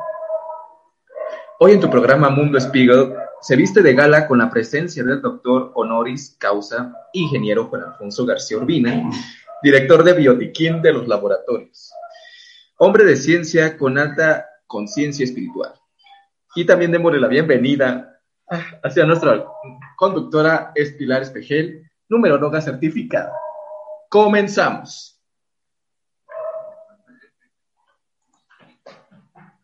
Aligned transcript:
Hoy 1.60 1.72
en 1.72 1.80
tu 1.80 1.88
programa 1.88 2.28
Mundo 2.28 2.58
Spiegel 2.58 3.14
se 3.46 3.54
viste 3.54 3.80
de 3.80 3.94
gala 3.94 4.26
con 4.26 4.38
la 4.38 4.50
presencia 4.50 5.04
del 5.04 5.22
doctor 5.22 5.70
honoris 5.76 6.34
causa, 6.36 6.92
ingeniero 7.12 7.66
Juan 7.66 7.84
Alfonso 7.84 8.26
García 8.26 8.56
Urbina, 8.56 9.08
director 9.62 10.02
de 10.02 10.14
Biotiquín 10.14 10.82
de 10.82 10.92
los 10.92 11.06
laboratorios, 11.06 11.92
hombre 12.78 13.04
de 13.04 13.14
ciencia 13.14 13.78
con 13.78 13.98
alta 13.98 14.48
conciencia 14.66 15.22
espiritual. 15.22 15.74
Y 16.56 16.64
también 16.64 16.90
démosle 16.90 17.20
la 17.20 17.28
bienvenida 17.28 18.20
hacia 18.82 19.06
nuestra 19.06 19.46
conductora 19.96 20.72
es 20.74 20.94
Pilar 20.94 21.22
Espejel, 21.22 21.88
numeróloga 22.08 22.60
certificada. 22.60 23.32
Comenzamos. 24.10 25.15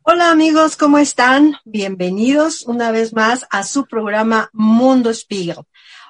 Hola 0.04 0.32
amigos, 0.32 0.76
¿cómo 0.76 0.98
están? 0.98 1.54
Bienvenidos 1.64 2.62
una 2.66 2.90
vez 2.90 3.12
más 3.12 3.46
a 3.50 3.62
su 3.62 3.86
programa 3.86 4.50
Mundo 4.52 5.14
Spiegel. 5.14 5.64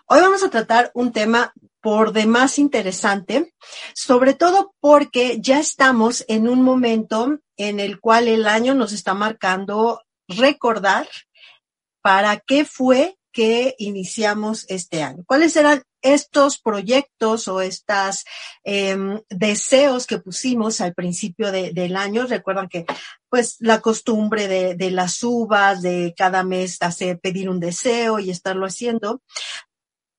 Hoy 0.07 0.21
vamos 0.23 0.43
a 0.43 0.49
tratar 0.49 0.91
un 0.95 1.13
tema 1.13 1.53
por 1.83 2.15
demás 2.15 2.59
interesante, 2.59 3.53
sobre 3.95 4.33
todo 4.33 4.75
porque 4.81 5.41
ya 5.43 5.61
estamos 5.61 6.25
en 6.29 6.49
un 6.49 6.63
momento 6.63 7.41
en 7.59 7.81
el 7.81 8.01
cual 8.01 8.29
el 8.29 8.47
año 8.47 8.75
nos 8.75 8.95
está 8.95 9.13
marcando 9.13 10.01
recordar 10.27 11.07
para 12.01 12.39
qué 12.39 12.65
fue 12.65 13.19
que 13.31 13.75
iniciamos 13.77 14.65
este 14.71 15.03
año. 15.03 15.23
¿Cuáles 15.27 15.55
eran 15.55 15.83
estos 16.03 16.59
proyectos 16.59 17.49
o 17.49 17.61
estos 17.61 18.25
eh, 18.65 18.97
deseos 19.31 20.07
que 20.07 20.19
pusimos 20.19 20.81
al 20.81 20.95
principio 20.95 21.51
de, 21.53 21.73
del 21.73 21.97
año? 21.97 22.27
Recuerdan 22.27 22.69
que 22.69 22.85
pues 23.29 23.57
la 23.61 23.81
costumbre 23.81 24.49
de, 24.49 24.75
de, 24.75 24.91
las 24.91 25.23
uvas, 25.23 25.83
de 25.83 26.15
cada 26.17 26.43
mes 26.45 26.77
hacer, 26.81 27.19
pedir 27.19 27.49
un 27.49 27.61
deseo 27.61 28.19
y 28.19 28.31
estarlo 28.31 28.67
haciendo 28.67 29.23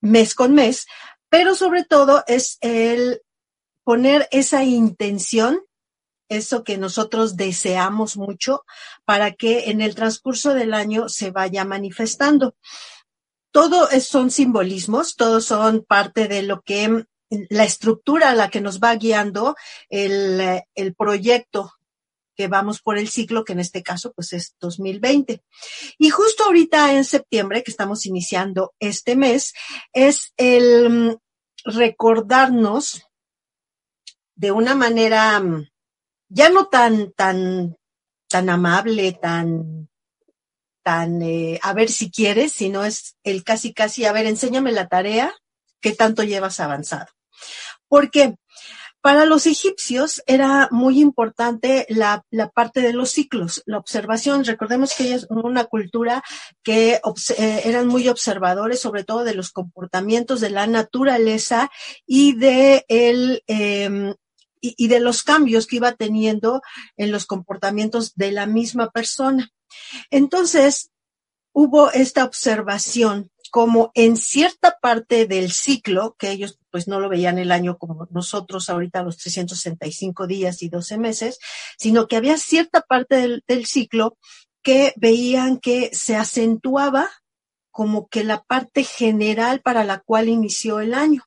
mes 0.02 0.36
con 0.36 0.54
mes, 0.54 0.86
pero 1.30 1.56
sobre 1.56 1.84
todo 1.86 2.24
es 2.28 2.58
el 2.62 3.22
poner 3.84 4.28
esa 4.32 4.64
intención 4.64 5.62
eso 6.30 6.64
que 6.64 6.78
nosotros 6.78 7.38
deseamos 7.38 8.18
mucho 8.18 8.66
para 9.06 9.34
que 9.34 9.70
en 9.70 9.82
el 9.82 9.96
transcurso 9.96 10.54
del 10.54 10.74
año 10.74 11.10
se 11.10 11.32
vaya 11.32 11.66
manifestando. 11.66 12.56
Todo 13.54 13.88
son 14.02 14.32
simbolismos, 14.32 15.16
todos 15.16 15.46
son 15.46 15.86
parte 15.88 16.28
de 16.28 16.42
lo 16.42 16.62
que 16.62 17.06
la 17.50 17.64
estructura 17.64 18.32
a 18.32 18.36
la 18.36 18.50
que 18.50 18.62
nos 18.62 18.80
va 18.80 18.96
guiando 18.96 19.56
el, 19.90 20.64
el 20.74 20.96
proyecto 20.96 21.72
que 22.36 22.48
vamos 22.48 22.82
por 22.82 22.98
el 22.98 23.10
ciclo, 23.10 23.44
que 23.44 23.54
en 23.54 23.60
este 23.60 23.84
caso 23.84 24.12
pues 24.14 24.34
es 24.34 24.56
2020. 24.60 25.44
Y 26.00 26.10
justo 26.10 26.46
ahorita 26.46 26.94
en 26.94 27.06
septiembre, 27.06 27.62
que 27.62 27.70
estamos 27.70 28.08
iniciando 28.08 28.74
este 28.80 29.16
mes, 29.16 29.54
es 29.92 30.34
el 30.38 31.20
recordarnos 31.64 33.04
de 34.36 34.52
una 34.52 34.74
manera 34.74 35.42
ya 36.28 36.50
no 36.50 36.70
tan, 36.70 37.12
tan, 37.12 37.78
tan 38.28 38.50
amable, 38.50 39.14
tan, 39.14 39.90
tan, 40.84 41.22
eh, 41.22 41.60
a 41.64 41.74
ver 41.74 41.90
si 41.90 42.12
quieres, 42.12 42.52
sino 42.52 42.84
es 42.84 43.16
el 43.24 43.44
casi, 43.44 43.74
casi, 43.74 44.06
a 44.06 44.12
ver, 44.12 44.26
enséñame 44.28 44.72
la 44.72 44.88
tarea, 44.88 45.34
qué 45.82 45.94
tanto 45.94 46.24
llevas 46.24 46.60
avanzado. 46.60 47.08
¿Por 47.88 48.12
qué? 48.12 48.36
Para 49.02 49.26
los 49.26 49.48
egipcios 49.48 50.24
era 50.28 50.70
muy 50.72 51.02
importante 51.02 51.86
la, 51.90 52.24
la, 52.32 52.50
parte 52.50 52.80
de 52.80 52.94
los 52.94 53.12
ciclos, 53.12 53.62
la 53.66 53.78
observación. 53.78 54.46
Recordemos 54.46 54.94
que 54.96 55.04
ellos 55.04 55.28
una 55.30 55.66
cultura 55.66 56.24
que 56.64 57.02
eh, 57.38 57.62
eran 57.66 57.88
muy 57.88 58.08
observadores, 58.08 58.80
sobre 58.80 59.04
todo 59.04 59.26
de 59.26 59.36
los 59.36 59.52
comportamientos 59.52 60.40
de 60.40 60.52
la 60.52 60.68
naturaleza 60.68 61.70
y 62.06 62.38
de 62.38 62.86
el, 62.88 63.44
y, 63.48 64.16
y 64.78 64.88
de 64.88 65.00
los 65.02 65.24
cambios 65.24 65.68
que 65.68 65.76
iba 65.76 65.92
teniendo 65.92 66.62
en 66.96 67.12
los 67.12 67.26
comportamientos 67.26 68.16
de 68.16 68.32
la 68.32 68.46
misma 68.46 68.90
persona. 68.90 69.52
Entonces, 70.10 70.92
hubo 71.54 71.92
esta 71.92 72.26
observación 72.26 73.30
como 73.52 73.92
en 73.94 74.18
cierta 74.18 74.80
parte 74.82 75.28
del 75.28 75.52
ciclo, 75.52 76.16
que 76.18 76.32
ellos 76.32 76.58
pues 76.72 76.88
no 76.88 77.00
lo 77.00 77.08
veían 77.08 77.38
el 77.38 77.52
año 77.52 77.78
como 77.78 78.08
nosotros 78.10 78.68
ahorita 78.68 79.04
los 79.04 79.18
365 79.18 80.26
días 80.26 80.64
y 80.64 80.70
12 80.70 80.98
meses, 80.98 81.38
sino 81.78 82.08
que 82.08 82.16
había 82.16 82.38
cierta 82.38 82.82
parte 82.82 83.16
del, 83.18 83.44
del 83.48 83.68
ciclo 83.68 84.18
que 84.64 84.94
veían 84.96 85.60
que 85.60 85.92
se 85.94 86.16
acentuaba 86.16 87.08
como 87.70 88.08
que 88.08 88.24
la 88.24 88.44
parte 88.44 88.84
general 88.84 89.62
para 89.62 89.84
la 89.84 90.00
cual 90.00 90.30
inició 90.30 90.80
el 90.80 90.96
año. 90.96 91.24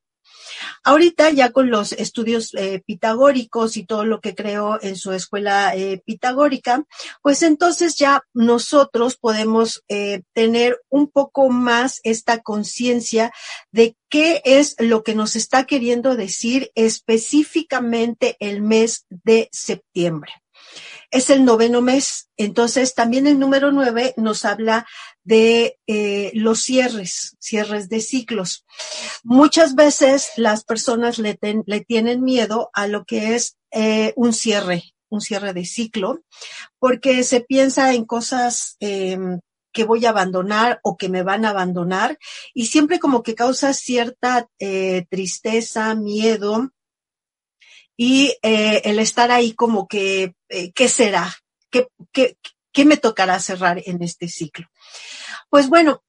Ahorita 0.85 1.31
ya 1.31 1.51
con 1.51 1.71
los 1.71 1.93
estudios 1.93 2.55
eh, 2.55 2.83
pitagóricos 2.87 3.77
y 3.77 3.85
todo 3.85 4.05
lo 4.05 4.21
que 4.21 4.35
creó 4.35 4.81
en 4.83 4.97
su 4.97 5.13
escuela 5.13 5.75
eh, 5.75 6.03
pitagórica, 6.05 6.85
pues 7.23 7.43
entonces 7.43 7.97
ya 7.97 8.23
nosotros 8.35 9.17
podemos 9.17 9.85
eh, 9.89 10.23
tener 10.33 10.81
un 10.89 11.09
poco 11.09 11.49
más 11.49 12.01
esta 12.05 12.43
conciencia 12.43 13.33
de 13.73 13.97
qué 14.09 14.43
es 14.45 14.77
lo 14.79 15.03
que 15.03 15.15
nos 15.15 15.37
está 15.37 15.65
queriendo 15.65 16.17
decir 16.17 16.71
específicamente 16.75 18.37
el 18.41 18.63
mes 18.63 19.07
de 19.09 19.49
septiembre 19.53 20.33
es 21.11 21.31
el 21.31 21.45
noveno 21.45 21.81
mes. 21.81 22.29
Entonces, 22.37 22.95
también 22.95 23.27
el 23.27 23.39
número 23.39 23.73
nueve 23.73 24.15
nos 24.17 24.45
habla 24.45 24.87
de 25.25 25.79
eh, 25.87 26.31
los 26.35 26.61
cierres, 26.63 27.37
cierres 27.41 27.89
de 27.89 28.01
ciclos. 28.01 28.65
Muchas 29.25 29.75
veces 29.75 30.31
las 30.37 30.65
personas 30.65 31.19
le, 31.19 31.39
le 31.67 31.81
tienen 31.81 32.23
miedo 32.23 32.71
a 32.73 32.87
lo 32.87 33.05
que 33.05 33.35
es 33.35 33.57
eh, 33.71 34.13
un 34.17 34.33
cierre, 34.33 34.95
un 35.09 35.21
cierre 35.21 35.53
de 35.53 35.65
ciclo, 35.65 36.23
porque 36.79 37.25
se 37.25 37.41
piensa 37.41 37.93
en 37.95 38.05
cosas 38.05 38.77
eh, 38.81 39.19
que 39.77 39.85
voy 39.85 40.07
a 40.07 40.11
abandonar 40.11 40.81
o 40.83 40.97
que 40.97 41.11
me 41.11 41.23
van 41.23 41.45
a 41.45 41.51
abandonar 41.51 42.19
y 42.55 42.67
siempre 42.67 42.99
como 42.99 43.23
que 43.23 43.35
causa 43.35 43.75
cierta 43.75 44.49
eh, 44.59 45.05
tristeza, 45.11 45.95
miedo 45.95 46.71
y 47.97 48.37
eh, 48.43 48.83
el 48.85 48.99
estar 48.99 49.31
ahí 49.31 49.55
como 49.55 49.87
que, 49.89 50.35
eh, 50.49 50.73
¿qué 50.73 50.89
será? 50.89 51.35
¿Qué, 51.71 51.89
qué, 52.13 52.37
¿Qué 52.73 52.85
me 52.85 52.99
tocará 52.99 53.39
cerrar 53.41 53.83
en 53.87 54.03
este 54.03 54.29
ciclo? 54.29 54.67
Pues 55.49 55.69
bueno, 55.69 56.05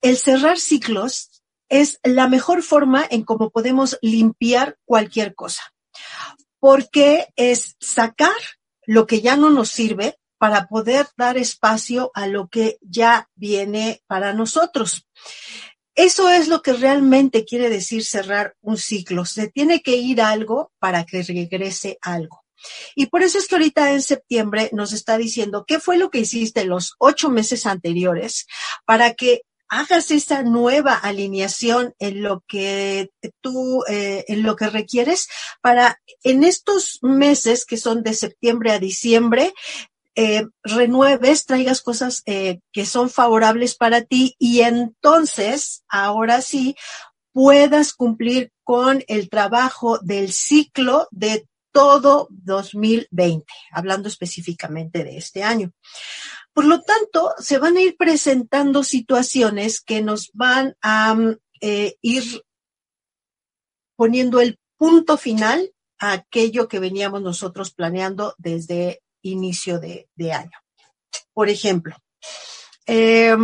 el 0.00 0.16
cerrar 0.16 0.58
ciclos 0.58 1.42
es 1.68 2.00
la 2.02 2.28
mejor 2.28 2.62
forma 2.62 3.06
en 3.10 3.24
cómo 3.24 3.50
podemos 3.50 3.98
limpiar 4.00 4.78
cualquier 4.86 5.34
cosa, 5.34 5.62
porque 6.58 7.28
es 7.36 7.76
sacar 7.78 8.32
lo 8.86 9.06
que 9.06 9.20
ya 9.20 9.36
no 9.36 9.50
nos 9.50 9.70
sirve 9.70 10.18
para 10.38 10.66
poder 10.66 11.06
dar 11.18 11.36
espacio 11.36 12.10
a 12.14 12.26
lo 12.26 12.48
que 12.48 12.78
ya 12.80 13.28
viene 13.34 14.02
para 14.06 14.32
nosotros. 14.32 15.06
Eso 16.00 16.30
es 16.30 16.48
lo 16.48 16.62
que 16.62 16.72
realmente 16.72 17.44
quiere 17.44 17.68
decir 17.68 18.06
cerrar 18.06 18.54
un 18.62 18.78
ciclo. 18.78 19.26
Se 19.26 19.48
tiene 19.48 19.82
que 19.82 19.96
ir 19.96 20.22
algo 20.22 20.72
para 20.78 21.04
que 21.04 21.22
regrese 21.22 21.98
algo. 22.00 22.42
Y 22.94 23.06
por 23.06 23.22
eso 23.22 23.36
es 23.36 23.46
que 23.46 23.56
ahorita 23.56 23.92
en 23.92 24.00
septiembre 24.00 24.70
nos 24.72 24.94
está 24.94 25.18
diciendo 25.18 25.66
qué 25.68 25.78
fue 25.78 25.98
lo 25.98 26.08
que 26.10 26.20
hiciste 26.20 26.64
los 26.64 26.94
ocho 26.98 27.28
meses 27.28 27.66
anteriores 27.66 28.46
para 28.86 29.12
que 29.12 29.42
hagas 29.68 30.10
esa 30.10 30.42
nueva 30.42 30.94
alineación 30.94 31.94
en 31.98 32.22
lo 32.22 32.44
que 32.48 33.10
tú, 33.42 33.84
eh, 33.86 34.24
en 34.26 34.42
lo 34.42 34.56
que 34.56 34.68
requieres 34.70 35.28
para 35.60 36.00
en 36.24 36.44
estos 36.44 36.98
meses 37.02 37.66
que 37.66 37.76
son 37.76 38.02
de 38.02 38.14
septiembre 38.14 38.72
a 38.72 38.78
diciembre, 38.78 39.52
eh, 40.22 40.46
renueves, 40.62 41.46
traigas 41.46 41.80
cosas 41.80 42.22
eh, 42.26 42.60
que 42.72 42.84
son 42.84 43.08
favorables 43.08 43.74
para 43.74 44.02
ti 44.02 44.36
y 44.38 44.60
entonces, 44.60 45.82
ahora 45.88 46.42
sí, 46.42 46.76
puedas 47.32 47.94
cumplir 47.94 48.52
con 48.62 49.02
el 49.08 49.30
trabajo 49.30 49.98
del 50.00 50.30
ciclo 50.30 51.08
de 51.10 51.48
todo 51.72 52.28
2020, 52.28 53.46
hablando 53.72 54.08
específicamente 54.08 55.04
de 55.04 55.16
este 55.16 55.42
año. 55.42 55.72
Por 56.52 56.66
lo 56.66 56.82
tanto, 56.82 57.32
se 57.38 57.56
van 57.56 57.78
a 57.78 57.80
ir 57.80 57.96
presentando 57.96 58.84
situaciones 58.84 59.80
que 59.80 60.02
nos 60.02 60.32
van 60.34 60.76
a 60.82 61.16
eh, 61.62 61.96
ir 62.02 62.44
poniendo 63.96 64.38
el 64.42 64.58
punto 64.76 65.16
final 65.16 65.72
a 65.98 66.12
aquello 66.12 66.68
que 66.68 66.78
veníamos 66.78 67.22
nosotros 67.22 67.72
planeando 67.72 68.34
desde 68.36 69.00
inicio 69.22 69.78
de, 69.78 70.08
año. 70.32 70.58
Por 71.32 71.48
ejemplo, 71.48 71.96
eh, 72.86 73.36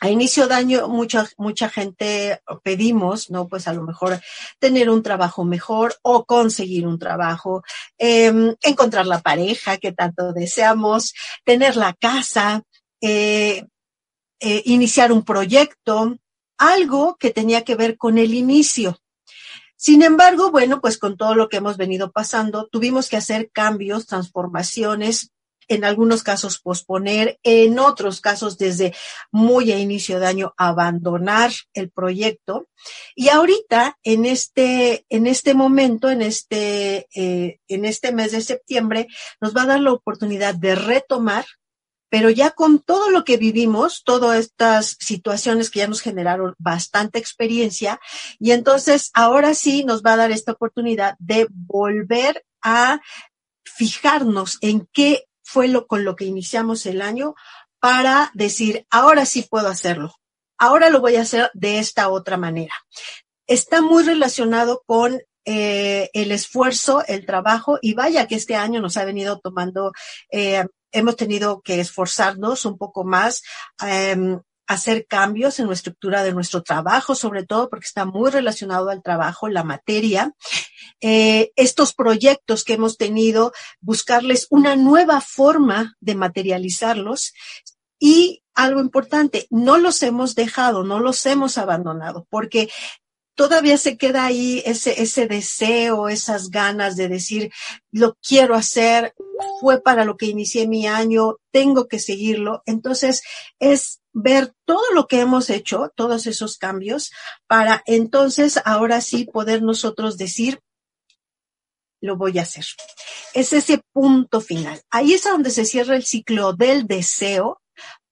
a 0.00 0.10
inicio 0.10 0.46
de 0.46 0.54
año 0.54 0.88
mucha, 0.88 1.26
mucha 1.38 1.70
gente 1.70 2.40
pedimos, 2.62 3.30
¿no? 3.30 3.48
Pues 3.48 3.66
a 3.66 3.72
lo 3.72 3.82
mejor 3.82 4.20
tener 4.58 4.90
un 4.90 5.02
trabajo 5.02 5.44
mejor 5.44 5.96
o 6.02 6.26
conseguir 6.26 6.86
un 6.86 6.98
trabajo, 6.98 7.62
eh, 7.98 8.54
encontrar 8.62 9.06
la 9.06 9.22
pareja 9.22 9.78
que 9.78 9.92
tanto 9.92 10.34
deseamos, 10.34 11.14
tener 11.44 11.76
la 11.76 11.94
casa, 11.94 12.62
eh, 13.00 13.64
eh, 14.40 14.62
iniciar 14.66 15.12
un 15.12 15.24
proyecto, 15.24 16.18
algo 16.58 17.16
que 17.16 17.30
tenía 17.30 17.64
que 17.64 17.74
ver 17.74 17.96
con 17.96 18.18
el 18.18 18.34
inicio. 18.34 18.98
Sin 19.76 20.02
embargo, 20.02 20.50
bueno, 20.50 20.80
pues 20.80 20.98
con 20.98 21.16
todo 21.16 21.34
lo 21.34 21.48
que 21.48 21.58
hemos 21.58 21.76
venido 21.76 22.10
pasando, 22.10 22.66
tuvimos 22.66 23.08
que 23.08 23.16
hacer 23.16 23.50
cambios, 23.52 24.06
transformaciones, 24.06 25.32
en 25.68 25.84
algunos 25.84 26.22
casos 26.22 26.60
posponer, 26.60 27.38
en 27.42 27.78
otros 27.78 28.20
casos 28.20 28.56
desde 28.58 28.94
muy 29.30 29.72
a 29.72 29.78
inicio 29.78 30.20
de 30.20 30.26
año 30.26 30.54
abandonar 30.56 31.50
el 31.74 31.90
proyecto. 31.90 32.68
Y 33.14 33.28
ahorita, 33.28 33.98
en 34.02 34.26
este, 34.26 35.04
en 35.08 35.26
este 35.26 35.54
momento, 35.54 36.10
en 36.10 36.22
este, 36.22 37.08
eh, 37.14 37.58
en 37.68 37.84
este 37.84 38.12
mes 38.12 38.32
de 38.32 38.40
septiembre, 38.40 39.08
nos 39.40 39.56
va 39.56 39.62
a 39.62 39.66
dar 39.66 39.80
la 39.80 39.92
oportunidad 39.92 40.54
de 40.54 40.74
retomar 40.74 41.46
pero 42.08 42.30
ya 42.30 42.50
con 42.50 42.78
todo 42.78 43.10
lo 43.10 43.24
que 43.24 43.36
vivimos, 43.36 44.02
todas 44.04 44.38
estas 44.38 44.96
situaciones 45.00 45.70
que 45.70 45.80
ya 45.80 45.88
nos 45.88 46.00
generaron 46.00 46.54
bastante 46.58 47.18
experiencia, 47.18 48.00
y 48.38 48.52
entonces 48.52 49.10
ahora 49.14 49.54
sí 49.54 49.84
nos 49.84 50.02
va 50.02 50.12
a 50.12 50.16
dar 50.16 50.30
esta 50.30 50.52
oportunidad 50.52 51.16
de 51.18 51.46
volver 51.50 52.44
a 52.62 53.00
fijarnos 53.64 54.58
en 54.60 54.88
qué 54.92 55.24
fue 55.42 55.68
lo 55.68 55.86
con 55.86 56.04
lo 56.04 56.16
que 56.16 56.24
iniciamos 56.24 56.86
el 56.86 57.02
año 57.02 57.34
para 57.80 58.30
decir, 58.34 58.86
ahora 58.90 59.26
sí 59.26 59.42
puedo 59.42 59.68
hacerlo, 59.68 60.14
ahora 60.58 60.90
lo 60.90 61.00
voy 61.00 61.16
a 61.16 61.22
hacer 61.22 61.50
de 61.54 61.78
esta 61.78 62.08
otra 62.08 62.36
manera. 62.36 62.74
Está 63.46 63.80
muy 63.80 64.02
relacionado 64.02 64.82
con 64.86 65.20
eh, 65.44 66.10
el 66.12 66.32
esfuerzo, 66.32 67.04
el 67.06 67.24
trabajo, 67.24 67.78
y 67.80 67.94
vaya 67.94 68.26
que 68.26 68.34
este 68.34 68.56
año 68.56 68.80
nos 68.80 68.96
ha 68.96 69.04
venido 69.04 69.38
tomando 69.38 69.92
eh, 70.32 70.66
hemos 70.92 71.16
tenido 71.16 71.60
que 71.60 71.80
esforzarnos 71.80 72.64
un 72.64 72.78
poco 72.78 73.04
más, 73.04 73.42
eh, 73.86 74.16
hacer 74.66 75.06
cambios 75.06 75.60
en 75.60 75.68
la 75.68 75.74
estructura 75.74 76.24
de 76.24 76.32
nuestro 76.32 76.62
trabajo, 76.62 77.14
sobre 77.14 77.44
todo 77.44 77.68
porque 77.70 77.86
está 77.86 78.04
muy 78.04 78.30
relacionado 78.30 78.90
al 78.90 79.02
trabajo, 79.02 79.48
la 79.48 79.62
materia. 79.62 80.34
Eh, 81.00 81.52
estos 81.56 81.94
proyectos 81.94 82.64
que 82.64 82.74
hemos 82.74 82.96
tenido, 82.96 83.52
buscarles 83.80 84.46
una 84.50 84.76
nueva 84.76 85.20
forma 85.20 85.94
de 86.00 86.14
materializarlos 86.14 87.32
y 87.98 88.42
algo 88.54 88.80
importante, 88.80 89.46
no 89.50 89.76
los 89.76 90.02
hemos 90.02 90.34
dejado, 90.34 90.82
no 90.82 90.98
los 90.98 91.24
hemos 91.26 91.58
abandonado, 91.58 92.26
porque 92.30 92.70
todavía 93.36 93.76
se 93.78 93.96
queda 93.96 94.24
ahí 94.24 94.62
ese, 94.66 95.00
ese 95.00 95.28
deseo, 95.28 96.08
esas 96.08 96.50
ganas 96.50 96.96
de 96.96 97.08
decir, 97.08 97.52
lo 97.92 98.16
quiero 98.26 98.56
hacer, 98.56 99.14
fue 99.60 99.80
para 99.80 100.04
lo 100.04 100.16
que 100.16 100.26
inicié 100.26 100.66
mi 100.66 100.86
año, 100.86 101.36
tengo 101.52 101.86
que 101.86 101.98
seguirlo. 101.98 102.62
Entonces, 102.66 103.22
es 103.60 104.00
ver 104.12 104.54
todo 104.64 104.92
lo 104.94 105.06
que 105.06 105.20
hemos 105.20 105.50
hecho, 105.50 105.92
todos 105.94 106.26
esos 106.26 106.56
cambios, 106.56 107.12
para 107.46 107.82
entonces 107.86 108.60
ahora 108.64 109.00
sí 109.02 109.24
poder 109.24 109.62
nosotros 109.62 110.16
decir, 110.16 110.60
lo 112.00 112.16
voy 112.16 112.38
a 112.38 112.42
hacer. 112.42 112.64
Es 113.34 113.52
ese 113.52 113.82
punto 113.92 114.40
final. 114.40 114.80
Ahí 114.90 115.12
es 115.12 115.24
donde 115.24 115.50
se 115.50 115.66
cierra 115.66 115.96
el 115.96 116.04
ciclo 116.04 116.54
del 116.54 116.86
deseo 116.86 117.60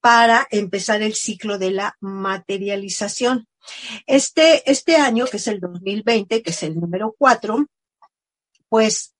para 0.01 0.47
empezar 0.51 1.01
el 1.01 1.15
ciclo 1.15 1.59
de 1.59 1.71
la 1.71 1.97
materialización. 2.01 3.47
Este, 4.07 4.71
este 4.71 4.97
año, 4.97 5.27
que 5.27 5.39
es 5.39 5.47
el 5.47 5.61
2020, 5.61 6.43
que 6.43 6.51
es 6.51 6.63
el 6.63 6.79
número 6.79 7.15
cuatro, 7.19 7.67
pues 8.69 9.15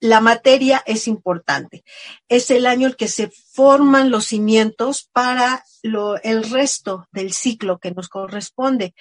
la 0.00 0.20
materia 0.20 0.82
es 0.86 1.08
importante. 1.08 1.84
Es 2.28 2.50
el 2.50 2.66
año 2.66 2.88
en 2.88 2.94
que 2.94 3.08
se 3.08 3.30
forman 3.30 4.10
los 4.10 4.26
cimientos 4.26 5.08
para 5.12 5.64
lo, 5.82 6.20
el 6.22 6.48
resto 6.50 7.06
del 7.12 7.32
ciclo 7.32 7.78
que 7.78 7.92
nos 7.92 8.08
corresponde, 8.08 8.94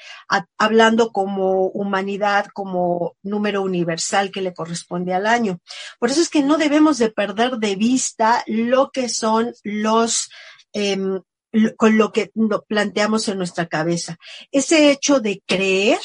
hablando 0.57 1.11
como 1.11 1.67
humanidad, 1.67 2.47
como 2.53 3.15
número 3.23 3.61
universal 3.61 4.31
que 4.31 4.41
le 4.41 4.53
corresponde 4.53 5.13
al 5.13 5.27
año. 5.27 5.59
Por 5.99 6.11
eso 6.11 6.21
es 6.21 6.29
que 6.29 6.43
no 6.43 6.57
debemos 6.57 6.97
de 6.97 7.09
perder 7.09 7.57
de 7.57 7.75
vista 7.75 8.43
lo 8.47 8.91
que 8.91 9.09
son 9.09 9.53
los 9.63 10.29
eh, 10.73 10.97
con 11.77 11.97
lo 11.97 12.11
que 12.11 12.31
planteamos 12.67 13.27
en 13.27 13.37
nuestra 13.37 13.67
cabeza. 13.67 14.17
Ese 14.51 14.91
hecho 14.91 15.19
de 15.19 15.41
creer 15.45 15.99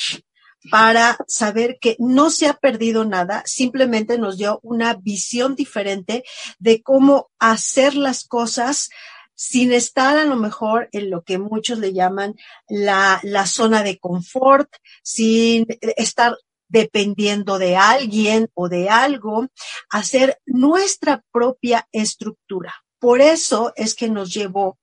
para 0.71 1.17
saber 1.27 1.79
que 1.81 1.97
no 1.99 2.31
se 2.31 2.47
ha 2.47 2.55
perdido 2.55 3.05
nada, 3.05 3.43
simplemente 3.47 4.19
nos 4.19 4.37
dio 4.37 4.61
una 4.63 4.95
visión 4.95 5.55
diferente 5.55 6.25
de 6.59 6.83
cómo 6.83 7.31
hacer 7.39 7.95
las 7.95 8.25
cosas 8.25 8.91
sin 9.35 9.73
estar 9.73 10.19
a 10.19 10.27
lo 10.27 10.37
mejor 10.37 10.91
en 10.93 11.09
lo 11.09 11.23
que 11.23 11.39
muchos 11.39 11.79
le 11.79 11.95
llaman 11.95 12.35
la, 12.69 13.21
la 13.23 13.47
zona 13.47 13.83
de 13.83 13.99
confort, 13.99 14.69
sin 15.03 15.67
estar 15.97 16.37
dependiendo 16.69 17.59
de 17.59 17.77
alguien 17.77 18.51
o 18.53 18.69
de 18.69 18.91
algo, 18.91 19.49
hacer 19.89 20.39
nuestra 20.45 21.25
propia 21.33 21.89
estructura. 21.91 22.75
Por 22.99 23.23
eso 23.23 23.73
es 23.77 23.95
que 23.95 24.11
nos 24.11 24.33
llevó 24.33 24.79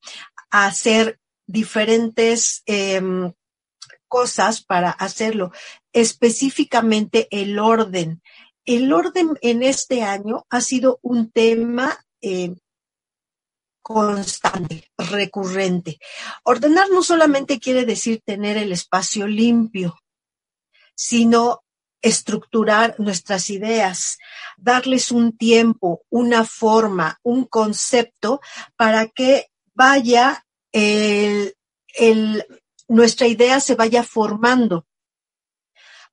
hacer 0.50 1.20
diferentes 1.46 2.64
eh, 2.66 3.02
cosas 4.08 4.64
para 4.64 4.92
hacerlo, 4.92 5.52
específicamente 5.94 7.28
el 7.32 7.60
orden. 7.60 8.22
El 8.66 8.92
orden 8.92 9.38
en 9.42 9.64
este 9.64 10.04
año 10.04 10.46
ha 10.50 10.62
sido 10.62 11.00
un 11.02 11.32
tema 11.32 12.06
eh, 12.22 12.56
constante, 13.82 14.92
recurrente. 14.98 16.00
Ordenar 16.44 16.90
no 16.90 17.02
solamente 17.04 17.60
quiere 17.60 17.86
decir 17.86 18.22
tener 18.26 18.58
el 18.58 18.74
espacio 18.74 19.28
limpio, 19.28 19.98
sino 20.96 21.64
estructurar 22.02 22.96
nuestras 23.00 23.50
ideas, 23.50 24.18
darles 24.58 25.12
un 25.12 25.38
tiempo, 25.38 26.04
una 26.10 26.44
forma, 26.44 27.20
un 27.24 27.46
concepto 27.46 28.42
para 28.76 29.08
que 29.08 29.48
vaya 29.78 30.44
el, 30.72 31.56
el 31.96 32.46
nuestra 32.88 33.28
idea 33.28 33.60
se 33.60 33.76
vaya 33.76 34.04
formando. 34.04 34.86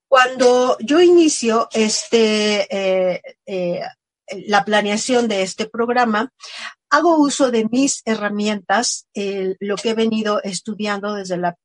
Cuando 0.06 0.76
yo 0.80 1.00
inicio 1.00 1.68
este, 1.72 2.68
eh, 2.70 3.22
eh, 3.46 3.80
la 4.46 4.64
planeación 4.64 5.28
de 5.28 5.42
este 5.42 5.66
programa, 5.66 6.30
hago 6.90 7.16
uso 7.16 7.50
de 7.50 7.66
mis 7.70 8.02
herramientas, 8.04 9.08
lo 9.58 9.76
que 9.76 9.90
he 9.90 9.94
venido 9.94 10.40
estudiando 10.42 11.14
desde 11.14 11.36
la, 11.36 11.56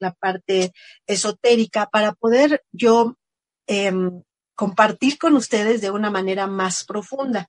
la 0.00 0.12
parte 0.14 0.72
esotérica, 1.06 1.86
para 1.86 2.12
poder 2.12 2.62
yo 2.72 3.16
em, 3.66 4.22
compartir 4.54 5.18
con 5.18 5.36
ustedes 5.36 5.80
de 5.80 5.90
una 5.90 6.10
manera 6.10 6.46
más 6.46 6.84
profunda. 6.84 7.48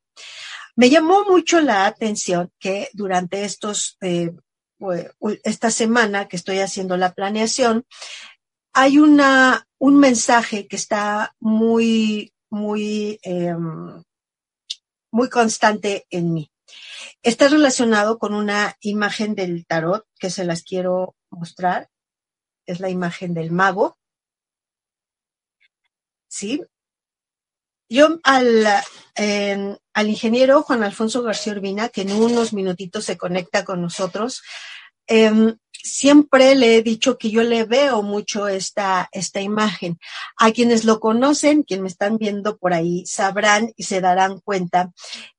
Me 0.79 0.89
llamó 0.89 1.25
mucho 1.25 1.59
la 1.59 1.88
atención 1.88 2.53
que 2.57 2.88
durante 2.93 3.43
estos 3.43 3.98
eh, 4.00 4.31
esta 5.43 5.71
semana 5.71 6.29
que 6.29 6.38
estoy 6.38 6.59
haciendo 6.59 6.95
la 6.95 7.12
planeación, 7.12 7.86
hay 8.71 8.98
una, 8.98 9.67
un 9.77 10.00
mensaje 10.00 10.69
que 10.69 10.77
está 10.77 11.36
muy, 11.41 12.33
muy, 12.50 13.19
eh, 13.24 13.57
muy 15.12 15.27
constante 15.27 16.07
en 16.12 16.31
mí. 16.31 16.50
Está 17.24 17.50
relacionado 17.50 18.17
con 18.17 18.33
una 18.33 18.77
imagen 18.79 19.36
del 19.36 19.65
tarot 19.65 20.07
que 20.17 20.29
se 20.29 20.45
las 20.45 20.63
quiero 20.63 21.17
mostrar. 21.29 21.89
Es 22.65 22.79
la 22.79 22.89
imagen 22.89 23.33
del 23.33 23.51
mago. 23.51 23.98
¿Sí? 26.29 26.63
Yo 27.89 28.19
al, 28.24 28.65
eh, 29.15 29.77
al 29.93 30.10
ingeniero 30.10 30.62
Juan 30.62 30.84
Alfonso 30.84 31.24
García 31.24 31.53
Urbina, 31.53 31.89
que 31.89 32.01
en 32.01 32.12
unos 32.12 32.53
minutitos 32.53 33.03
se 33.05 33.17
conecta 33.17 33.65
con 33.65 33.81
nosotros, 33.81 34.43
eh, 35.08 35.55
siempre 35.72 36.53
le 36.53 36.75
he 36.75 36.84
dicho 36.84 37.17
que 37.17 37.31
yo 37.31 37.41
le 37.41 37.63
veo 37.63 38.03
mucho 38.03 38.48
esta, 38.48 39.10
esta 39.12 39.41
imagen. 39.41 40.00
A 40.38 40.51
quienes 40.51 40.86
lo 40.86 41.00
conocen, 41.00 41.63
quienes 41.63 41.81
me 41.81 41.89
están 41.89 42.17
viendo 42.17 42.58
por 42.58 42.74
ahí, 42.74 43.05
sabrán 43.08 43.72
y 43.75 43.84
se 43.84 44.01
darán 44.01 44.39
cuenta 44.39 44.91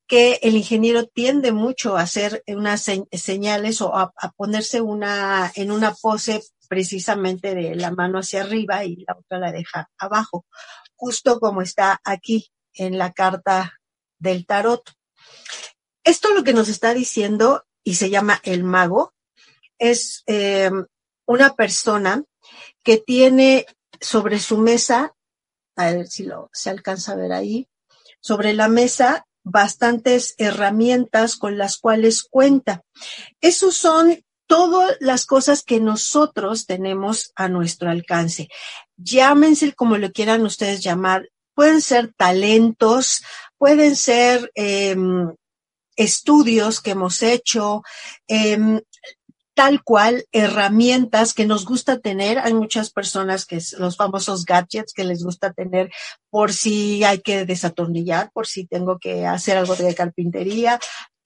que 0.09 0.41
el 0.43 0.57
ingeniero 0.57 1.07
tiende 1.07 1.53
mucho 1.53 1.97
a 1.97 2.03
hacer 2.03 2.43
unas 2.49 2.85
señales 3.13 3.81
o 3.81 3.97
a, 3.97 4.13
a 4.17 4.33
ponerse 4.33 4.81
una, 4.81 5.53
en 5.55 5.71
una 5.71 5.95
pose 5.95 6.43
precisamente 6.69 7.55
de 7.55 7.77
la 7.77 7.93
mano 7.93 8.19
hacia 8.19 8.43
arriba 8.43 8.85
y 8.85 9.05
la 9.07 9.17
otra 9.17 9.39
la 9.39 9.53
deja 9.53 9.89
abajo 9.99 10.47
justo 11.01 11.41
como 11.41 11.63
está 11.63 11.99
aquí 12.05 12.53
en 12.75 12.99
la 12.99 13.13
carta 13.13 13.81
del 14.19 14.45
tarot. 14.45 14.83
Esto 16.05 16.35
lo 16.35 16.45
que 16.45 16.53
nos 16.53 16.69
está 16.69 16.93
diciendo, 16.93 17.65
y 17.83 17.95
se 17.95 18.11
llama 18.11 18.39
el 18.45 18.65
mago, 18.65 19.15
es 19.79 20.23
eh, 20.27 20.71
una 21.25 21.55
persona 21.55 22.23
que 22.85 22.99
tiene 22.99 23.65
sobre 23.99 24.39
su 24.41 24.59
mesa, 24.59 25.17
a 25.75 25.91
ver 25.91 26.07
si 26.07 26.25
lo 26.25 26.51
se 26.53 26.69
alcanza 26.69 27.13
a 27.13 27.17
ver 27.17 27.33
ahí, 27.33 27.67
sobre 28.21 28.53
la 28.53 28.69
mesa 28.69 29.27
bastantes 29.43 30.35
herramientas 30.37 31.37
con 31.37 31.57
las 31.57 31.79
cuales 31.79 32.25
cuenta. 32.25 32.83
Esos 33.41 33.75
son 33.75 34.23
todas 34.51 34.97
las 34.99 35.27
cosas 35.27 35.63
que 35.63 35.79
nosotros 35.79 36.67
tenemos 36.67 37.31
a 37.37 37.49
nuestro 37.49 37.89
alcance. 37.89 38.49
Llámense 38.97 39.73
como 39.75 39.97
lo 39.97 40.11
quieran 40.11 40.43
ustedes 40.43 40.83
llamar. 40.83 41.31
Pueden 41.55 41.81
ser 41.81 42.13
talentos, 42.15 43.23
pueden 43.59 43.95
ser 43.95 44.51
eh, 44.57 44.97
estudios 45.95 46.81
que 46.81 46.91
hemos 46.91 47.23
hecho, 47.23 47.85
eh, 48.27 48.83
tal 49.55 49.85
cual 49.85 50.25
herramientas 50.33 51.33
que 51.33 51.47
nos 51.47 51.65
gusta 51.65 52.01
tener. 52.01 52.41
Hay 52.41 52.53
muchas 52.53 52.91
personas 52.91 53.47
que 53.47 53.61
los 53.79 53.97
famosos 53.97 54.45
gadgets 54.45 54.93
que 54.93 55.05
les 55.05 55.23
gusta 55.23 55.53
tener 55.53 55.93
por 56.29 56.53
si 56.53 57.05
hay 57.05 57.21
que 57.21 57.47
desatornillar, 57.47 58.33
por 58.33 58.49
si 58.49 58.67
tengo 58.67 58.99
que 58.99 59.27
hacer 59.27 59.59
algo 59.59 59.77
de 59.77 59.95
carpintería, 59.95 60.81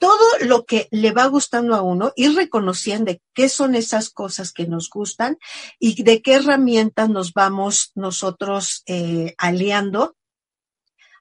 todo 0.05 0.47
lo 0.47 0.67
que 0.67 0.87
le 0.91 1.13
va 1.13 1.25
gustando 1.29 1.75
a 1.75 1.81
uno, 1.81 2.13
ir 2.15 2.35
reconociendo 2.35 3.11
qué 3.33 3.49
son 3.49 3.75
esas 3.75 4.11
cosas 4.11 4.53
que 4.53 4.67
nos 4.67 4.91
gustan 4.91 5.39
y 5.79 6.03
de 6.03 6.21
qué 6.21 6.35
herramientas 6.35 7.09
nos 7.09 7.33
vamos 7.33 7.91
nosotros 7.95 8.83
eh, 8.85 9.35
aliando 9.39 10.15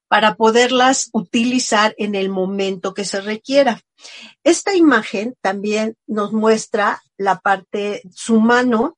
para 0.09 0.35
poderlas 0.35 1.09
utilizar 1.13 1.95
en 1.97 2.13
el 2.13 2.27
momento 2.27 2.93
que 2.93 3.05
se 3.05 3.21
requiera. 3.21 3.79
Esta 4.43 4.75
imagen 4.75 5.33
también 5.39 5.95
nos 6.05 6.33
muestra 6.33 7.01
la 7.15 7.39
parte, 7.39 8.01
su 8.13 8.41
mano 8.41 8.97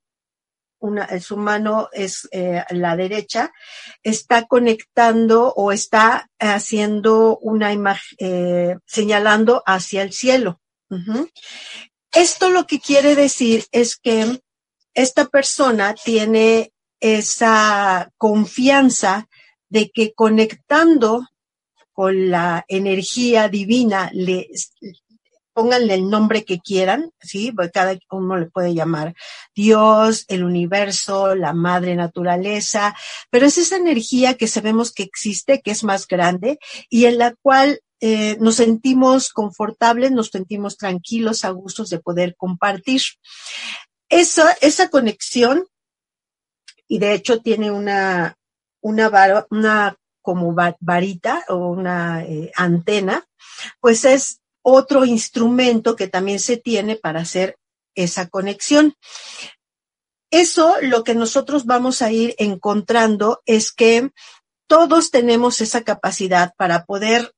una, 0.80 1.20
su 1.20 1.38
mano 1.38 1.90
es 1.92 2.28
eh, 2.32 2.64
la 2.70 2.96
derecha, 2.96 3.52
está 4.04 4.46
conectando 4.46 5.54
o 5.56 5.72
está 5.72 6.30
haciendo 6.40 7.38
una 7.40 7.74
imagen, 7.74 8.18
eh, 8.20 8.78
señalando 8.86 9.64
hacia 9.66 10.02
el 10.04 10.14
cielo. 10.14 10.62
Esto 12.12 12.50
lo 12.50 12.68
que 12.68 12.80
quiere 12.80 13.16
decir 13.16 13.66
es 13.72 13.98
que 13.98 14.42
esta 14.94 15.26
persona 15.26 15.94
tiene 15.96 16.72
esa 17.00 18.12
confianza 18.18 19.28
de 19.68 19.92
que 19.92 20.14
conectando 20.14 21.28
con 21.92 22.30
la 22.30 22.66
energía 22.68 23.50
divina 23.50 24.10
le, 24.14 24.50
pónganle 25.56 25.94
el 25.94 26.10
nombre 26.10 26.44
que 26.44 26.60
quieran, 26.60 27.12
¿sí? 27.22 27.54
Porque 27.54 27.72
cada 27.72 27.98
uno 28.12 28.38
le 28.38 28.48
puede 28.48 28.74
llamar 28.74 29.16
Dios, 29.56 30.26
el 30.28 30.44
universo, 30.44 31.34
la 31.34 31.54
madre 31.54 31.96
naturaleza, 31.96 32.94
pero 33.30 33.46
es 33.46 33.58
esa 33.58 33.78
energía 33.78 34.36
que 34.36 34.48
sabemos 34.48 34.92
que 34.92 35.04
existe, 35.04 35.62
que 35.62 35.72
es 35.72 35.86
más 35.86 36.08
grande 36.08 36.60
y 36.90 37.06
en 37.06 37.18
la 37.18 37.34
cual 37.42 37.80
eh, 38.02 38.36
nos 38.42 38.56
sentimos 38.56 39.30
confortables, 39.30 40.12
nos 40.12 40.28
sentimos 40.28 40.76
tranquilos, 40.78 41.46
a 41.46 41.52
gustos 41.52 41.90
de 41.90 42.00
poder 42.00 42.36
compartir. 42.36 43.02
Esa, 44.10 44.52
esa 44.62 44.90
conexión, 44.90 45.66
y 46.86 47.00
de 47.00 47.14
hecho 47.14 47.40
tiene 47.40 47.72
una, 47.72 48.38
una, 48.82 49.98
como 50.22 50.54
varita 50.82 51.46
o 51.48 51.70
una 51.70 52.26
eh, 52.26 52.52
antena, 52.56 53.26
pues 53.80 54.04
es 54.04 54.42
otro 54.68 55.06
instrumento 55.06 55.96
que 55.96 56.08
también 56.08 56.40
se 56.40 56.58
tiene 56.58 56.96
para 56.96 57.22
hacer 57.22 57.58
esa 57.94 58.30
conexión. 58.30 58.96
Eso 60.32 60.78
lo 60.82 61.04
que 61.04 61.14
nosotros 61.14 61.66
vamos 61.66 62.02
a 62.02 62.12
ir 62.12 62.34
encontrando 62.40 63.44
es 63.46 63.72
que 63.72 64.10
todos 64.68 65.12
tenemos 65.12 65.62
esa 65.62 65.84
capacidad 65.84 66.56
para 66.58 66.86
poder 66.86 67.32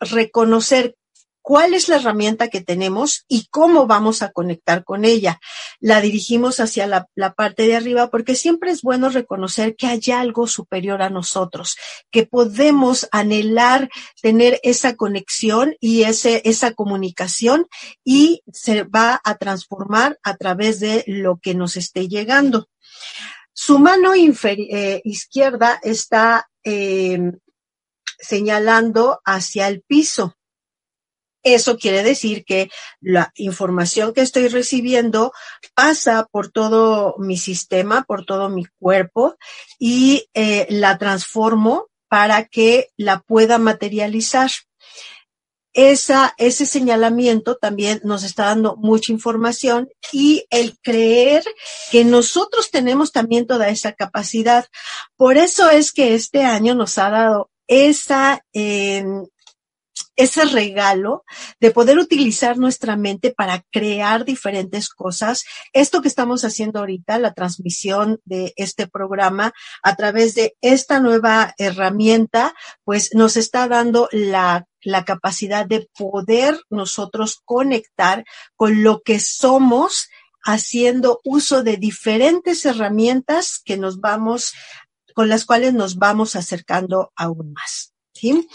reconocer 0.00 0.96
cuál 1.42 1.74
es 1.74 1.88
la 1.88 1.96
herramienta 1.96 2.48
que 2.48 2.60
tenemos 2.60 3.24
y 3.28 3.46
cómo 3.50 3.86
vamos 3.86 4.22
a 4.22 4.30
conectar 4.30 4.84
con 4.84 5.04
ella. 5.04 5.40
La 5.80 6.00
dirigimos 6.00 6.60
hacia 6.60 6.86
la, 6.86 7.08
parte 7.34 7.64
de 7.64 7.76
arriba 7.76 8.10
porque 8.10 8.34
siempre 8.34 8.70
es 8.70 8.82
bueno 8.82 9.10
reconocer 9.10 9.76
que 9.76 9.88
hay 9.88 10.00
algo 10.14 10.46
superior 10.46 11.02
a 11.02 11.10
nosotros, 11.10 11.76
que 12.10 12.24
podemos 12.24 13.08
anhelar 13.10 13.90
tener 14.22 14.60
esa 14.62 14.94
conexión 14.94 15.74
y 15.80 16.04
ese, 16.04 16.42
esa 16.44 16.72
comunicación 16.72 17.66
y 18.04 18.42
se 18.52 18.84
va 18.84 19.20
a 19.24 19.36
transformar 19.36 20.18
a 20.22 20.36
través 20.36 20.80
de 20.80 21.04
lo 21.06 21.38
que 21.38 21.54
nos 21.54 21.76
esté 21.76 22.08
llegando. 22.08 22.68
Su 23.52 23.78
mano 23.78 24.14
eh, 24.14 25.00
izquierda 25.04 25.78
está 25.82 26.48
eh, 26.64 27.32
señalando 28.18 29.20
hacia 29.24 29.68
el 29.68 29.82
piso. 29.82 30.36
Eso 31.42 31.76
quiere 31.76 32.02
decir 32.02 32.44
que 32.44 32.70
la 33.00 33.32
información 33.34 34.12
que 34.12 34.20
estoy 34.20 34.48
recibiendo 34.48 35.32
pasa 35.74 36.28
por 36.30 36.50
todo 36.50 37.16
mi 37.18 37.36
sistema, 37.36 38.04
por 38.04 38.24
todo 38.24 38.48
mi 38.48 38.66
cuerpo 38.78 39.36
y 39.78 40.28
eh, 40.34 40.66
la 40.70 40.98
transformo 40.98 41.88
para 42.08 42.44
que 42.44 42.90
la 42.96 43.20
pueda 43.20 43.58
materializar. 43.58 44.50
Esa, 45.74 46.34
ese 46.36 46.66
señalamiento 46.66 47.56
también 47.56 48.02
nos 48.04 48.24
está 48.24 48.44
dando 48.44 48.76
mucha 48.76 49.10
información 49.10 49.88
y 50.12 50.44
el 50.50 50.78
creer 50.82 51.42
que 51.90 52.04
nosotros 52.04 52.70
tenemos 52.70 53.10
también 53.10 53.46
toda 53.46 53.70
esa 53.70 53.92
capacidad. 53.92 54.66
Por 55.16 55.38
eso 55.38 55.70
es 55.70 55.92
que 55.92 56.14
este 56.14 56.44
año 56.44 56.74
nos 56.74 56.98
ha 56.98 57.08
dado 57.08 57.50
esa, 57.66 58.44
eh, 58.52 59.02
ese 60.16 60.44
regalo 60.44 61.24
de 61.60 61.70
poder 61.70 61.98
utilizar 61.98 62.58
nuestra 62.58 62.96
mente 62.96 63.32
para 63.32 63.64
crear 63.70 64.24
diferentes 64.24 64.88
cosas. 64.88 65.44
Esto 65.72 66.02
que 66.02 66.08
estamos 66.08 66.44
haciendo 66.44 66.80
ahorita, 66.80 67.18
la 67.18 67.32
transmisión 67.32 68.20
de 68.24 68.52
este 68.56 68.86
programa 68.86 69.52
a 69.82 69.96
través 69.96 70.34
de 70.34 70.56
esta 70.60 71.00
nueva 71.00 71.54
herramienta, 71.58 72.54
pues 72.84 73.14
nos 73.14 73.36
está 73.36 73.68
dando 73.68 74.08
la 74.12 74.66
la 74.84 75.04
capacidad 75.04 75.64
de 75.64 75.88
poder 75.96 76.60
nosotros 76.68 77.40
conectar 77.44 78.24
con 78.56 78.82
lo 78.82 79.02
que 79.02 79.20
somos 79.20 80.08
haciendo 80.44 81.20
uso 81.24 81.62
de 81.62 81.76
diferentes 81.76 82.66
herramientas 82.66 83.60
que 83.64 83.76
nos 83.76 84.00
vamos, 84.00 84.52
con 85.14 85.28
las 85.28 85.44
cuales 85.44 85.72
nos 85.72 85.96
vamos 85.96 86.34
acercando 86.34 87.12
aún 87.14 87.52
más. 87.52 87.94
¿sí? 88.12 88.48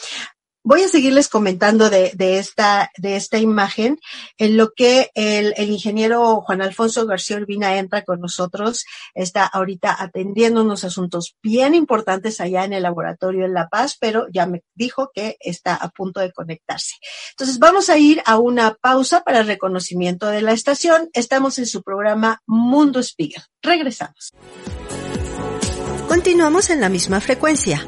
Voy 0.69 0.81
a 0.81 0.89
seguirles 0.89 1.29
comentando 1.29 1.89
de, 1.89 2.11
de, 2.15 2.39
esta, 2.39 2.91
de 2.97 3.15
esta 3.15 3.37
imagen 3.37 4.01
en 4.37 4.57
lo 4.57 4.73
que 4.75 5.11
el, 5.15 5.53
ingeniero 5.57 6.41
Juan 6.41 6.61
Alfonso 6.61 7.05
García 7.05 7.37
Urbina 7.37 7.77
entra 7.77 8.01
con 8.01 8.19
nosotros. 8.19 8.83
Está 9.15 9.45
ahorita 9.45 9.95
atendiendo 9.97 10.63
unos 10.63 10.83
asuntos 10.83 11.37
bien 11.41 11.73
importantes 11.73 12.41
allá 12.41 12.65
en 12.65 12.73
el 12.73 12.83
laboratorio 12.83 13.45
en 13.45 13.53
La 13.53 13.69
Paz, 13.69 13.95
pero 13.97 14.27
ya 14.29 14.45
me 14.45 14.61
dijo 14.75 15.09
que 15.13 15.37
está 15.39 15.73
a 15.73 15.87
punto 15.87 16.19
de 16.19 16.33
conectarse. 16.33 16.95
Entonces 17.29 17.59
vamos 17.59 17.89
a 17.89 17.97
ir 17.97 18.21
a 18.25 18.37
una 18.37 18.73
pausa 18.73 19.23
para 19.23 19.39
el 19.39 19.47
reconocimiento 19.47 20.27
de 20.27 20.41
la 20.41 20.51
estación. 20.51 21.09
Estamos 21.13 21.59
en 21.59 21.65
su 21.65 21.81
programa 21.81 22.41
Mundo 22.45 23.01
Spiegel. 23.01 23.43
Regresamos. 23.61 24.33
Continuamos 26.09 26.69
en 26.71 26.81
la 26.81 26.89
misma 26.89 27.21
frecuencia. 27.21 27.87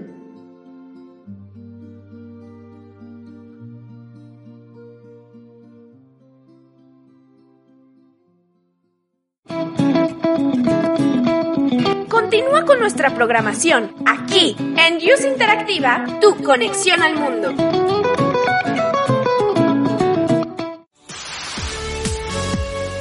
Nuestra 12.81 13.13
programación 13.13 13.93
aquí 14.07 14.55
en 14.57 14.97
Use 14.97 15.29
Interactiva, 15.29 16.03
tu 16.19 16.43
conexión 16.43 17.03
al 17.03 17.15
mundo. 17.15 17.53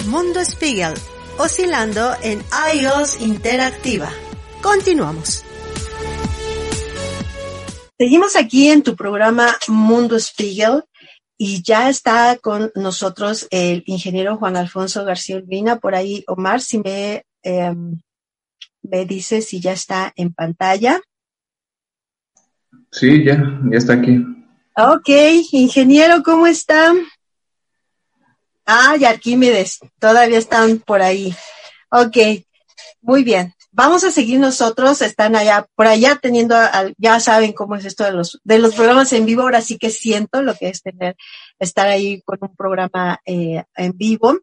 Mundo 0.06 0.44
Spiegel, 0.44 0.92
oscilando 1.38 2.12
en 2.22 2.42
iOS 2.74 3.22
Interactiva. 3.22 4.10
Continuamos. 4.60 5.44
Seguimos 7.96 8.36
aquí 8.36 8.68
en 8.68 8.82
tu 8.82 8.94
programa 8.94 9.56
Mundo 9.66 10.20
Spiegel 10.20 10.84
y 11.38 11.62
ya 11.62 11.88
está 11.88 12.36
con 12.36 12.70
nosotros 12.74 13.48
el 13.50 13.82
ingeniero 13.86 14.36
Juan 14.36 14.58
Alfonso 14.58 15.06
García 15.06 15.38
Urbina. 15.38 15.78
Por 15.78 15.94
ahí, 15.94 16.22
Omar, 16.26 16.60
si 16.60 16.80
me 16.80 17.24
eh, 17.42 17.74
me 18.82 19.04
dice 19.04 19.42
si 19.42 19.60
ya 19.60 19.72
está 19.72 20.12
en 20.16 20.32
pantalla. 20.32 21.00
Sí, 22.90 23.24
ya, 23.24 23.60
ya 23.70 23.78
está 23.78 23.94
aquí. 23.94 24.24
Ok, 24.76 25.08
ingeniero, 25.52 26.22
¿cómo 26.22 26.46
está? 26.46 26.92
Ah, 28.66 28.96
y 28.98 29.04
Arquímedes, 29.04 29.80
todavía 29.98 30.38
están 30.38 30.78
por 30.78 31.02
ahí. 31.02 31.34
Ok, 31.90 32.16
muy 33.02 33.24
bien. 33.24 33.54
Vamos 33.72 34.02
a 34.02 34.10
seguir 34.10 34.40
nosotros, 34.40 35.00
están 35.00 35.36
allá, 35.36 35.66
por 35.76 35.86
allá 35.86 36.18
teniendo, 36.20 36.56
ya 36.98 37.20
saben 37.20 37.52
cómo 37.52 37.76
es 37.76 37.84
esto 37.84 38.04
de 38.04 38.12
los, 38.12 38.40
de 38.42 38.58
los 38.58 38.74
programas 38.74 39.12
en 39.12 39.26
vivo, 39.26 39.42
ahora 39.42 39.60
sí 39.60 39.78
que 39.78 39.90
siento 39.90 40.42
lo 40.42 40.54
que 40.54 40.68
es 40.68 40.82
tener, 40.82 41.16
estar 41.58 41.86
ahí 41.86 42.20
con 42.22 42.38
un 42.40 42.56
programa 42.56 43.20
eh, 43.24 43.62
en 43.76 43.96
vivo. 43.96 44.38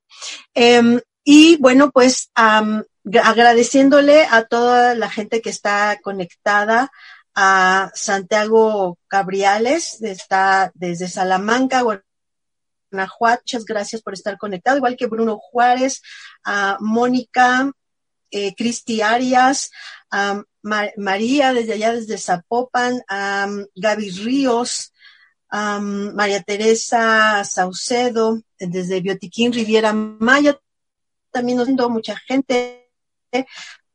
Eh, 0.55 1.01
y 1.25 1.57
bueno, 1.57 1.91
pues 1.91 2.31
um, 2.39 2.83
agradeciéndole 3.23 4.25
a 4.29 4.45
toda 4.45 4.95
la 4.95 5.09
gente 5.09 5.41
que 5.41 5.49
está 5.49 5.99
conectada, 6.01 6.91
a 7.35 7.91
Santiago 7.93 8.97
Cabriales, 9.07 10.01
está 10.01 10.71
desde 10.73 11.07
Salamanca, 11.07 11.83
Guanajuato, 12.91 13.43
muchas 13.43 13.65
gracias 13.65 14.01
por 14.01 14.13
estar 14.13 14.37
conectado, 14.37 14.77
igual 14.77 14.97
que 14.97 15.05
Bruno 15.05 15.37
Juárez, 15.37 16.01
a 16.43 16.77
Mónica, 16.79 17.71
eh, 18.31 18.55
Cristi 18.55 19.01
Arias, 19.01 19.69
a 20.09 20.41
María 20.63 21.53
desde 21.53 21.73
allá, 21.73 21.93
desde 21.93 22.17
Zapopan, 22.17 23.01
a 23.07 23.47
Gaby 23.75 24.09
Ríos, 24.09 24.91
a 25.49 25.79
María 25.79 26.41
Teresa 26.41 27.43
Saucedo, 27.45 28.41
desde 28.59 28.99
Biotiquín 28.99 29.53
Riviera 29.53 29.93
Maya, 29.93 30.59
también 31.31 31.59
nos 31.59 31.89
mucha 31.89 32.17
gente 32.17 32.86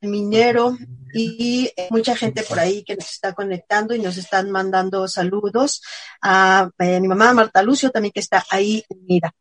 minero 0.03 0.77
y 1.15 1.71
mucha 1.91 2.17
gente 2.17 2.43
por 2.43 2.59
ahí 2.59 2.83
que 2.85 2.97
nos 2.97 3.11
está 3.11 3.35
conectando 3.35 3.95
y 3.95 4.01
nos 4.01 4.17
están 4.17 4.51
mandando 4.51 5.07
saludos. 5.09 5.83
A, 6.21 6.71
eh, 6.79 7.01
mi 7.01 7.09
mamá 7.09 7.33
Marta 7.33 7.63
Lucio 7.63 7.91
también 7.91 8.13
que 8.13 8.21
está 8.21 8.45
ahí 8.51 8.85
unida. 8.89 9.35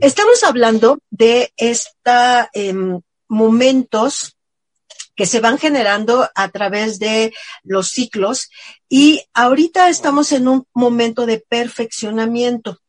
Estamos 0.00 0.42
hablando 0.44 0.98
de 1.10 1.52
estos 1.56 2.46
em, 2.52 3.00
momentos 3.28 4.36
que 5.16 5.26
se 5.26 5.40
van 5.40 5.58
generando 5.58 6.28
a 6.34 6.48
través 6.48 6.98
de 6.98 7.32
los 7.62 7.88
ciclos 7.88 8.50
y 8.88 9.22
ahorita 9.32 9.88
estamos 9.88 10.32
en 10.32 10.48
un 10.48 10.66
momento 10.74 11.24
de 11.24 11.38
perfeccionamiento. 11.38 12.80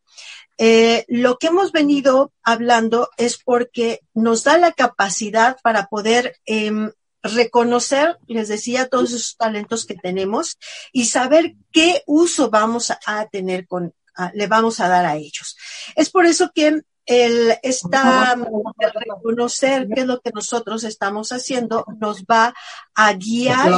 Eh, 0.58 1.04
lo 1.08 1.38
que 1.38 1.48
hemos 1.48 1.70
venido 1.72 2.32
hablando 2.42 3.10
es 3.18 3.36
porque 3.42 4.00
nos 4.14 4.44
da 4.44 4.56
la 4.58 4.72
capacidad 4.72 5.58
para 5.62 5.86
poder 5.86 6.36
em, 6.46 6.90
reconocer, 7.22 8.16
les 8.26 8.48
decía, 8.48 8.88
todos 8.88 9.10
esos 9.12 9.36
talentos 9.36 9.84
que 9.84 9.94
tenemos 9.96 10.58
y 10.92 11.06
saber 11.06 11.54
qué 11.72 12.02
uso 12.06 12.50
vamos 12.50 12.90
a, 12.90 12.98
a 13.06 13.26
tener 13.28 13.66
con, 13.66 13.92
a- 14.14 14.30
le 14.34 14.46
vamos 14.46 14.80
a 14.80 14.88
dar 14.88 15.04
a 15.04 15.16
ellos. 15.16 15.56
Es 15.94 16.08
por 16.10 16.24
eso 16.26 16.50
que 16.54 16.80
el 17.04 17.54
esta 17.62 18.34
el 18.34 18.92
reconocer 18.94 19.86
qué 19.94 20.00
es 20.00 20.06
lo 20.06 20.20
que 20.20 20.30
nosotros 20.34 20.82
estamos 20.84 21.30
haciendo 21.30 21.84
nos 22.00 22.24
va 22.24 22.52
a 22.94 23.12
guiar 23.12 23.70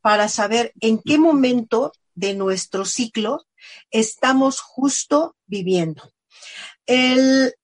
para 0.00 0.28
saber 0.28 0.72
en 0.80 0.98
qué 1.04 1.18
momento 1.18 1.92
de 2.14 2.34
nuestro 2.34 2.84
ciclo 2.84 3.44
estamos 3.90 4.60
justo 4.60 5.36
viviendo. 5.46 6.12
El, 6.86 7.54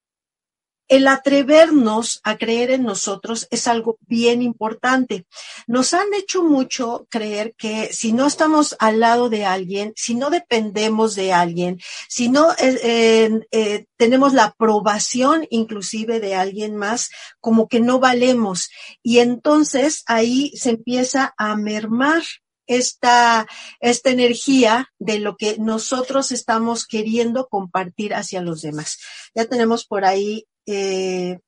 el 0.89 1.07
atrevernos 1.07 2.21
a 2.25 2.39
creer 2.39 2.71
en 2.71 2.83
nosotros 2.83 3.47
es 3.51 3.69
algo 3.69 3.99
bien 4.07 4.41
importante. 4.41 5.27
Nos 5.67 5.93
han 5.93 6.13
hecho 6.15 6.43
mucho 6.43 7.07
creer 7.11 7.55
que 7.57 7.93
si 7.93 8.13
no 8.13 8.27
estamos 8.27 8.75
al 8.79 9.01
lado 9.01 9.29
de 9.29 9.45
alguien, 9.45 9.93
si 9.97 10.15
no 10.15 10.31
dependemos 10.31 11.15
de 11.15 11.33
alguien, 11.33 11.79
si 12.09 12.31
no 12.31 12.53
eh, 12.59 13.41
eh, 13.51 13.85
tenemos 13.97 14.33
la 14.33 14.45
aprobación 14.45 15.47
inclusive 15.51 16.21
de 16.21 16.35
alguien 16.35 16.75
más, 16.77 17.11
como 17.41 17.69
que 17.69 17.81
no 17.81 18.01
valemos. 18.01 18.71
Y 19.03 19.19
entonces 19.19 20.03
ahí 20.07 20.53
se 20.57 20.71
empieza 20.71 21.35
a 21.37 21.55
mermar 21.57 22.23
esta, 22.69 23.49
esta 23.81 24.11
energía 24.11 24.93
de 24.99 25.19
lo 25.19 25.37
que 25.37 25.57
nosotros 25.59 26.31
estamos 26.31 26.87
queriendo 26.87 27.49
compartir 27.49 28.15
hacia 28.15 28.43
los 28.43 28.63
demás. 28.63 28.99
Ya 29.35 29.47
tenemos 29.47 29.85
por 29.85 30.05
ahí, 30.05 30.47
eh, 30.67 31.41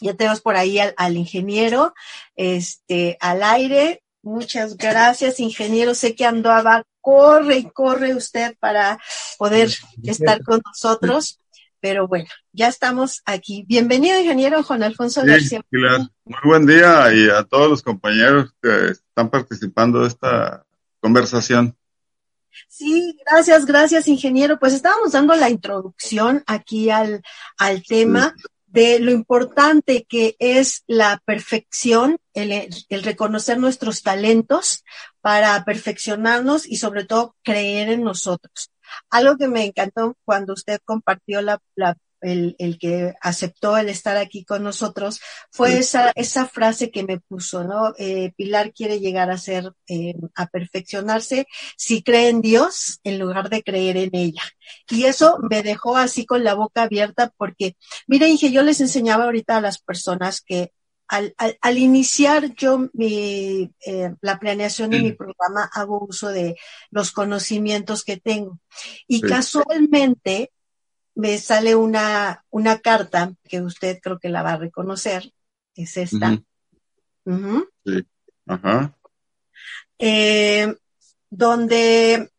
ya 0.00 0.14
tenemos 0.14 0.40
por 0.40 0.56
ahí 0.56 0.78
al, 0.78 0.94
al 0.96 1.16
ingeniero, 1.16 1.92
este, 2.36 3.16
al 3.20 3.42
aire. 3.42 4.02
Muchas 4.22 4.76
gracias, 4.76 5.40
ingeniero. 5.40 5.94
Sé 5.94 6.14
que 6.14 6.26
andaba, 6.26 6.84
corre 7.00 7.56
y 7.56 7.70
corre 7.70 8.14
usted 8.14 8.54
para 8.60 8.98
poder 9.38 9.70
estar 10.04 10.44
con 10.44 10.60
nosotros. 10.64 11.39
Pero 11.80 12.06
bueno, 12.06 12.28
ya 12.52 12.68
estamos 12.68 13.22
aquí. 13.24 13.64
Bienvenido, 13.66 14.18
ingeniero 14.20 14.62
Juan 14.62 14.82
Alfonso 14.82 15.22
Sí, 15.22 15.26
García. 15.26 15.62
Muy 15.70 16.38
buen 16.44 16.66
día 16.66 17.12
y 17.14 17.28
a 17.28 17.44
todos 17.44 17.70
los 17.70 17.82
compañeros 17.82 18.52
que 18.62 18.88
están 18.92 19.30
participando 19.30 20.02
de 20.02 20.08
esta 20.08 20.64
conversación. 21.00 21.76
Sí, 22.68 23.18
gracias, 23.26 23.64
gracias, 23.64 24.08
ingeniero. 24.08 24.58
Pues 24.58 24.74
estábamos 24.74 25.12
dando 25.12 25.34
la 25.34 25.48
introducción 25.48 26.42
aquí 26.46 26.90
al, 26.90 27.22
al 27.56 27.82
tema 27.84 28.34
de 28.66 29.00
lo 29.00 29.10
importante 29.10 30.06
que 30.08 30.36
es 30.38 30.84
la 30.86 31.20
perfección, 31.24 32.18
el, 32.34 32.68
el 32.88 33.02
reconocer 33.02 33.58
nuestros 33.58 34.02
talentos 34.02 34.84
para 35.20 35.64
perfeccionarnos 35.64 36.66
y 36.66 36.76
sobre 36.76 37.04
todo 37.04 37.36
creer 37.42 37.88
en 37.88 38.04
nosotros. 38.04 38.70
Algo 39.10 39.36
que 39.36 39.48
me 39.48 39.64
encantó 39.64 40.16
cuando 40.24 40.54
usted 40.54 40.80
compartió 40.84 41.42
la, 41.42 41.60
la 41.74 41.96
el, 42.20 42.56
el, 42.58 42.78
que 42.78 43.14
aceptó 43.20 43.76
el 43.76 43.88
estar 43.88 44.16
aquí 44.16 44.44
con 44.44 44.62
nosotros, 44.62 45.20
fue 45.50 45.78
esa, 45.78 46.12
esa 46.14 46.46
frase 46.46 46.90
que 46.90 47.04
me 47.04 47.18
puso, 47.18 47.64
¿no? 47.64 47.94
Eh, 47.98 48.32
Pilar 48.36 48.72
quiere 48.72 49.00
llegar 49.00 49.30
a 49.30 49.38
ser, 49.38 49.72
eh, 49.88 50.14
a 50.34 50.46
perfeccionarse 50.46 51.46
si 51.76 52.02
cree 52.02 52.28
en 52.28 52.40
Dios 52.40 53.00
en 53.04 53.18
lugar 53.18 53.48
de 53.48 53.62
creer 53.62 53.96
en 53.96 54.10
ella. 54.12 54.42
Y 54.90 55.04
eso 55.04 55.38
me 55.48 55.62
dejó 55.62 55.96
así 55.96 56.26
con 56.26 56.44
la 56.44 56.54
boca 56.54 56.82
abierta 56.82 57.32
porque, 57.36 57.76
mire, 58.06 58.28
Inge, 58.28 58.50
yo 58.50 58.62
les 58.62 58.80
enseñaba 58.80 59.24
ahorita 59.24 59.56
a 59.56 59.60
las 59.60 59.78
personas 59.78 60.40
que 60.40 60.72
al, 61.10 61.34
al, 61.38 61.58
al 61.60 61.76
iniciar 61.78 62.54
yo 62.54 62.88
mi, 62.92 63.68
eh, 63.84 64.14
la 64.20 64.38
planeación 64.38 64.90
de 64.90 65.00
mi 65.02 65.12
programa 65.12 65.68
hago 65.72 66.06
uso 66.08 66.28
de 66.28 66.56
los 66.90 67.10
conocimientos 67.10 68.04
que 68.04 68.16
tengo. 68.16 68.60
Y 69.08 69.20
Sí. 69.20 69.26
casualmente 69.26 70.52
me 71.16 71.36
sale 71.38 71.74
una, 71.74 72.44
una 72.50 72.78
carta 72.78 73.32
que 73.48 73.60
usted 73.60 73.98
creo 74.00 74.18
que 74.20 74.28
la 74.28 74.42
va 74.44 74.52
a 74.52 74.58
reconocer. 74.58 75.32
Es 75.74 75.96
esta. 75.96 76.40
Sí. 77.84 78.06
Ajá. 78.46 78.96
eh, 79.98 80.74
donde 81.28 82.30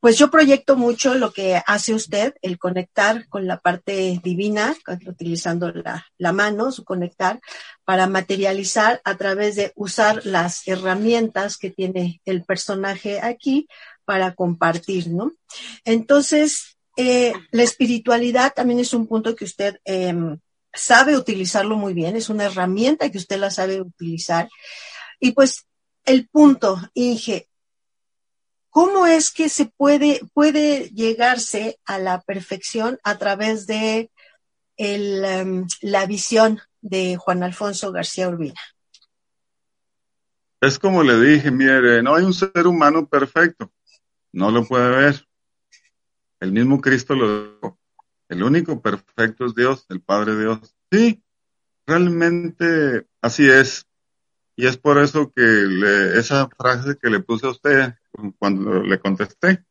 pues 0.00 0.16
yo 0.16 0.30
proyecto 0.30 0.76
mucho 0.76 1.14
lo 1.14 1.32
que 1.32 1.60
hace 1.66 1.92
usted, 1.92 2.34
el 2.40 2.58
conectar 2.58 3.28
con 3.28 3.46
la 3.46 3.58
parte 3.60 4.18
divina, 4.24 4.74
utilizando 5.06 5.70
la, 5.70 6.06
la 6.16 6.32
mano, 6.32 6.72
su 6.72 6.84
conectar, 6.84 7.38
para 7.84 8.06
materializar 8.06 9.02
a 9.04 9.16
través 9.16 9.56
de 9.56 9.72
usar 9.76 10.24
las 10.24 10.66
herramientas 10.66 11.58
que 11.58 11.70
tiene 11.70 12.22
el 12.24 12.44
personaje 12.44 13.20
aquí 13.20 13.68
para 14.06 14.34
compartir, 14.34 15.08
¿no? 15.08 15.32
Entonces, 15.84 16.78
eh, 16.96 17.34
la 17.50 17.62
espiritualidad 17.62 18.54
también 18.54 18.80
es 18.80 18.94
un 18.94 19.06
punto 19.06 19.36
que 19.36 19.44
usted 19.44 19.80
em, 19.84 20.38
sabe 20.72 21.16
utilizarlo 21.16 21.76
muy 21.76 21.92
bien, 21.92 22.16
es 22.16 22.30
una 22.30 22.44
herramienta 22.46 23.10
que 23.10 23.18
usted 23.18 23.38
la 23.38 23.50
sabe 23.50 23.82
utilizar. 23.82 24.48
Y 25.18 25.32
pues 25.32 25.66
el 26.06 26.26
punto, 26.28 26.80
Inge, 26.94 27.49
¿cómo 28.70 29.06
es 29.06 29.30
que 29.30 29.48
se 29.48 29.66
puede, 29.66 30.20
puede 30.32 30.88
llegarse 30.90 31.78
a 31.84 31.98
la 31.98 32.20
perfección 32.22 32.98
a 33.04 33.18
través 33.18 33.66
de 33.66 34.10
el, 34.76 35.24
em, 35.24 35.66
la 35.82 36.06
visión 36.06 36.60
de 36.80 37.16
Juan 37.16 37.42
Alfonso 37.42 37.92
García 37.92 38.28
Urbina? 38.28 38.60
Es 40.60 40.78
como 40.78 41.02
le 41.02 41.18
dije, 41.20 41.50
mire, 41.50 42.02
no 42.02 42.14
hay 42.14 42.24
un 42.24 42.34
ser 42.34 42.66
humano 42.66 43.06
perfecto. 43.06 43.72
No 44.32 44.50
lo 44.50 44.64
puede 44.64 44.88
ver. 44.90 45.26
El 46.38 46.52
mismo 46.52 46.80
Cristo 46.80 47.14
lo 47.14 47.54
dijo. 47.54 47.78
El 48.28 48.42
único 48.42 48.80
perfecto 48.80 49.46
es 49.46 49.54
Dios, 49.54 49.86
el 49.88 50.00
Padre 50.00 50.38
Dios. 50.38 50.74
Sí, 50.90 51.22
realmente 51.86 53.06
así 53.20 53.48
es. 53.48 53.86
Y 54.56 54.66
es 54.66 54.76
por 54.76 54.98
eso 54.98 55.32
que 55.34 55.42
le- 55.42 56.18
esa 56.18 56.48
frase 56.56 56.96
que 57.00 57.10
le 57.10 57.20
puse 57.20 57.46
a 57.46 57.50
usted 57.50 57.94
cuando 58.38 58.82
le 58.82 58.98
contesté, 58.98 59.64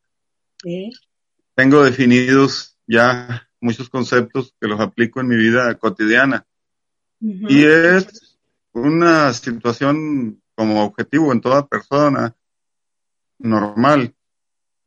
tengo 1.54 1.84
definidos 1.84 2.78
ya 2.86 3.48
muchos 3.60 3.88
conceptos 3.88 4.54
que 4.60 4.68
los 4.68 4.80
aplico 4.80 5.20
en 5.20 5.28
mi 5.28 5.36
vida 5.36 5.74
cotidiana. 5.76 6.46
Y 7.20 7.64
es 7.64 8.38
una 8.72 9.32
situación 9.34 10.42
como 10.54 10.84
objetivo 10.84 11.32
en 11.32 11.40
toda 11.40 11.66
persona 11.66 12.34
normal, 13.38 14.14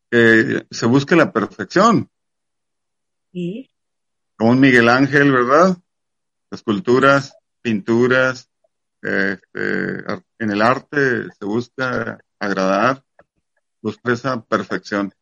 que 0.09 0.65
se 0.69 0.85
busque 0.85 1.15
la 1.15 1.31
perfección, 1.31 2.09
Sí. 3.31 3.69
como 4.37 4.51
un 4.51 4.59
Miguel 4.59 4.89
Ángel, 4.89 5.31
¿verdad? 5.31 5.77
Esculturas, 6.51 7.35
pinturas, 7.61 8.49
este, 9.01 10.03
en 10.39 10.51
el 10.51 10.61
arte 10.61 11.31
se 11.31 11.45
busca 11.45 12.19
agradar, 12.39 13.03
buscar 13.83 14.13
esa 14.13 14.41
perfección. 14.41 15.13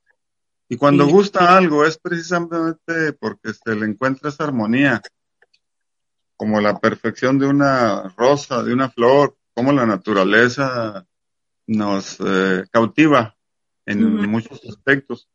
Y 0.69 0.77
cuando 0.77 1.05
Sí. 1.05 1.11
gusta 1.11 1.57
algo 1.57 1.83
es 1.85 1.97
precisamente 1.97 3.11
porque 3.19 3.53
se 3.53 3.75
le 3.75 3.85
encuentra 3.87 4.29
esa 4.29 4.45
armonía, 4.45 5.01
como 6.37 6.61
la 6.61 6.79
perfección 6.79 7.37
de 7.37 7.47
una 7.47 8.03
rosa, 8.15 8.63
de 8.63 8.73
una 8.73 8.89
flor, 8.89 9.35
como 9.53 9.73
la 9.73 9.85
naturaleza 9.85 11.05
nos 11.67 12.17
eh, 12.25 12.63
cautiva 12.71 13.35
en 13.85 14.29
muchos 14.29 14.61
aspectos. 14.69 15.27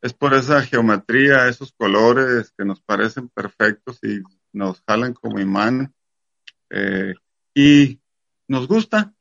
Es 0.00 0.12
por 0.12 0.34
esa 0.34 0.62
geometría, 0.62 1.46
esos 1.48 1.72
colores 1.72 2.52
que 2.58 2.64
nos 2.64 2.80
parecen 2.80 3.28
perfectos 3.28 4.00
y 4.02 4.20
nos 4.52 4.82
jalan 4.86 5.14
como 5.14 5.38
imán. 5.38 5.94
eh, 6.74 7.12
y 7.54 8.00
nos 8.48 8.66
gusta. 8.66 9.12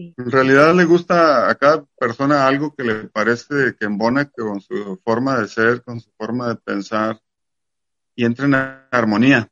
En 0.00 0.30
realidad 0.30 0.74
le 0.74 0.84
gusta 0.84 1.50
a 1.50 1.54
cada 1.56 1.84
persona 1.98 2.46
algo 2.46 2.74
que 2.74 2.84
le 2.84 2.94
parece 3.08 3.76
que 3.78 3.84
embona 3.84 4.30
con 4.30 4.60
su 4.60 4.98
forma 5.04 5.38
de 5.38 5.48
ser, 5.48 5.82
con 5.82 6.00
su 6.00 6.10
forma 6.16 6.48
de 6.48 6.56
pensar 6.56 7.20
y 8.14 8.24
entra 8.24 8.46
en 8.46 8.54
armonía. 8.90 9.50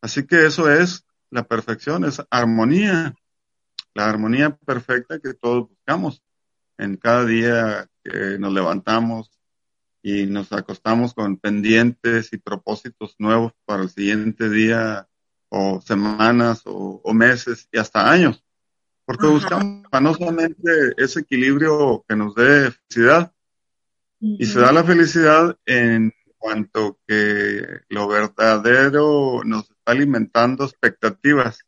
Así 0.00 0.26
que 0.26 0.46
eso 0.46 0.68
es 0.68 1.06
la 1.30 1.44
perfección, 1.44 2.04
es 2.04 2.20
armonía, 2.30 3.14
la 3.94 4.08
armonía 4.08 4.56
perfecta 4.56 5.20
que 5.20 5.34
todos 5.34 5.68
buscamos 5.68 6.22
en 6.76 6.96
cada 6.96 7.24
día 7.24 7.88
que 8.02 8.38
nos 8.38 8.52
levantamos 8.52 9.30
y 10.02 10.26
nos 10.26 10.52
acostamos 10.52 11.14
con 11.14 11.36
pendientes 11.36 12.32
y 12.32 12.38
propósitos 12.38 13.14
nuevos 13.18 13.52
para 13.64 13.84
el 13.84 13.90
siguiente 13.90 14.50
día 14.50 15.08
o 15.48 15.80
semanas 15.80 16.62
o 16.64 17.14
meses 17.14 17.68
y 17.70 17.78
hasta 17.78 18.10
años. 18.10 18.41
Porque 19.04 19.26
Ajá. 19.26 19.34
buscamos 19.34 19.86
afanosamente 19.86 20.94
ese 20.96 21.20
equilibrio 21.20 22.04
que 22.08 22.16
nos 22.16 22.34
dé 22.34 22.70
felicidad 22.70 23.32
Y 24.20 24.46
se 24.46 24.60
da 24.60 24.72
la 24.72 24.84
felicidad 24.84 25.58
en 25.66 26.12
cuanto 26.38 26.98
que 27.06 27.80
lo 27.88 28.08
verdadero 28.08 29.42
nos 29.44 29.70
está 29.70 29.92
alimentando 29.92 30.64
expectativas 30.64 31.60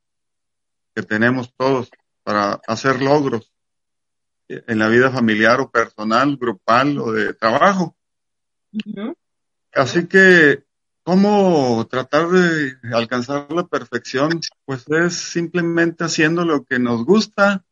que 0.95 1.03
tenemos 1.03 1.53
todos 1.57 1.91
para 2.23 2.61
hacer 2.67 3.03
logros 3.03 3.53
en 4.49 4.79
la 4.79 4.89
vida 4.89 5.11
familiar 5.11 5.61
o 5.61 5.71
personal, 5.71 6.37
grupal 6.37 6.99
o 6.99 7.13
de 7.13 7.35
trabajo. 7.35 7.97
Así 9.73 10.07
que, 10.07 10.65
¿cómo 11.05 11.87
tratar 11.89 12.29
de 12.29 12.77
alcanzar 12.93 13.47
la 13.53 13.67
perfección? 13.67 14.41
Pues 14.65 14.85
es 14.89 15.15
simplemente 15.15 16.05
haciendo 16.05 16.45
lo 16.45 16.65
que 16.65 16.79
nos 16.79 17.05
gusta. 17.05 17.65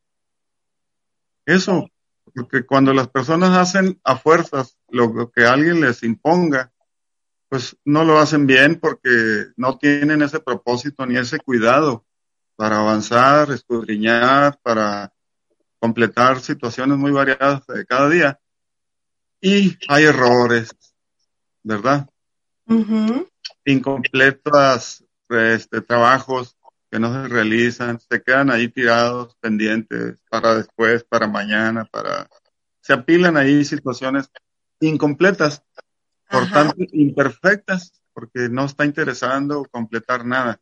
Eso, 1.44 1.88
porque 2.34 2.64
cuando 2.64 2.92
las 2.92 3.08
personas 3.08 3.56
hacen 3.56 4.00
a 4.04 4.16
fuerzas 4.16 4.78
lo 4.88 5.30
que 5.30 5.44
alguien 5.44 5.80
les 5.80 6.02
imponga, 6.02 6.72
pues 7.48 7.76
no 7.84 8.04
lo 8.04 8.18
hacen 8.18 8.46
bien 8.46 8.78
porque 8.80 9.48
no 9.56 9.76
tienen 9.76 10.22
ese 10.22 10.40
propósito 10.40 11.04
ni 11.04 11.18
ese 11.18 11.38
cuidado 11.40 12.06
para 12.56 12.78
avanzar, 12.78 13.50
escudriñar, 13.50 14.58
para 14.62 15.12
completar 15.78 16.40
situaciones 16.40 16.96
muy 16.96 17.10
variadas 17.10 17.66
de 17.66 17.84
cada 17.84 18.08
día. 18.08 18.40
Y 19.40 19.76
hay 19.88 20.04
errores, 20.04 20.70
¿verdad? 21.62 22.08
Incompletos 23.64 25.04
este, 25.28 25.80
trabajos 25.80 26.56
que 26.90 26.98
no 26.98 27.12
se 27.12 27.28
realizan, 27.28 27.98
se 27.98 28.22
quedan 28.22 28.50
ahí 28.50 28.68
tirados, 28.68 29.35
pendientes, 29.40 30.18
para 30.28 30.56
después, 30.56 31.04
para 31.04 31.26
mañana, 31.26 31.87
para... 31.87 32.28
Se 32.80 32.92
apilan 32.92 33.37
ahí 33.37 33.64
situaciones 33.64 34.30
incompletas, 34.80 35.62
por 36.28 36.50
tanto 36.50 36.76
imperfectas, 36.92 38.02
porque 38.12 38.48
no 38.50 38.66
está 38.66 38.85
interesando 38.85 39.64
completar 39.70 40.26
nada. 40.26 40.61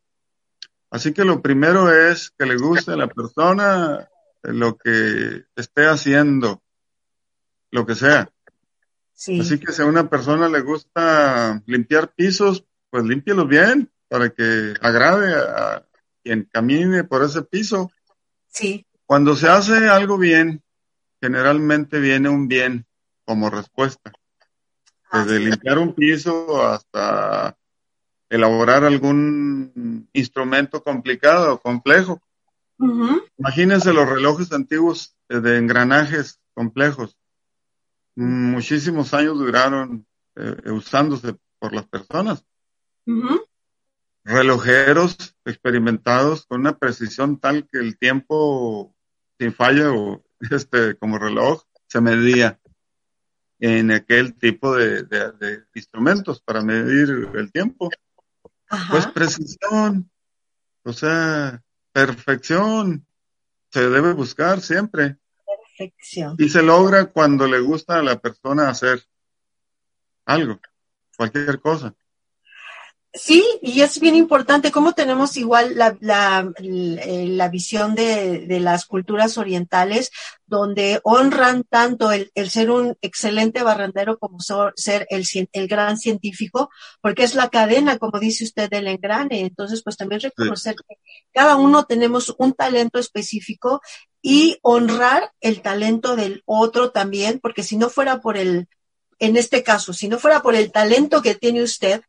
Así 0.89 1.13
que 1.13 1.25
lo 1.25 1.41
primero 1.41 1.91
es 1.91 2.31
que 2.37 2.45
le 2.45 2.57
guste 2.57 2.91
a 2.91 2.97
la 2.97 3.07
persona 3.07 4.09
lo 4.43 4.77
que 4.77 5.45
esté 5.55 5.85
haciendo, 5.85 6.61
lo 7.71 7.85
que 7.85 7.95
sea. 7.95 8.29
Así 9.27 9.59
que 9.59 9.71
si 9.71 9.81
a 9.83 9.85
una 9.85 10.09
persona 10.09 10.49
le 10.49 10.61
gusta 10.61 11.61
limpiar 11.67 12.11
pisos, 12.13 12.65
pues 12.89 13.03
límpielos 13.03 13.47
bien 13.47 13.91
para 14.07 14.31
que 14.31 14.73
agrade 14.81 15.35
a 15.35 15.85
quien 16.23 16.49
camine 16.51 17.03
por 17.03 17.23
ese 17.23 17.43
piso. 17.43 17.91
Sí. 18.47 18.83
Cuando 19.05 19.35
se 19.35 19.47
hace 19.47 19.87
algo 19.87 20.17
bien, 20.17 20.63
generalmente 21.21 21.99
viene 21.99 22.29
un 22.29 22.47
bien 22.47 22.87
como 23.23 23.51
respuesta. 23.51 24.11
Desde 25.13 25.39
limpiar 25.39 25.77
un 25.77 25.93
piso 25.93 26.65
hasta 26.65 27.55
elaborar 28.27 28.85
algún 28.85 30.09
instrumento 30.13 30.81
complicado 30.81 31.53
o 31.53 31.59
complejo. 31.59 32.21
Imagínense 33.37 33.93
los 33.93 34.09
relojes 34.09 34.51
antiguos 34.51 35.15
de 35.29 35.57
engranajes 35.57 36.39
complejos. 36.55 37.17
Muchísimos 38.15 39.13
años 39.13 39.37
duraron 39.37 40.05
eh, 40.35 40.71
usándose 40.71 41.35
por 41.59 41.73
las 41.73 41.85
personas. 41.87 42.45
Relojeros 44.23 45.35
experimentados 45.45 46.45
con 46.45 46.61
una 46.61 46.77
precisión 46.77 47.39
tal 47.39 47.67
que 47.67 47.79
el 47.79 47.97
tiempo 47.97 48.95
sin 49.39 49.53
falla 49.53 49.91
o 49.91 50.23
este 50.51 50.95
como 50.95 51.17
reloj 51.17 51.63
se 51.87 52.01
medía 52.01 52.59
en 53.59 53.91
aquel 53.91 54.33
tipo 54.35 54.75
de, 54.75 55.63
instrumentos 55.75 56.41
para 56.41 56.61
medir 56.61 57.29
el 57.35 57.51
tiempo. 57.51 57.89
Pues 58.89 59.05
precisión, 59.07 60.09
o 60.83 60.93
sea, 60.93 61.61
perfección 61.91 63.05
se 63.69 63.89
debe 63.89 64.13
buscar 64.13 64.61
siempre. 64.61 65.17
Perfección. 65.81 66.35
Y 66.37 66.49
se 66.49 66.61
logra 66.61 67.05
cuando 67.05 67.47
le 67.47 67.59
gusta 67.59 67.99
a 67.99 68.03
la 68.03 68.19
persona 68.19 68.69
hacer 68.69 69.03
algo, 70.25 70.59
cualquier 71.17 71.59
cosa. 71.59 71.95
Sí, 73.13 73.43
y 73.61 73.81
es 73.81 73.99
bien 73.99 74.15
importante 74.15 74.71
cómo 74.71 74.93
tenemos 74.93 75.35
igual 75.35 75.77
la, 75.77 75.97
la, 75.99 76.49
la 76.59 77.49
visión 77.49 77.93
de, 77.93 78.47
de, 78.47 78.59
las 78.61 78.85
culturas 78.85 79.37
orientales, 79.37 80.11
donde 80.45 81.01
honran 81.03 81.65
tanto 81.65 82.13
el, 82.13 82.31
el 82.35 82.49
ser 82.49 82.71
un 82.71 82.95
excelente 83.01 83.63
barrendero 83.63 84.17
como 84.17 84.37
ser 84.39 85.07
el, 85.09 85.25
el, 85.51 85.67
gran 85.67 85.97
científico, 85.97 86.69
porque 87.01 87.23
es 87.23 87.35
la 87.35 87.49
cadena, 87.49 87.97
como 87.97 88.17
dice 88.17 88.45
usted, 88.45 88.69
del 88.69 88.87
engrane. 88.87 89.41
Entonces, 89.41 89.83
pues 89.83 89.97
también 89.97 90.21
reconocer 90.21 90.75
que 90.75 90.95
cada 91.33 91.57
uno 91.57 91.83
tenemos 91.83 92.33
un 92.37 92.53
talento 92.53 92.97
específico 92.97 93.81
y 94.21 94.59
honrar 94.61 95.31
el 95.41 95.61
talento 95.61 96.15
del 96.15 96.43
otro 96.45 96.91
también, 96.91 97.39
porque 97.39 97.63
si 97.63 97.77
no 97.77 97.89
fuera 97.89 98.21
por 98.21 98.37
el, 98.37 98.67
en 99.19 99.37
este 99.37 99.63
caso, 99.63 99.93
si 99.93 100.07
no 100.07 100.19
fuera 100.19 100.41
por 100.41 100.55
el 100.55 100.71
talento 100.71 101.21
que 101.21 101.35
tiene 101.35 101.63
usted, 101.63 102.01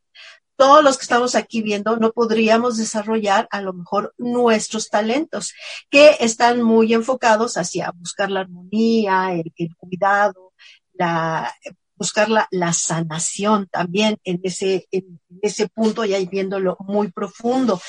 todos 0.56 0.84
los 0.84 0.98
que 0.98 1.02
estamos 1.02 1.34
aquí 1.34 1.62
viendo 1.62 1.96
no 1.96 2.12
podríamos 2.12 2.76
desarrollar 2.76 3.48
a 3.50 3.60
lo 3.62 3.72
mejor 3.72 4.14
nuestros 4.18 4.90
talentos, 4.90 5.54
que 5.90 6.16
están 6.20 6.62
muy 6.62 6.92
enfocados 6.92 7.56
hacia 7.56 7.90
buscar 7.92 8.30
la 8.30 8.40
armonía, 8.40 9.32
el, 9.32 9.74
cuidado, 9.76 10.52
la, 10.92 11.52
buscar 11.96 12.28
la, 12.28 12.46
la, 12.50 12.72
sanación 12.74 13.66
también 13.68 14.18
en 14.24 14.40
ese, 14.42 14.86
en 14.90 15.20
ese 15.40 15.68
punto, 15.68 16.04
ya 16.04 16.18
viéndolo 16.20 16.76
muy 16.80 17.10
profundo, 17.10 17.80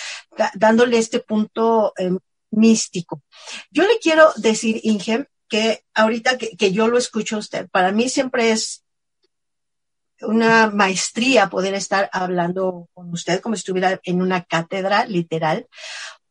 dándole 0.56 0.98
este 0.98 1.20
punto 1.20 1.94
eh, 1.98 2.12
místico. 2.54 3.22
Yo 3.72 3.84
le 3.84 4.00
quiero 4.00 4.32
decir, 4.38 4.80
Inge, 4.84 5.28
que 5.48 5.84
ahorita 5.94 6.38
que, 6.38 6.56
que 6.58 6.72
yo 6.72 6.88
lo 6.88 6.98
escucho 6.98 7.36
a 7.36 7.40
usted, 7.40 7.70
para 7.70 7.92
mí 7.92 8.10
siempre 8.10 8.52
es 8.52 8.84
una 10.22 10.70
maestría 10.70 11.50
poder 11.50 11.74
estar 11.74 12.10
hablando 12.12 12.88
con 12.94 13.12
usted 13.12 13.42
como 13.42 13.56
si 13.56 13.60
estuviera 13.60 14.00
en 14.04 14.22
una 14.22 14.44
cátedra 14.44 15.06
literal, 15.06 15.68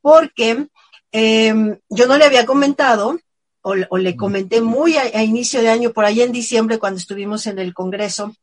porque 0.01 0.67
em, 1.13 1.79
yo 1.89 2.07
no 2.07 2.17
le 2.17 2.25
había 2.25 2.47
comentado 2.47 3.19
o, 3.65 3.75
le 3.97 4.17
comenté 4.17 4.61
muy 4.61 4.97
a, 4.97 5.23
inicio 5.23 5.61
de 5.61 5.69
año, 5.69 5.93
por 5.93 6.05
ahí 6.05 6.21
en 6.21 6.33
diciembre, 6.33 6.81
cuando 6.81 6.99
estuvimos 6.99 7.47
en 7.47 7.61
el 7.61 7.73
Congreso, 7.73 8.35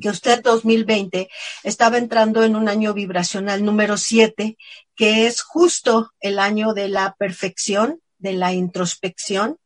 que 0.00 0.08
usted 0.08 0.42
2020 0.42 1.28
estaba 1.62 1.98
entrando 1.98 2.42
en 2.42 2.56
un 2.56 2.68
año 2.68 2.94
vibracional 2.94 3.64
número 3.64 3.96
7, 3.96 4.56
que 4.96 5.26
es 5.26 5.42
justo 5.42 6.12
el 6.20 6.38
año 6.38 6.74
de 6.74 6.88
la 6.88 7.14
perfección, 7.18 8.00
de 8.18 8.32
la 8.32 8.52
introspección, 8.52 9.58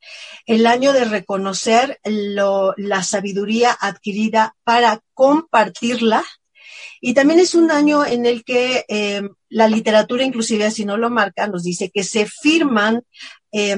el 0.47 0.67
año 0.67 0.93
de 0.93 1.05
reconocer 1.05 2.01
la 2.05 3.03
sabiduría 3.03 3.77
adquirida 3.79 4.57
para 4.65 5.01
compartirla. 5.15 6.25
Y 7.01 7.15
también 7.15 7.39
es 7.39 7.55
un 7.55 7.71
año 7.71 8.05
en 8.05 8.27
el 8.27 8.45
que 8.45 8.85
eh, 8.89 9.23
la 9.49 9.69
literatura, 9.69 10.25
inclusive 10.25 10.65
así 10.65 10.85
no 10.85 10.97
lo 10.97 11.09
marca, 11.09 11.47
nos 11.47 11.63
dice 11.63 11.91
que 11.91 12.03
se 12.03 12.27
firman 12.27 13.03
eh, 13.53 13.77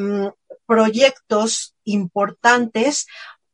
proyectos 0.66 1.74
importantes 1.84 3.06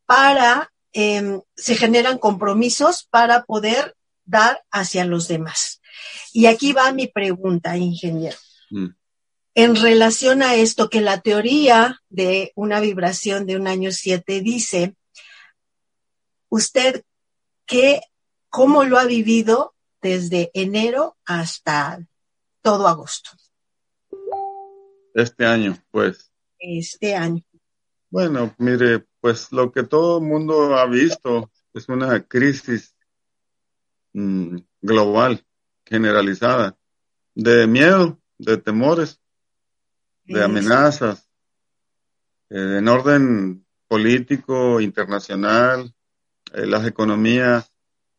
para, 0.06 0.70
eh, 0.92 1.40
se 1.56 1.74
generan 1.76 2.18
compromisos 2.18 3.06
para 3.10 3.44
poder 3.44 3.94
dar 4.24 4.62
hacia 4.70 5.04
los 5.04 5.28
demás. 5.28 5.80
Y 6.32 6.46
aquí 6.46 6.72
va 6.72 6.92
mi 6.92 7.06
pregunta, 7.06 7.76
ingeniero. 7.76 8.36
Mm 8.70 8.88
en 9.56 9.74
relación 9.74 10.42
a 10.42 10.54
esto 10.54 10.90
que 10.90 11.00
la 11.00 11.22
teoría 11.22 12.02
de 12.10 12.52
una 12.56 12.78
vibración 12.78 13.46
de 13.46 13.56
un 13.56 13.66
año 13.66 13.90
7 13.90 14.42
dice, 14.42 14.94
usted 16.50 17.04
qué, 17.64 18.02
cómo 18.50 18.84
lo 18.84 18.98
ha 18.98 19.06
vivido 19.06 19.74
desde 20.02 20.50
enero 20.52 21.16
hasta 21.24 22.06
todo 22.60 22.86
agosto. 22.86 23.30
Este 25.14 25.46
año, 25.46 25.82
pues. 25.90 26.30
Este 26.58 27.14
año. 27.14 27.42
Bueno, 28.10 28.54
mire, 28.58 29.06
pues 29.26 29.50
lo 29.50 29.72
que 29.72 29.82
todo 29.82 30.18
el 30.18 30.24
mundo 30.24 30.76
ha 30.76 30.86
visto 30.86 31.50
es 31.74 31.88
una 31.88 32.22
crisis 32.22 32.94
mm, 34.12 34.56
global, 34.80 35.44
generalizada, 35.84 36.78
de 37.34 37.66
miedo, 37.66 38.20
de 38.38 38.56
temores, 38.58 39.20
de 40.26 40.44
amenazas 40.44 41.28
eh, 42.50 42.76
en 42.78 42.86
orden 42.86 43.66
político, 43.88 44.80
internacional, 44.80 45.92
eh, 46.52 46.64
las 46.64 46.86
economías, 46.86 47.72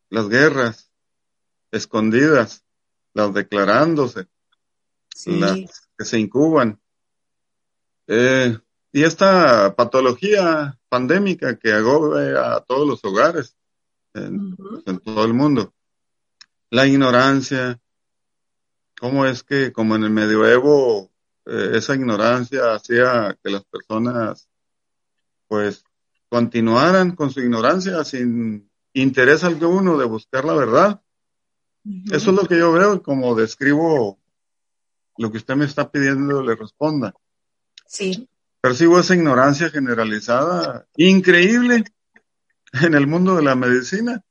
las 0.09 0.27
guerras 0.27 0.91
escondidas, 1.71 2.65
las 3.13 3.33
declarándose, 3.33 4.27
las 5.25 5.89
que 5.97 6.03
se 6.03 6.19
incuban. 6.19 6.81
Eh, 8.07 8.59
y 8.91 9.03
esta 9.03 9.75
patología 9.75 10.77
pandémica 10.89 11.57
que 11.57 11.73
agobia 11.73 12.55
a 12.55 12.61
todos 12.61 12.87
los 12.87 13.03
hogares 13.03 13.55
en, 14.13 14.55
en 14.85 14.99
todo 14.99 15.25
el 15.25 15.33
mundo. 15.33 15.73
La 16.69 16.87
ignorancia, 16.87 17.79
cómo 18.99 19.25
es 19.25 19.43
que 19.43 19.71
como 19.71 19.95
en 19.95 20.03
el 20.03 20.09
medioevo 20.09 21.11
eh, 21.45 21.71
esa 21.75 21.95
ignorancia 21.95 22.73
hacía 22.73 23.37
que 23.41 23.49
las 23.49 23.63
personas 23.63 24.49
pues 25.47 25.83
continuaran 26.29 27.15
con 27.15 27.31
su 27.31 27.39
ignorancia 27.39 28.03
sin 28.03 28.69
interés 28.93 29.43
alguno 29.43 29.97
de 29.97 30.05
buscar 30.05 30.43
la 30.43 30.53
verdad. 30.53 31.01
Eso 32.11 32.31
es 32.31 32.35
lo 32.35 32.45
que 32.45 32.57
yo 32.57 32.73
veo 32.73 32.95
y 32.95 32.99
como 32.99 33.33
describo 33.33 34.19
lo 35.17 35.31
que 35.31 35.37
usted 35.37 35.55
me 35.55 35.63
está 35.63 35.89
pidiendo 35.89 36.43
le 36.43 36.55
responda. 36.55 37.13
Sí. 37.85 38.27
Percibo 38.61 38.99
esa 38.99 39.15
ignorancia 39.15 39.69
generalizada 39.69 40.87
increíble 40.95 41.83
en 42.73 42.93
el 42.93 43.07
mundo 43.07 43.35
de 43.35 43.43
la 43.43 43.55
medicina, 43.55 44.23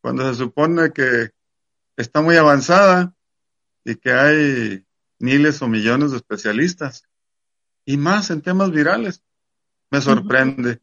cuando 0.00 0.28
se 0.28 0.38
supone 0.38 0.92
que 0.92 1.30
está 1.96 2.20
muy 2.20 2.36
avanzada 2.36 3.14
y 3.84 3.96
que 3.96 4.12
hay 4.12 4.86
miles 5.18 5.60
o 5.62 5.68
millones 5.68 6.10
de 6.10 6.16
especialistas 6.16 7.04
y 7.84 7.96
más 7.96 8.30
en 8.30 8.42
temas 8.42 8.70
virales. 8.70 9.22
Me 9.90 10.00
sorprende 10.00 10.80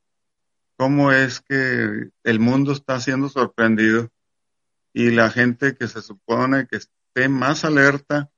cómo 0.78 1.12
es 1.12 1.42
que 1.42 2.12
el 2.24 2.40
mundo 2.40 2.72
está 2.72 3.00
siendo 3.00 3.30
sorprendido 3.30 4.10
y 4.94 5.12
la 5.12 5.30
gente 5.30 5.76
que 5.76 5.88
se 5.88 6.02
supone 6.02 6.68
que 6.68 6.78
esté 6.78 7.30
más 7.30 7.66
alerta 7.66 8.30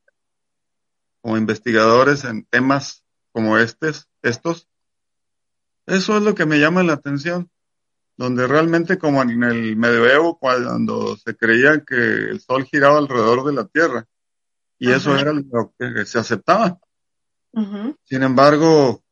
como 1.21 1.37
investigadores 1.37 2.23
en 2.23 2.45
temas 2.45 3.05
como 3.31 3.57
estos, 3.57 4.08
estos, 4.21 4.67
eso 5.85 6.17
es 6.17 6.23
lo 6.23 6.35
que 6.35 6.45
me 6.45 6.59
llama 6.59 6.83
la 6.83 6.93
atención, 6.93 7.49
donde 8.17 8.47
realmente 8.47 8.97
como 8.97 9.21
en 9.21 9.43
el 9.43 9.75
medioevo, 9.75 10.37
cuando 10.37 11.17
se 11.17 11.35
creía 11.35 11.83
que 11.85 11.95
el 11.95 12.41
sol 12.41 12.65
giraba 12.65 12.97
alrededor 12.97 13.45
de 13.45 13.53
la 13.53 13.65
Tierra, 13.65 14.05
y 14.77 14.91
eso 14.91 15.17
era 15.17 15.33
lo 15.33 15.73
que 15.77 16.05
se 16.05 16.19
aceptaba. 16.19 16.79
Sin 18.03 18.23
embargo, 18.23 19.03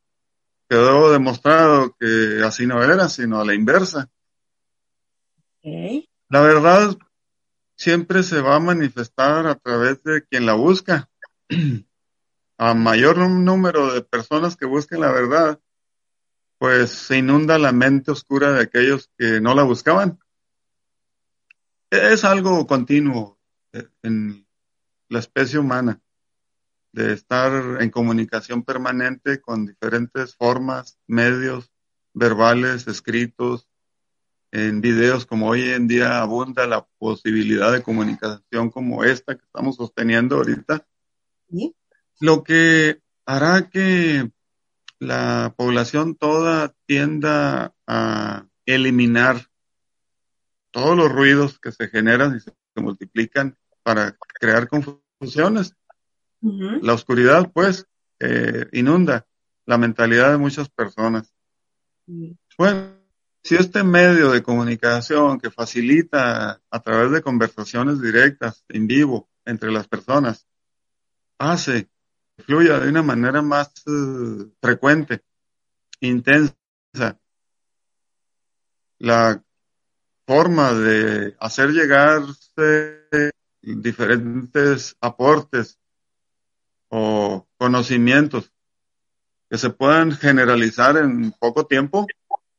quedó 0.69 1.11
demostrado 1.11 1.95
que 1.99 2.41
así 2.43 2.67
no 2.67 2.83
era, 2.83 3.09
sino 3.09 3.39
a 3.39 3.45
la 3.45 3.53
inversa. 3.53 4.09
La 6.29 6.41
verdad 6.41 6.97
siempre 7.75 8.23
se 8.23 8.41
va 8.41 8.55
a 8.55 8.59
manifestar 8.59 9.47
a 9.47 9.55
través 9.55 10.03
de 10.03 10.23
quien 10.25 10.45
la 10.45 10.53
busca. 10.53 11.09
a 12.57 12.73
mayor 12.73 13.17
número 13.17 13.93
de 13.93 14.01
personas 14.01 14.55
que 14.55 14.65
busquen 14.65 15.01
la 15.01 15.11
verdad, 15.11 15.59
pues 16.57 16.91
se 16.91 17.17
inunda 17.17 17.57
la 17.59 17.71
mente 17.71 18.11
oscura 18.11 18.53
de 18.53 18.63
aquellos 18.63 19.09
que 19.17 19.39
no 19.39 19.53
la 19.53 19.63
buscaban. 19.63 20.19
Es 21.89 22.23
algo 22.25 22.65
continuo 22.65 23.39
eh, 23.73 23.87
en 24.01 24.47
la 25.09 25.19
especie 25.19 25.59
humana, 25.59 26.01
de 26.91 27.13
estar 27.13 27.81
en 27.81 27.89
comunicación 27.91 28.63
permanente 28.63 29.39
con 29.39 29.65
diferentes 29.67 30.35
formas, 30.35 30.97
medios, 31.05 31.71
verbales, 32.13 32.87
escritos, 32.87 33.69
en 34.51 34.81
videos 34.81 35.25
como 35.25 35.49
hoy 35.49 35.69
en 35.69 35.87
día 35.87 36.21
abunda 36.21 36.65
la 36.65 36.87
posibilidad 36.97 37.71
de 37.71 37.83
comunicación 37.83 38.69
como 38.71 39.03
esta 39.03 39.35
que 39.35 39.43
estamos 39.43 39.75
sosteniendo 39.75 40.37
ahorita. 40.37 40.87
Lo 42.19 42.43
que 42.43 43.01
hará 43.25 43.69
que 43.69 44.31
la 44.99 45.53
población 45.55 46.15
toda 46.15 46.73
tienda 46.85 47.73
a 47.85 48.45
eliminar 48.65 49.47
todos 50.71 50.97
los 50.97 51.11
ruidos 51.11 51.59
que 51.59 51.71
se 51.71 51.87
generan 51.87 52.37
y 52.37 52.39
se 52.39 52.53
multiplican 52.75 53.57
para 53.83 54.17
crear 54.39 54.67
confusiones. 54.67 55.75
La 56.41 56.93
oscuridad, 56.93 57.51
pues, 57.51 57.87
eh, 58.19 58.67
inunda 58.73 59.25
la 59.65 59.77
mentalidad 59.77 60.31
de 60.31 60.37
muchas 60.37 60.69
personas. 60.69 61.33
Bueno, 62.57 62.97
si 63.43 63.55
este 63.55 63.83
medio 63.83 64.31
de 64.31 64.43
comunicación 64.43 65.39
que 65.39 65.49
facilita 65.49 66.61
a 66.69 66.79
través 66.81 67.11
de 67.11 67.21
conversaciones 67.21 68.01
directas, 68.01 68.63
en 68.69 68.87
vivo, 68.87 69.29
entre 69.45 69.71
las 69.71 69.87
personas, 69.87 70.47
hace 71.37 71.89
fluya 72.37 72.79
de 72.79 72.89
una 72.89 73.03
manera 73.03 73.41
más 73.41 73.71
eh, 73.85 74.45
frecuente, 74.61 75.23
intensa, 75.99 76.55
la 78.99 79.43
forma 80.25 80.73
de 80.73 81.35
hacer 81.39 81.71
llegarse 81.71 83.05
diferentes 83.61 84.95
aportes 85.01 85.79
o 86.89 87.47
conocimientos 87.57 88.51
que 89.49 89.57
se 89.57 89.69
puedan 89.69 90.11
generalizar 90.11 90.97
en 90.97 91.31
poco 91.31 91.65
tiempo. 91.65 92.07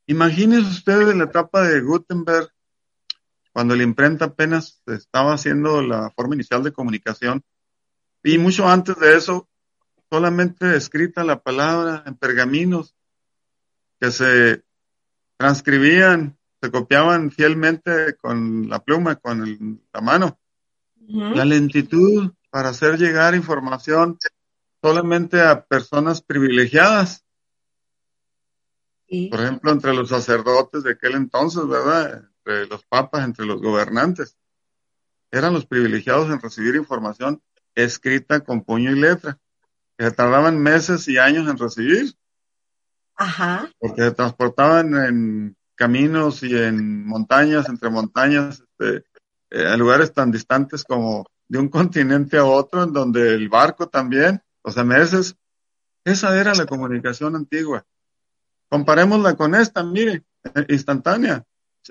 Imagínense 0.07 0.71
ustedes 0.71 1.09
en 1.11 1.19
la 1.19 1.25
etapa 1.25 1.62
de 1.62 1.81
Gutenberg, 1.81 2.51
cuando 3.53 3.77
la 3.77 3.83
imprenta 3.83 4.27
apenas 4.27 4.83
estaba 4.87 5.35
haciendo 5.35 5.83
la 5.83 6.11
forma 6.11 6.35
inicial 6.35 6.62
de 6.62 6.73
comunicación, 6.73 7.43
y 8.23 8.38
mucho 8.38 8.69
antes 8.69 8.99
de 8.99 9.17
eso, 9.17 9.49
solamente 10.11 10.77
escrita 10.77 11.25
la 11.25 11.42
palabra 11.42 12.03
en 12.07 12.14
pergaminos 12.14 12.94
que 14.01 14.11
se 14.11 14.64
transcribían, 15.37 16.38
se 16.61 16.71
copiaban 16.71 17.31
fielmente 17.31 18.16
con 18.16 18.68
la 18.68 18.81
pluma, 18.81 19.16
con 19.16 19.81
la 19.92 20.01
mano. 20.01 20.38
La 21.09 21.44
lentitud 21.44 22.33
para 22.51 22.71
hacer 22.71 22.99
llegar 22.99 23.35
información 23.35 24.18
solamente 24.83 25.40
a 25.40 25.64
personas 25.64 26.23
privilegiadas. 26.23 27.25
Por 29.31 29.40
ejemplo, 29.40 29.71
entre 29.71 29.94
los 29.94 30.11
sacerdotes 30.11 30.83
de 30.83 30.92
aquel 30.92 31.14
entonces, 31.14 31.66
¿verdad? 31.66 32.25
Entre 32.38 32.66
los 32.66 32.85
papas, 32.85 33.25
entre 33.25 33.47
los 33.47 33.61
gobernantes. 33.62 34.37
Eran 35.31 35.55
los 35.55 35.66
privilegiados 35.66 36.31
en 36.31 36.40
recibir 36.40 36.75
información 36.77 37.42
escrita 37.75 38.40
con 38.40 38.64
puño 38.64 38.90
y 38.90 38.99
letra, 38.99 39.38
que 39.99 40.05
se 40.05 40.13
tardaban 40.13 40.59
meses 40.59 41.09
y 41.09 41.19
años 41.19 41.49
en 41.51 41.59
recibir. 41.59 42.15
Ajá. 43.17 43.69
Porque 43.81 44.03
se 44.03 44.13
transportaban 44.13 44.95
en 44.95 45.57
caminos 45.75 46.43
y 46.45 46.57
en 46.57 47.05
montañas, 47.05 47.69
entre 47.69 47.91
montañas, 47.91 48.61
este, 48.61 49.05
eh, 49.51 49.67
a 49.67 49.77
lugares 49.77 50.13
tan 50.13 50.31
distantes 50.31 50.85
como 50.85 51.27
de 51.49 51.59
un 51.59 51.69
continente 51.69 52.39
a 52.39 52.45
otro, 52.45 52.85
en 52.85 52.93
donde 52.93 53.35
el 53.35 53.49
barco 53.49 53.89
también, 53.89 54.41
o 54.63 54.71
sea, 54.71 54.85
meses. 54.85 55.35
Esa 56.05 56.41
era 56.41 56.55
la 56.55 56.65
comunicación 56.65 57.35
antigua. 57.35 57.85
Comparémosla 58.69 59.35
con 59.37 59.55
esta, 59.55 59.83
mire, 59.83 60.25
eh, 60.55 60.67
instantánea, 60.69 61.45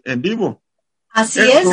en 0.05 0.21
vivo. 0.21 0.63
Así 1.17 1.39
es, 1.39 1.67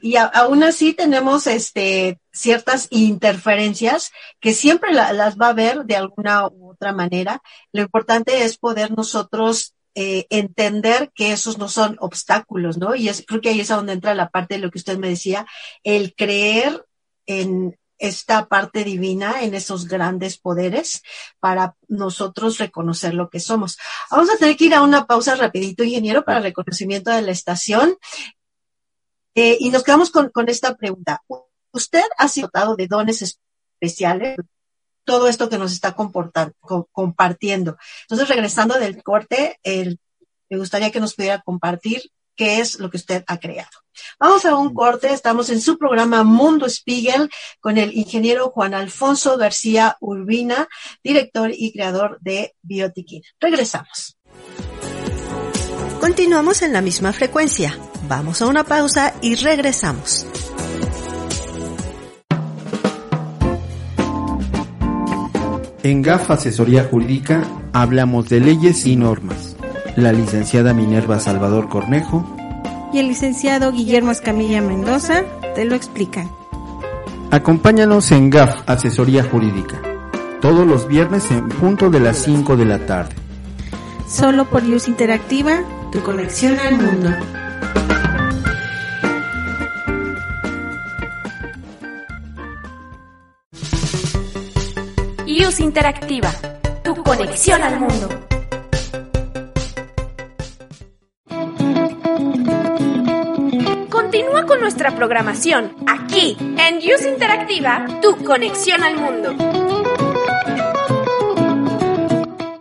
y, 0.00 0.16
aún 0.16 0.62
así 0.62 0.94
tenemos 0.94 1.46
este 1.46 2.18
ciertas 2.32 2.88
interferencias 2.88 4.10
que 4.40 4.54
siempre 4.54 4.94
las 4.94 5.36
va 5.36 5.48
a 5.48 5.50
haber 5.50 5.84
de 5.84 5.96
alguna 5.96 6.48
u 6.48 6.70
otra 6.70 6.94
manera. 6.94 7.42
Lo 7.72 7.82
importante 7.82 8.44
es 8.44 8.56
poder 8.56 8.96
nosotros 8.96 9.74
eh, 9.94 10.26
entender 10.30 11.12
que 11.14 11.32
esos 11.32 11.58
no 11.58 11.68
son 11.68 11.98
obstáculos, 12.00 12.78
¿no? 12.78 12.94
Y 12.94 13.10
es, 13.10 13.22
creo 13.26 13.42
que 13.42 13.50
ahí 13.50 13.60
es 13.60 13.70
a 13.70 13.76
donde 13.76 13.92
entra 13.92 14.14
la 14.14 14.30
parte 14.30 14.54
de 14.54 14.60
lo 14.60 14.70
que 14.70 14.78
usted 14.78 14.96
me 14.96 15.10
decía, 15.10 15.46
el 15.84 16.14
creer 16.14 16.86
en 17.26 17.78
esta 17.98 18.46
parte 18.46 18.82
divina, 18.82 19.42
en 19.42 19.54
esos 19.54 19.88
grandes 19.88 20.38
poderes, 20.38 21.02
para 21.38 21.76
nosotros 21.86 22.56
reconocer 22.56 23.12
lo 23.12 23.28
que 23.28 23.40
somos. 23.40 23.76
Vamos 24.10 24.30
a 24.30 24.38
tener 24.38 24.56
que 24.56 24.64
ir 24.64 24.74
a 24.74 24.82
una 24.82 25.06
pausa 25.06 25.34
rapidito, 25.34 25.84
ingeniero, 25.84 26.24
para 26.24 26.40
reconocimiento 26.40 27.10
de 27.10 27.20
la 27.20 27.32
estación. 27.32 27.96
Eh, 29.36 29.58
y 29.60 29.70
nos 29.70 29.84
quedamos 29.84 30.10
con, 30.10 30.30
esta 30.48 30.74
pregunta. 30.76 31.22
¿Usted 31.70 32.02
ha 32.18 32.26
sido 32.26 32.48
dotado 32.48 32.74
de 32.74 32.88
dones 32.88 33.22
especiales? 33.22 34.36
todo 35.04 35.28
esto 35.28 35.48
que 35.48 35.56
nos 35.56 35.72
está 35.72 35.94
compartiendo. 35.94 37.76
Entonces, 38.02 38.28
regresando 38.28 38.76
del 38.76 39.04
corte, 39.04 39.60
me 40.50 40.58
gustaría 40.58 40.90
que 40.90 40.98
nos 40.98 41.14
pudiera 41.14 41.40
compartir 41.42 42.10
qué 42.34 42.58
es 42.58 42.78
lo 42.78 42.90
que 42.90 42.98
usted 42.98 43.24
ha 43.26 43.38
creado. 43.38 43.70
Vamos 44.18 44.44
a 44.44 44.54
un 44.56 44.74
corte, 44.74 45.12
estamos 45.12 45.48
en 45.48 45.60
su 45.60 45.78
programa 45.78 46.22
Mundo 46.22 46.68
Spiegel 46.68 47.30
con 47.60 47.78
el 47.78 47.96
ingeniero 47.96 48.50
Juan 48.50 48.74
Alfonso 48.74 49.38
García 49.38 49.96
Urbina, 50.00 50.68
director 51.02 51.50
y 51.54 51.72
creador 51.72 52.18
de 52.20 52.54
Biotiquín. 52.62 53.22
Regresamos. 53.40 54.18
Continuamos 56.00 56.62
en 56.62 56.72
la 56.72 56.82
misma 56.82 57.12
frecuencia. 57.12 57.78
Vamos 58.08 58.40
a 58.40 58.46
una 58.46 58.62
pausa 58.62 59.14
y 59.20 59.34
regresamos. 59.34 60.26
En 65.82 66.02
GAF 66.02 66.30
Asesoría 66.30 66.84
Jurídica 66.84 67.42
hablamos 67.72 68.28
de 68.28 68.40
leyes 68.40 68.86
y 68.86 68.96
normas. 68.96 69.56
La 69.96 70.12
licenciada 70.12 70.72
Minerva 70.74 71.18
Salvador 71.18 71.68
Cornejo 71.68 72.24
y 72.92 72.98
el 72.98 73.08
licenciado 73.08 73.72
Guillermo 73.72 74.12
Escamilla 74.12 74.60
Mendoza 74.60 75.24
te 75.54 75.64
lo 75.64 75.74
explican. 75.74 76.30
Acompáñanos 77.30 78.12
en 78.12 78.30
GAF, 78.30 78.54
Asesoría 78.66 79.24
Jurídica, 79.24 79.80
todos 80.40 80.66
los 80.66 80.86
viernes 80.86 81.30
en 81.32 81.48
punto 81.48 81.90
de 81.90 82.00
las 82.00 82.18
5 82.18 82.56
de 82.56 82.64
la 82.64 82.86
tarde. 82.86 83.14
Solo 84.08 84.44
por 84.44 84.62
Luz 84.62 84.86
Interactiva, 84.86 85.62
tu 85.90 86.00
conexión 86.02 86.56
al 86.60 86.78
mundo. 86.78 87.10
Interactiva, 95.46 96.28
tu 96.82 97.04
conexión 97.04 97.62
al 97.62 97.78
mundo. 97.78 98.08
Continúa 103.88 104.44
con 104.44 104.60
nuestra 104.60 104.96
programación 104.96 105.72
aquí 105.86 106.36
en 106.40 106.78
Use 106.78 107.08
Interactiva, 107.08 107.86
tu 108.02 108.24
conexión 108.24 108.82
al 108.82 108.96
mundo. 108.96 109.36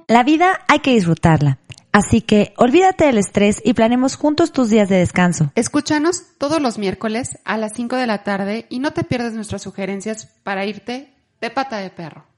La 0.07 0.23
vida 0.23 0.61
hay 0.67 0.79
que 0.79 0.91
disfrutarla. 0.91 1.57
Así 1.91 2.21
que 2.21 2.53
olvídate 2.55 3.05
del 3.05 3.17
estrés 3.17 3.61
y 3.65 3.73
planemos 3.73 4.15
juntos 4.15 4.51
tus 4.51 4.69
días 4.69 4.89
de 4.89 4.97
descanso. 4.97 5.51
Escúchanos 5.55 6.23
todos 6.37 6.61
los 6.61 6.77
miércoles 6.77 7.39
a 7.45 7.57
las 7.57 7.73
5 7.73 7.95
de 7.95 8.05
la 8.05 8.23
tarde 8.23 8.67
y 8.69 8.77
no 8.77 8.93
te 8.93 9.03
pierdas 9.03 9.33
nuestras 9.33 9.63
sugerencias 9.63 10.27
para 10.43 10.65
irte 10.65 11.11
de 11.41 11.49
pata 11.49 11.77
de 11.79 11.89
perro. 11.89 12.34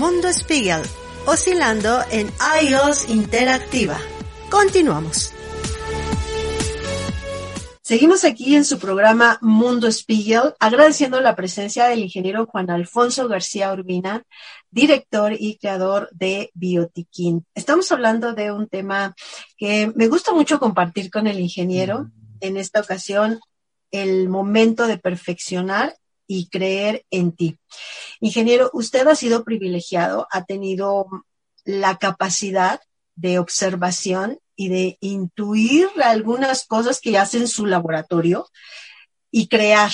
Mundo 0.00 0.32
Spiegel, 0.32 0.80
oscilando 1.26 2.00
en 2.10 2.30
iOS 2.62 3.10
Interactiva. 3.10 3.98
Continuamos. 4.50 5.30
Seguimos 7.82 8.24
aquí 8.24 8.56
en 8.56 8.64
su 8.64 8.78
programa 8.78 9.38
Mundo 9.42 9.92
Spiegel, 9.92 10.54
agradeciendo 10.58 11.20
la 11.20 11.36
presencia 11.36 11.86
del 11.86 11.98
ingeniero 11.98 12.46
Juan 12.46 12.70
Alfonso 12.70 13.28
García 13.28 13.74
Urbina, 13.74 14.22
director 14.70 15.34
y 15.38 15.58
creador 15.58 16.08
de 16.12 16.50
Biotiquín. 16.54 17.44
Estamos 17.54 17.92
hablando 17.92 18.32
de 18.32 18.52
un 18.52 18.68
tema 18.68 19.14
que 19.58 19.92
me 19.94 20.08
gusta 20.08 20.32
mucho 20.32 20.58
compartir 20.58 21.10
con 21.10 21.26
el 21.26 21.38
ingeniero. 21.38 22.08
En 22.40 22.56
esta 22.56 22.80
ocasión, 22.80 23.38
el 23.90 24.30
momento 24.30 24.86
de 24.86 24.96
perfeccionar 24.96 25.94
y 26.32 26.46
creer 26.46 27.04
en 27.10 27.32
ti. 27.32 27.58
Ingeniero, 28.20 28.70
usted 28.72 29.04
ha 29.08 29.16
sido 29.16 29.42
privilegiado, 29.42 30.28
ha 30.30 30.44
tenido 30.44 31.08
la 31.64 31.98
capacidad 31.98 32.80
de 33.16 33.40
observación 33.40 34.38
y 34.54 34.68
de 34.68 34.96
intuir 35.00 35.88
algunas 36.00 36.66
cosas 36.66 37.00
que 37.00 37.18
hace 37.18 37.38
en 37.38 37.48
su 37.48 37.66
laboratorio 37.66 38.46
y 39.32 39.48
crear. 39.48 39.90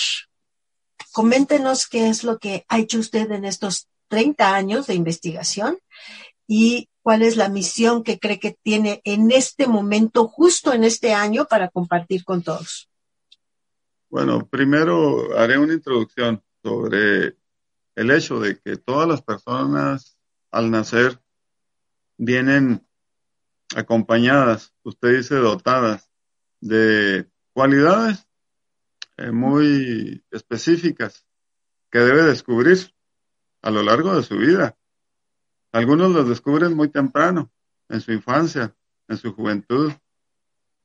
Coméntenos 1.11 1.87
qué 1.87 2.11
es 2.11 2.23
lo 2.23 2.39
que 2.39 2.67
ha 2.69 2.81
hecho 2.81 2.99
usted 2.99 3.31
en 3.31 3.47
estos 3.47 3.89
30 4.09 4.55
años 4.55 4.87
de 4.87 4.95
investigación 4.95 5.79
y 6.47 6.91
cuál 7.01 7.23
es 7.23 7.39
la 7.39 7.49
misión 7.49 8.05
que 8.05 8.19
cree 8.19 8.39
que 8.39 8.59
tiene 8.63 9.01
en 9.05 9.31
este 9.31 9.67
momento, 9.67 10.29
justo 10.29 10.75
en 10.75 10.85
este 10.85 11.15
año, 11.15 11.47
para 11.47 11.71
compartir 11.71 12.27
con 12.27 12.43
todos. 12.43 12.91
Bueno, 14.09 14.47
primero 14.47 15.37
haré 15.37 15.59
una 15.59 15.75
introducción 15.75 16.43
sobre 16.63 17.37
el 17.95 18.11
hecho 18.11 18.41
de 18.41 18.59
que 18.61 18.77
todas 18.77 19.09
las 19.09 19.23
personas 19.23 20.19
al 20.51 20.71
nacer 20.71 21.21
vienen 22.17 22.87
acompañadas, 23.75 24.75
usted 24.85 25.17
dice 25.17 25.35
dotadas, 25.37 26.11
de 26.61 27.29
cualidades 27.53 28.27
eh, 29.17 29.31
muy 29.31 30.25
específicas 30.31 31.27
que 31.91 31.99
debe 31.99 32.23
descubrir 32.23 32.95
a 33.63 33.71
lo 33.71 33.83
largo 33.83 34.15
de 34.15 34.23
su 34.23 34.37
vida. 34.37 34.77
Algunos 35.73 36.13
los 36.13 36.29
descubren 36.29 36.75
muy 36.75 36.89
temprano, 36.89 37.53
en 37.89 38.01
su 38.01 38.13
infancia, 38.13 38.75
en 39.09 39.17
su 39.17 39.35
juventud, 39.35 39.93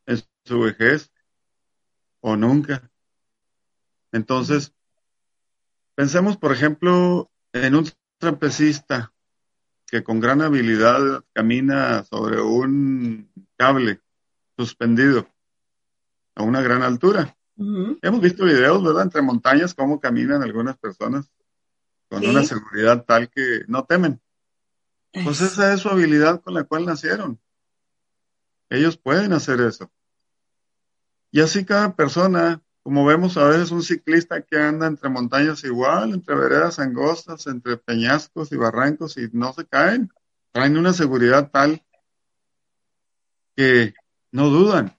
en 0.05 0.21
su 0.43 0.59
vejez 0.59 1.11
o 2.19 2.35
nunca. 2.35 2.90
Entonces, 4.11 4.73
pensemos, 5.95 6.37
por 6.37 6.51
ejemplo, 6.51 7.31
en 7.53 7.75
un 7.75 7.89
trapecista 8.17 9.13
que 9.87 10.03
con 10.03 10.19
gran 10.19 10.41
habilidad 10.41 11.23
camina 11.33 12.03
sobre 12.05 12.41
un 12.41 13.29
cable 13.57 13.99
suspendido 14.57 15.27
a 16.35 16.43
una 16.43 16.61
gran 16.61 16.83
altura. 16.83 17.35
Hemos 17.57 18.21
visto 18.21 18.45
videos, 18.45 18.83
¿verdad? 18.83 19.03
Entre 19.03 19.21
montañas, 19.21 19.75
cómo 19.75 19.99
caminan 19.99 20.41
algunas 20.41 20.77
personas 20.77 21.29
con 22.09 22.25
una 22.25 22.43
seguridad 22.43 23.05
tal 23.05 23.29
que 23.29 23.61
no 23.67 23.85
temen. 23.85 24.19
Pues 25.23 25.41
esa 25.41 25.73
es 25.73 25.81
su 25.81 25.89
habilidad 25.89 26.41
con 26.41 26.53
la 26.53 26.63
cual 26.63 26.85
nacieron. 26.85 27.39
Ellos 28.69 28.97
pueden 28.97 29.33
hacer 29.33 29.59
eso. 29.61 29.91
Y 31.29 31.41
así 31.41 31.65
cada 31.65 31.95
persona 31.95 32.61
como 32.83 33.05
vemos 33.05 33.37
a 33.37 33.45
veces 33.45 33.71
un 33.71 33.83
ciclista 33.83 34.41
que 34.41 34.57
anda 34.57 34.87
entre 34.87 35.09
montañas 35.09 35.63
igual, 35.63 36.13
entre 36.13 36.35
veredas 36.35 36.79
angostas, 36.79 37.45
entre 37.47 37.77
peñascos 37.77 38.51
y 38.51 38.57
barrancos 38.57 39.17
y 39.17 39.29
no 39.33 39.53
se 39.53 39.65
caen. 39.65 40.11
Traen 40.51 40.77
una 40.77 40.93
seguridad 40.93 41.51
tal 41.51 41.85
que 43.55 43.93
no 44.31 44.49
dudan, 44.49 44.97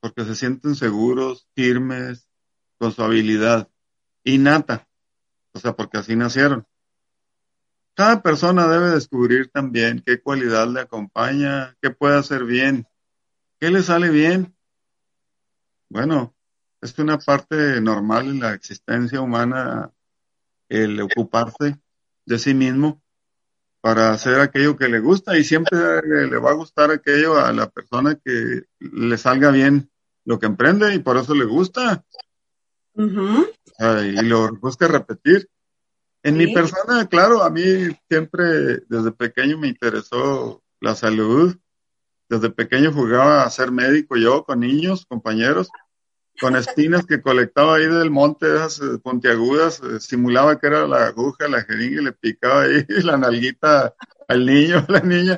porque 0.00 0.24
se 0.24 0.36
sienten 0.36 0.76
seguros, 0.76 1.48
firmes, 1.54 2.28
con 2.78 2.92
su 2.92 3.02
habilidad 3.02 3.68
innata, 4.22 4.86
o 5.52 5.58
sea, 5.58 5.74
porque 5.74 5.98
así 5.98 6.14
nacieron. 6.14 6.66
Cada 7.94 8.22
persona 8.22 8.68
debe 8.68 8.90
descubrir 8.90 9.50
también 9.50 10.02
qué 10.04 10.20
cualidad 10.20 10.68
le 10.68 10.80
acompaña, 10.80 11.76
qué 11.80 11.90
puede 11.90 12.18
hacer 12.18 12.44
bien, 12.44 12.86
qué 13.58 13.70
le 13.70 13.82
sale 13.82 14.10
bien. 14.10 14.54
Bueno, 15.88 16.35
es 16.86 16.98
una 17.00 17.18
parte 17.18 17.80
normal 17.80 18.28
en 18.28 18.40
la 18.40 18.54
existencia 18.54 19.20
humana 19.20 19.90
el 20.68 21.00
ocuparse 21.00 21.78
de 22.24 22.38
sí 22.38 22.54
mismo 22.54 23.02
para 23.80 24.12
hacer 24.12 24.40
aquello 24.40 24.76
que 24.76 24.88
le 24.88 25.00
gusta 25.00 25.36
y 25.36 25.44
siempre 25.44 25.78
le 26.02 26.38
va 26.38 26.50
a 26.50 26.54
gustar 26.54 26.90
aquello 26.90 27.38
a 27.38 27.52
la 27.52 27.68
persona 27.68 28.16
que 28.16 28.62
le 28.78 29.18
salga 29.18 29.50
bien 29.50 29.90
lo 30.24 30.38
que 30.38 30.46
emprende 30.46 30.94
y 30.94 31.00
por 31.00 31.16
eso 31.16 31.34
le 31.34 31.44
gusta. 31.44 32.04
y 32.96 34.22
lo 34.22 34.56
busca 34.56 34.88
repetir. 34.88 35.48
En 36.22 36.36
mi 36.36 36.52
persona, 36.52 37.06
claro, 37.06 37.42
a 37.42 37.50
mí 37.50 37.62
siempre 38.08 38.80
desde 38.88 39.12
pequeño 39.12 39.58
me 39.58 39.68
interesó 39.68 40.62
la 40.80 40.94
salud. 40.96 41.56
Desde 42.28 42.50
pequeño 42.50 42.92
jugaba 42.92 43.42
a 43.42 43.50
ser 43.50 43.70
médico 43.70 44.16
yo 44.16 44.44
con 44.44 44.60
niños, 44.60 45.06
compañeros 45.06 45.68
con 46.40 46.56
espinas 46.56 47.06
que 47.06 47.20
colectaba 47.20 47.76
ahí 47.76 47.86
del 47.86 48.10
monte, 48.10 48.46
esas 48.46 48.80
eh, 48.80 48.98
pontiagudas, 49.02 49.80
eh, 49.80 50.00
simulaba 50.00 50.58
que 50.58 50.66
era 50.66 50.86
la 50.86 51.06
aguja, 51.06 51.48
la 51.48 51.62
jeringa 51.62 52.00
y 52.00 52.04
le 52.04 52.12
picaba 52.12 52.62
ahí 52.62 52.84
la 53.04 53.16
nalguita 53.16 53.94
al 54.28 54.46
niño, 54.46 54.84
a 54.86 54.92
la 54.92 55.00
niña, 55.00 55.36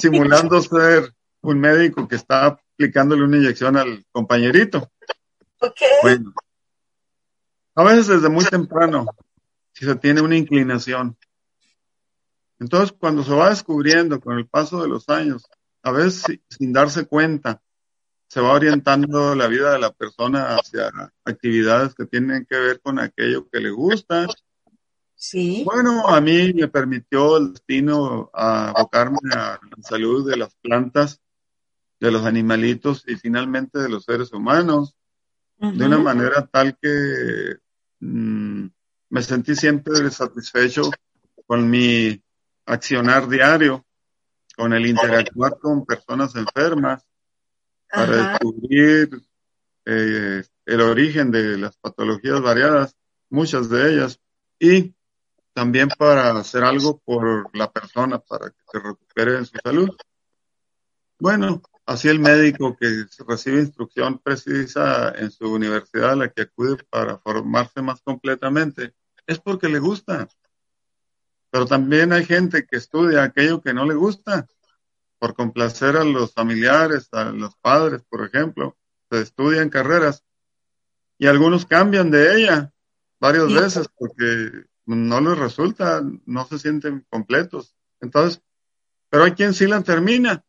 simulando 0.00 0.60
ser 0.62 1.14
un 1.40 1.60
médico 1.60 2.06
que 2.08 2.16
estaba 2.16 2.60
aplicándole 2.72 3.24
una 3.24 3.38
inyección 3.38 3.76
al 3.76 4.04
compañerito. 4.10 4.90
Bueno, 6.02 6.32
a 7.74 7.84
veces 7.84 8.08
desde 8.08 8.28
muy 8.28 8.44
temprano, 8.44 9.06
si 9.72 9.84
se 9.84 9.94
tiene 9.96 10.20
una 10.20 10.36
inclinación. 10.36 11.16
Entonces, 12.60 12.92
cuando 12.98 13.22
se 13.22 13.32
va 13.32 13.50
descubriendo 13.50 14.20
con 14.20 14.36
el 14.36 14.46
paso 14.46 14.82
de 14.82 14.88
los 14.88 15.08
años, 15.08 15.48
a 15.82 15.92
veces 15.92 16.40
sin 16.50 16.72
darse 16.72 17.06
cuenta, 17.06 17.62
se 18.28 18.40
va 18.42 18.52
orientando 18.52 19.34
la 19.34 19.46
vida 19.46 19.72
de 19.72 19.78
la 19.78 19.90
persona 19.90 20.56
hacia 20.56 20.90
actividades 21.24 21.94
que 21.94 22.04
tienen 22.04 22.46
que 22.48 22.58
ver 22.58 22.80
con 22.80 22.98
aquello 22.98 23.48
que 23.48 23.58
le 23.58 23.70
gusta. 23.70 24.26
Sí. 25.14 25.62
Bueno, 25.64 26.06
a 26.06 26.20
mí 26.20 26.52
me 26.52 26.68
permitió 26.68 27.38
el 27.38 27.54
destino 27.54 28.30
a 28.34 28.68
abocarme 28.68 29.18
a 29.32 29.58
la 29.58 29.82
salud 29.82 30.30
de 30.30 30.36
las 30.36 30.54
plantas, 30.56 31.20
de 31.98 32.12
los 32.12 32.24
animalitos 32.26 33.02
y 33.06 33.16
finalmente 33.16 33.78
de 33.78 33.88
los 33.88 34.04
seres 34.04 34.32
humanos, 34.32 34.94
de 35.56 35.86
una 35.86 35.98
manera 35.98 36.46
tal 36.46 36.78
que 36.80 37.56
mm, 37.98 38.66
me 39.08 39.22
sentí 39.22 39.56
siempre 39.56 40.08
satisfecho 40.10 40.90
con 41.46 41.68
mi 41.68 42.22
accionar 42.66 43.26
diario, 43.26 43.84
con 44.54 44.72
el 44.74 44.86
interactuar 44.86 45.58
con 45.58 45.84
personas 45.84 46.36
enfermas, 46.36 47.08
para 47.90 48.30
descubrir 48.30 49.10
eh, 49.84 50.42
el 50.66 50.80
origen 50.80 51.30
de 51.30 51.56
las 51.56 51.76
patologías 51.76 52.40
variadas, 52.40 52.96
muchas 53.30 53.68
de 53.70 53.92
ellas, 53.92 54.20
y 54.58 54.94
también 55.54 55.88
para 55.88 56.30
hacer 56.38 56.62
algo 56.62 56.98
por 56.98 57.50
la 57.56 57.70
persona, 57.72 58.18
para 58.18 58.50
que 58.50 58.60
se 58.70 58.78
recupere 58.78 59.38
en 59.38 59.46
su 59.46 59.56
salud. 59.64 59.88
Bueno, 61.18 61.62
así 61.86 62.08
el 62.08 62.20
médico 62.20 62.76
que 62.76 63.06
recibe 63.26 63.60
instrucción 63.60 64.18
precisa 64.18 65.10
en 65.16 65.30
su 65.30 65.52
universidad 65.52 66.12
a 66.12 66.16
la 66.16 66.28
que 66.28 66.42
acude 66.42 66.76
para 66.90 67.18
formarse 67.18 67.82
más 67.82 68.00
completamente, 68.02 68.94
es 69.26 69.40
porque 69.40 69.68
le 69.68 69.78
gusta. 69.78 70.28
Pero 71.50 71.66
también 71.66 72.12
hay 72.12 72.24
gente 72.24 72.66
que 72.66 72.76
estudia 72.76 73.22
aquello 73.22 73.60
que 73.60 73.74
no 73.74 73.84
le 73.84 73.94
gusta, 73.94 74.46
por 75.18 75.34
complacer 75.34 75.96
a 75.96 76.04
los 76.04 76.32
familiares, 76.32 77.08
a 77.12 77.24
los 77.24 77.56
padres, 77.56 78.02
por 78.08 78.24
ejemplo, 78.24 78.76
se 79.10 79.20
estudian 79.20 79.70
carreras 79.70 80.24
y 81.18 81.26
algunos 81.26 81.66
cambian 81.66 82.10
de 82.10 82.36
ella 82.36 82.72
varias 83.20 83.52
veces 83.52 83.88
porque 83.96 84.66
no 84.86 85.20
les 85.20 85.38
resulta, 85.38 86.02
no 86.24 86.46
se 86.46 86.58
sienten 86.58 87.04
completos. 87.10 87.74
Entonces, 88.00 88.42
pero 89.10 89.24
hay 89.24 89.32
quien 89.32 89.54
sí 89.54 89.66
la 89.66 89.82
termina 89.82 90.44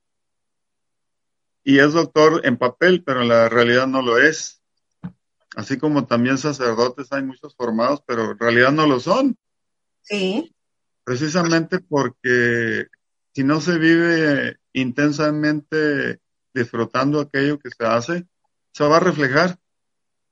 y 1.63 1.79
es 1.79 1.93
doctor 1.93 2.41
en 2.45 2.57
papel, 2.57 3.03
pero 3.03 3.21
en 3.21 3.29
la 3.29 3.49
realidad 3.49 3.87
no 3.87 4.01
lo 4.01 4.17
es. 4.17 4.61
Así 5.55 5.77
como 5.77 6.05
también 6.05 6.37
sacerdotes 6.37 7.11
hay 7.11 7.23
muchos 7.23 7.55
formados, 7.55 8.03
pero 8.05 8.31
en 8.31 8.39
realidad 8.39 8.71
no 8.71 8.85
lo 8.85 8.99
son. 8.99 9.35
Sí. 10.01 10.55
Precisamente 11.03 11.79
porque 11.79 12.87
si 13.33 13.43
no 13.43 13.61
se 13.61 13.77
vive 13.77 14.58
intensamente 14.73 16.19
disfrutando 16.53 17.19
aquello 17.19 17.59
que 17.59 17.69
se 17.69 17.85
hace, 17.85 18.27
se 18.71 18.83
va 18.85 18.97
a 18.97 19.01
reflejar 19.01 19.57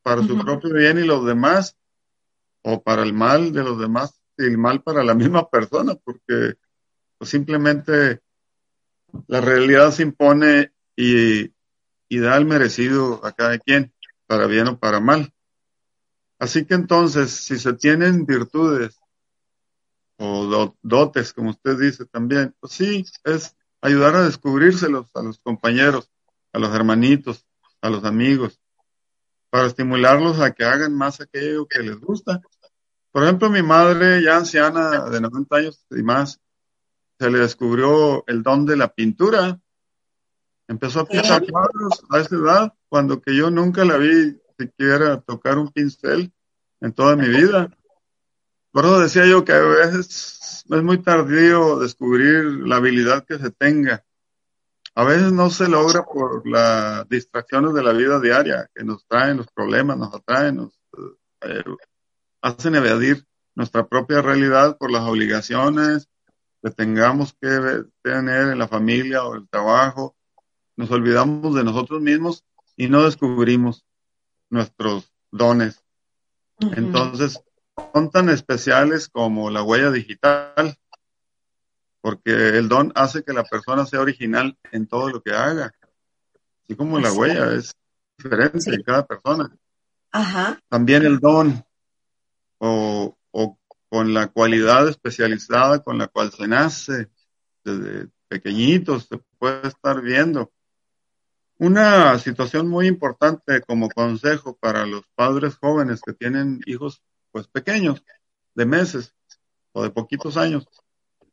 para 0.01 0.23
su 0.23 0.37
propio 0.39 0.73
bien 0.73 0.99
y 0.99 1.03
los 1.03 1.25
demás, 1.25 1.75
o 2.61 2.81
para 2.81 3.03
el 3.03 3.13
mal 3.13 3.51
de 3.51 3.63
los 3.63 3.77
demás 3.79 4.21
y 4.37 4.45
el 4.45 4.57
mal 4.57 4.81
para 4.81 5.03
la 5.03 5.13
misma 5.15 5.49
persona, 5.49 5.95
porque 5.95 6.55
pues, 7.17 7.29
simplemente 7.29 8.21
la 9.27 9.41
realidad 9.41 9.91
se 9.91 10.03
impone 10.03 10.71
y, 10.95 11.51
y 12.07 12.19
da 12.19 12.37
el 12.37 12.45
merecido 12.45 13.25
a 13.25 13.33
cada 13.33 13.57
quien, 13.57 13.93
para 14.27 14.47
bien 14.47 14.67
o 14.67 14.79
para 14.79 14.99
mal. 14.99 15.33
Así 16.39 16.65
que 16.65 16.75
entonces, 16.75 17.31
si 17.31 17.57
se 17.57 17.73
tienen 17.73 18.25
virtudes 18.25 18.97
o 20.17 20.73
dotes, 20.81 21.33
como 21.33 21.49
usted 21.49 21.77
dice 21.79 22.05
también, 22.05 22.55
pues 22.59 22.73
sí, 22.73 23.05
es 23.25 23.56
ayudar 23.87 24.15
a 24.15 24.25
descubrírselos 24.25 25.07
a 25.15 25.21
los 25.21 25.39
compañeros, 25.39 26.11
a 26.53 26.59
los 26.59 26.73
hermanitos, 26.73 27.45
a 27.81 27.89
los 27.89 28.03
amigos, 28.03 28.59
para 29.49 29.67
estimularlos 29.67 30.39
a 30.39 30.51
que 30.51 30.63
hagan 30.63 30.93
más 30.93 31.21
aquello 31.21 31.67
que 31.67 31.79
les 31.79 31.99
gusta. 31.99 32.41
Por 33.11 33.23
ejemplo, 33.23 33.49
mi 33.49 33.63
madre, 33.63 34.21
ya 34.21 34.37
anciana 34.37 35.09
de 35.09 35.21
90 35.21 35.55
años 35.55 35.85
y 35.89 36.03
más, 36.03 36.39
se 37.19 37.31
le 37.31 37.39
descubrió 37.39 38.23
el 38.27 38.43
don 38.43 38.65
de 38.65 38.77
la 38.77 38.93
pintura. 38.93 39.59
Empezó 40.67 41.01
a 41.01 41.05
pintar 41.05 41.45
cuadros 41.47 42.03
a 42.09 42.19
esa 42.19 42.35
edad, 42.35 42.73
cuando 42.89 43.21
que 43.21 43.35
yo 43.35 43.49
nunca 43.49 43.85
la 43.85 43.97
vi 43.97 44.39
siquiera 44.59 45.21
tocar 45.21 45.57
un 45.57 45.71
pincel 45.71 46.31
en 46.81 46.93
toda 46.93 47.15
mi 47.15 47.27
vida. 47.27 47.75
Por 48.71 48.85
eso 48.85 48.99
decía 48.99 49.25
yo 49.25 49.45
que 49.45 49.53
a 49.53 49.61
veces 49.61 50.36
es 50.69 50.83
muy 50.83 50.97
tardío 50.99 51.79
descubrir 51.79 52.43
la 52.43 52.77
habilidad 52.77 53.25
que 53.25 53.37
se 53.37 53.51
tenga. 53.51 54.03
A 54.95 55.03
veces 55.03 55.31
no 55.31 55.49
se 55.49 55.69
logra 55.69 56.03
por 56.03 56.47
las 56.47 57.07
distracciones 57.07 57.73
de 57.73 57.83
la 57.83 57.93
vida 57.93 58.19
diaria 58.19 58.69
que 58.73 58.83
nos 58.83 59.05
traen 59.05 59.37
los 59.37 59.47
problemas, 59.47 59.97
nos 59.97 60.13
atraen, 60.13 60.55
nos 60.55 60.79
eh, 61.41 61.63
hacen 62.41 62.75
evadir 62.75 63.25
nuestra 63.55 63.87
propia 63.87 64.21
realidad 64.21 64.77
por 64.77 64.91
las 64.91 65.03
obligaciones 65.03 66.09
que 66.63 66.71
tengamos 66.71 67.33
que 67.39 67.83
tener 68.01 68.49
en 68.49 68.57
la 68.57 68.67
familia 68.67 69.23
o 69.23 69.35
el 69.35 69.47
trabajo. 69.47 70.15
Nos 70.75 70.89
olvidamos 70.91 71.55
de 71.55 71.63
nosotros 71.63 72.01
mismos 72.01 72.43
y 72.75 72.89
no 72.89 73.03
descubrimos 73.03 73.85
nuestros 74.49 75.11
dones. 75.31 75.83
Entonces, 76.59 77.39
son 77.93 78.09
tan 78.09 78.29
especiales 78.29 79.09
como 79.09 79.49
la 79.49 79.63
huella 79.63 79.91
digital, 79.91 80.77
porque 82.01 82.31
el 82.31 82.69
don 82.69 82.91
hace 82.95 83.23
que 83.23 83.33
la 83.33 83.43
persona 83.43 83.85
sea 83.85 84.01
original 84.01 84.57
en 84.71 84.87
todo 84.87 85.09
lo 85.09 85.21
que 85.21 85.31
haga, 85.31 85.73
así 86.63 86.75
como 86.75 86.99
la 86.99 87.11
huella 87.11 87.53
es 87.53 87.75
diferente 88.17 88.73
en 88.73 88.83
cada 88.83 89.05
persona. 89.05 89.55
Ajá. 90.11 90.59
También 90.69 91.05
el 91.05 91.19
don 91.19 91.63
o, 92.59 93.17
o 93.31 93.59
con 93.89 94.13
la 94.13 94.27
cualidad 94.27 94.87
especializada 94.87 95.83
con 95.83 95.97
la 95.97 96.07
cual 96.07 96.31
se 96.31 96.47
nace 96.47 97.09
desde 97.63 98.09
pequeñitos, 98.27 99.07
se 99.07 99.17
puede 99.37 99.67
estar 99.67 100.01
viendo. 100.01 100.51
Una 101.59 102.19
situación 102.19 102.67
muy 102.67 102.87
importante 102.87 103.61
como 103.61 103.89
consejo 103.89 104.55
para 104.57 104.85
los 104.85 105.03
padres 105.15 105.55
jóvenes 105.55 106.01
que 106.05 106.13
tienen 106.13 106.61
hijos 106.65 107.01
pues 107.31 107.47
pequeños, 107.47 108.03
de 108.55 108.65
meses 108.65 109.13
o 109.71 109.83
de 109.83 109.89
poquitos 109.91 110.37
años. 110.37 110.67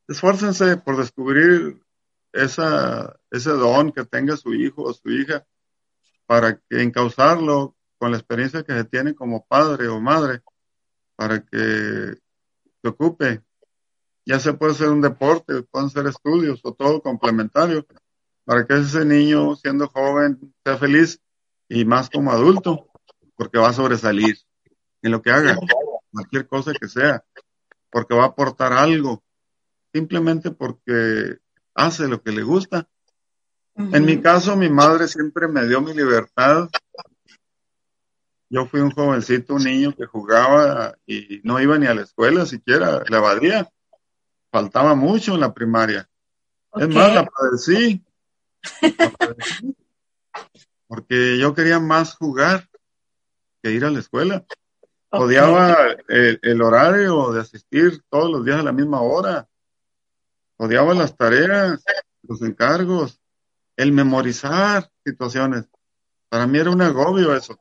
Esfuércense 0.07 0.77
por 0.77 0.97
descubrir 0.97 1.81
esa, 2.33 3.19
ese 3.31 3.51
don 3.51 3.93
que 3.93 4.05
tenga 4.05 4.37
su 4.37 4.53
hijo 4.55 4.83
o 4.83 4.93
su 4.93 5.11
hija 5.11 5.47
para 6.27 6.57
que 6.57 6.83
encauzarlo 6.83 7.77
con 7.97 8.11
la 8.11 8.19
experiencia 8.19 8.63
que 8.63 8.75
se 8.75 8.85
tiene 8.85 9.15
como 9.15 9.47
padre 9.47 9.89
o 9.89 10.01
madre, 10.01 10.43
para 11.17 11.41
que 11.41 12.15
se 12.83 12.89
ocupe. 12.89 13.43
Ya 14.27 14.39
se 14.41 14.53
puede 14.55 14.75
ser 14.75 14.89
un 14.89 15.01
deporte, 15.01 15.63
pueden 15.63 15.91
ser 15.91 16.07
estudios 16.07 16.61
o 16.65 16.75
todo 16.75 17.01
complementario, 17.01 17.87
para 18.45 18.67
que 18.67 18.75
ese 18.75 19.05
niño, 19.05 19.55
siendo 19.57 19.89
joven, 19.89 20.55
sea 20.65 20.77
feliz 20.77 21.21
y 21.69 21.85
más 21.85 22.11
como 22.11 22.31
adulto, 22.31 22.89
porque 23.37 23.59
va 23.59 23.69
a 23.69 23.73
sobresalir 23.73 24.37
en 25.03 25.13
lo 25.13 25.23
que 25.23 25.31
haga 25.31 25.59
cualquier 26.15 26.47
cosa 26.47 26.73
que 26.73 26.89
sea, 26.89 27.25
porque 27.91 28.15
va 28.15 28.23
a 28.23 28.29
aportar 28.29 28.73
algo, 28.73 29.25
simplemente 29.93 30.53
porque 30.53 31.39
hace 31.75 32.07
lo 32.07 32.23
que 32.23 32.31
le 32.31 32.43
gusta. 32.43 32.89
En 33.77 34.05
mi 34.05 34.21
caso, 34.21 34.57
mi 34.57 34.71
madre 34.71 35.09
siempre 35.09 35.49
me 35.49 35.67
dio 35.67 35.81
mi 35.81 35.93
libertad. 35.93 36.69
Yo 38.49 38.67
fui 38.67 38.81
un 38.81 38.93
jovencito, 38.93 39.55
un 39.55 39.65
niño 39.65 39.93
que 39.97 40.07
jugaba 40.07 40.97
y 41.05 41.41
no 41.43 41.61
iba 41.61 41.77
ni 41.77 41.87
a 41.87 41.95
la 41.95 42.03
escuela 42.03 42.47
siquiera, 42.47 43.03
la 43.09 43.19
abadía. 43.19 43.69
Faltaba 44.53 44.95
mucho 44.95 45.35
en 45.35 45.41
la 45.41 45.53
primaria. 45.53 46.09
Es 46.75 46.89
más, 46.89 47.13
la 47.13 47.27
padecí. 47.27 48.05
La 48.81 49.11
padecí. 49.11 49.77
Porque 50.87 51.39
yo 51.39 51.53
quería 51.55 51.81
más 51.81 52.15
jugar 52.15 52.69
que 53.61 53.73
ir 53.73 53.85
a 53.85 53.91
la 53.91 53.99
escuela. 53.99 54.45
Odiaba 55.19 55.77
el, 56.09 56.39
el, 56.43 56.63
horario 56.63 57.33
de 57.33 57.41
asistir 57.41 58.03
todos 58.09 58.31
los 58.31 58.45
días 58.45 58.61
a 58.61 58.63
la 58.63 58.73
misma 58.73 59.01
hora. 59.01 59.49
Odiaba 60.57 60.95
las 60.95 61.17
tareas, 61.17 61.85
los 62.23 62.43
encargos, 62.43 63.21
el 63.77 63.93
memorizar 63.93 64.91
situaciones. 65.05 65.67
Para 66.29 66.47
mí 66.47 66.59
era 66.59 66.71
un 66.71 66.83
agobio 66.83 67.35
eso. 67.35 67.59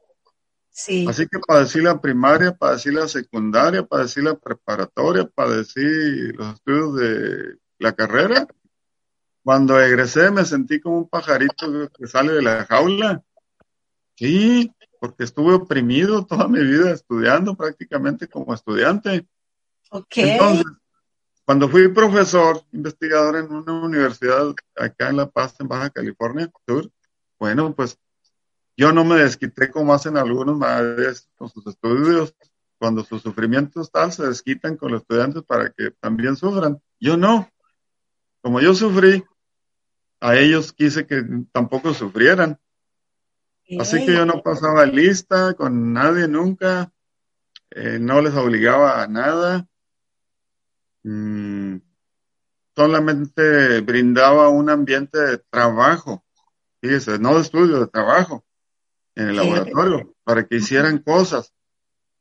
Sí. 0.69 1.05
Así 1.07 1.27
que 1.27 1.39
padecí 1.39 1.81
la 1.81 2.01
primaria, 2.01 2.55
padecí 2.55 2.91
la 2.91 3.07
secundaria, 3.07 3.85
padecí 3.85 4.21
la 4.21 4.35
preparatoria, 4.35 5.27
padecí 5.27 5.81
los 6.33 6.55
estudios 6.55 6.95
de 6.95 7.57
la 7.77 7.93
carrera. 7.93 8.47
Cuando 9.43 9.79
egresé 9.79 10.31
me 10.31 10.45
sentí 10.45 10.79
como 10.79 10.97
un 10.99 11.09
pajarito 11.09 11.89
que 11.91 12.07
sale 12.07 12.33
de 12.33 12.41
la 12.41 12.65
jaula. 12.65 13.21
Sí, 14.15 14.71
porque 15.03 15.25
estuve 15.25 15.53
oprimido 15.53 16.25
toda 16.25 16.47
mi 16.47 16.61
vida 16.61 16.91
estudiando 16.91 17.57
prácticamente 17.57 18.25
como 18.29 18.53
estudiante. 18.53 19.27
Entonces, 20.15 20.65
cuando 21.43 21.67
fui 21.67 21.89
profesor, 21.89 22.63
investigador 22.71 23.35
en 23.35 23.51
una 23.51 23.81
universidad 23.81 24.55
acá 24.77 25.09
en 25.09 25.17
La 25.17 25.29
Paz, 25.29 25.55
en 25.59 25.67
Baja 25.67 25.89
California 25.89 26.49
Sur, 26.65 26.89
bueno, 27.37 27.75
pues 27.75 27.99
yo 28.77 28.93
no 28.93 29.03
me 29.03 29.17
desquité 29.17 29.69
como 29.69 29.93
hacen 29.93 30.15
algunos 30.15 30.57
maestros 30.57 31.27
con 31.35 31.49
sus 31.49 31.67
estudios. 31.67 32.33
Cuando 32.77 33.03
sus 33.03 33.21
sufrimientos 33.21 33.91
tal, 33.91 34.13
se 34.13 34.25
desquitan 34.25 34.77
con 34.77 34.93
los 34.93 35.01
estudiantes 35.01 35.43
para 35.43 35.69
que 35.69 35.91
también 35.99 36.37
sufran. 36.37 36.81
Yo 36.97 37.17
no. 37.17 37.51
Como 38.41 38.61
yo 38.61 38.73
sufrí, 38.73 39.21
a 40.21 40.37
ellos 40.37 40.71
quise 40.71 41.05
que 41.05 41.25
tampoco 41.51 41.93
sufrieran. 41.93 42.57
Así 43.79 44.05
que 44.05 44.13
yo 44.13 44.25
no 44.25 44.41
pasaba 44.41 44.85
lista 44.85 45.53
con 45.53 45.93
nadie 45.93 46.27
nunca, 46.27 46.91
eh, 47.71 47.97
no 47.99 48.21
les 48.21 48.33
obligaba 48.35 49.01
a 49.01 49.07
nada, 49.07 49.67
mm, 51.03 51.77
solamente 52.75 53.81
brindaba 53.81 54.49
un 54.49 54.69
ambiente 54.69 55.17
de 55.17 55.37
trabajo, 55.37 56.23
fíjese, 56.81 57.19
no 57.19 57.35
de 57.35 57.41
estudio, 57.41 57.79
de 57.79 57.87
trabajo 57.87 58.45
en 59.15 59.29
el 59.29 59.35
laboratorio, 59.37 60.13
para 60.23 60.45
que 60.45 60.57
hicieran 60.57 60.99
cosas. 60.99 61.53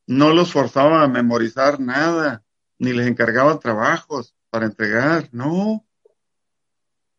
No 0.05 0.33
los 0.33 0.51
forzaba 0.51 1.03
a 1.03 1.07
memorizar 1.07 1.79
nada, 1.79 2.43
ni 2.77 2.93
les 2.93 3.07
encargaba 3.07 3.59
trabajos 3.59 4.35
para 4.49 4.65
entregar, 4.65 5.29
no. 5.31 5.85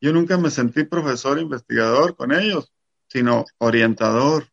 Yo 0.00 0.12
nunca 0.12 0.36
me 0.36 0.50
sentí 0.50 0.84
profesor 0.84 1.38
investigador 1.38 2.14
con 2.14 2.32
ellos, 2.32 2.73
sino 3.14 3.44
orientador, 3.58 4.48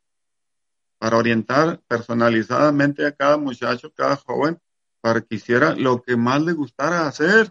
para 1.00 1.18
orientar 1.18 1.82
personalizadamente 1.88 3.08
a 3.08 3.12
cada 3.12 3.36
muchacho, 3.36 3.92
cada 3.92 4.16
joven, 4.18 4.60
para 5.02 5.20
que 5.22 5.34
hiciera 5.34 5.74
lo 5.74 6.04
que 6.04 6.16
más 6.16 6.44
le 6.44 6.54
gustara 6.54 7.08
hacer 7.08 7.50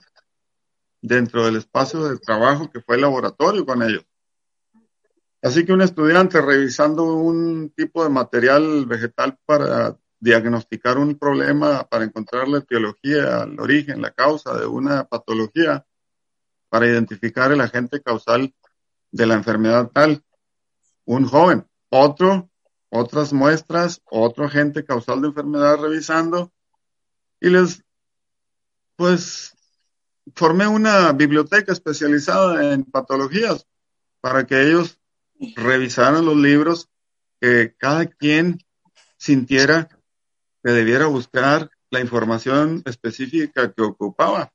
dentro 1.03 1.45
del 1.45 1.57
espacio 1.57 2.05
de 2.05 2.17
trabajo 2.19 2.71
que 2.71 2.81
fue 2.81 2.95
el 2.95 3.03
laboratorio 3.03 3.67
con 3.67 3.83
ellos. 3.83 4.07
Así 5.43 5.65
que 5.65 5.73
un 5.73 5.83
estudiante 5.83 6.41
revisando 6.41 7.03
un 7.03 7.71
tipo 7.71 8.05
de 8.05 8.11
material 8.11 8.87
vegetal 8.87 9.37
para 9.45 9.97
diagnosticar 10.21 10.97
un 10.97 11.19
problema, 11.19 11.83
para 11.89 12.05
encontrar 12.05 12.47
la 12.47 12.59
etiología, 12.59 13.43
el 13.43 13.59
origen, 13.59 14.01
la 14.01 14.13
causa 14.13 14.57
de 14.57 14.67
una 14.67 15.03
patología, 15.09 15.85
para 16.69 16.87
identificar 16.87 17.51
el 17.51 17.63
agente 17.63 18.01
causal 18.01 18.55
de 19.11 19.27
la 19.27 19.35
enfermedad 19.35 19.91
tal. 19.93 20.23
Un 21.11 21.27
joven, 21.27 21.67
otro, 21.89 22.49
otras 22.89 23.33
muestras, 23.33 24.01
otro 24.13 24.45
agente 24.45 24.85
causal 24.85 25.21
de 25.21 25.27
enfermedad 25.27 25.79
revisando 25.79 26.53
y 27.41 27.51
les, 27.51 27.83
pues, 28.95 29.57
formé 30.37 30.69
una 30.69 31.11
biblioteca 31.11 31.73
especializada 31.73 32.73
en 32.73 32.85
patologías 32.85 33.67
para 34.21 34.47
que 34.47 34.63
ellos 34.63 35.01
revisaran 35.57 36.25
los 36.25 36.37
libros, 36.37 36.89
que 37.41 37.75
cada 37.77 38.07
quien 38.07 38.61
sintiera 39.17 39.89
que 40.63 40.71
debiera 40.71 41.07
buscar 41.07 41.73
la 41.91 41.99
información 41.99 42.85
específica 42.85 43.73
que 43.73 43.83
ocupaba. 43.83 44.53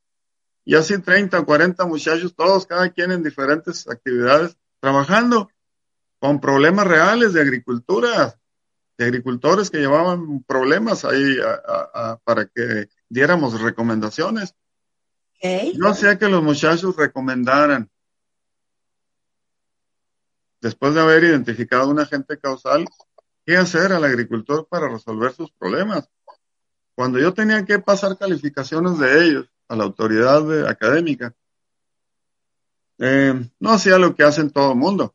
Y 0.64 0.76
así 0.76 1.00
30 1.00 1.38
o 1.38 1.46
40 1.46 1.86
muchachos, 1.86 2.34
todos, 2.34 2.66
cada 2.66 2.92
quien 2.92 3.12
en 3.12 3.24
diferentes 3.24 3.90
actividades, 3.90 4.56
trabajando 4.80 5.50
con 6.20 6.40
problemas 6.40 6.88
reales 6.88 7.34
de 7.34 7.42
agricultura, 7.42 8.40
de 8.98 9.06
agricultores 9.06 9.70
que 9.70 9.80
llevaban 9.80 10.44
problemas 10.44 11.06
ahí 11.06 11.38
para 12.24 12.46
que 12.46 12.90
diéramos 13.10 13.62
recomendaciones. 13.62 14.56
Yo 15.42 15.88
hacía 15.88 16.18
que 16.18 16.28
los 16.28 16.42
muchachos 16.42 16.96
recomendaran 16.96 17.90
después 20.66 20.96
de 20.96 21.02
haber 21.02 21.24
identificado 21.26 21.90
un 21.90 22.00
agente 22.00 22.40
causal, 22.40 22.88
qué 23.46 23.56
hacer 23.56 23.92
al 23.92 24.04
agricultor 24.04 24.68
para 24.68 24.90
resolver 24.90 25.32
sus 25.34 25.52
problemas. 25.52 26.10
Cuando 26.96 27.20
yo 27.20 27.36
tenía 27.36 27.64
que 27.66 27.78
pasar 27.78 28.18
calificaciones 28.18 28.98
de 28.98 29.26
ellos 29.26 29.50
a 29.68 29.76
la 29.76 29.84
autoridad 29.84 30.68
académica, 30.68 31.36
eh, 32.98 33.34
no 33.60 33.70
hacía 33.72 34.00
lo 34.00 34.16
que 34.16 34.24
hacen 34.24 34.50
todo 34.50 34.72
el 34.72 34.78
mundo, 34.78 35.14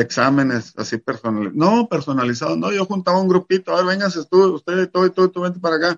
exámenes 0.00 0.72
así 0.76 0.98
personalizados, 0.98 1.56
no 1.56 1.88
personalizados, 1.88 2.58
no, 2.58 2.72
yo 2.72 2.84
juntaba 2.84 3.20
un 3.20 3.28
grupito, 3.28 3.72
a 3.72 3.76
ver, 3.76 3.86
vénganse 3.86 4.24
tú, 4.30 4.54
usted 4.54 4.82
y 4.82 4.86
todo 4.88 5.06
y 5.06 5.10
todo, 5.10 5.30
tú 5.30 5.40
vente 5.42 5.60
para 5.60 5.76
acá. 5.76 5.96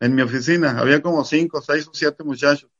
En 0.00 0.14
mi 0.14 0.22
oficina 0.22 0.78
había 0.78 1.02
como 1.02 1.24
cinco, 1.24 1.60
seis 1.60 1.86
o 1.88 1.90
siete 1.92 2.22
muchachos. 2.22 2.70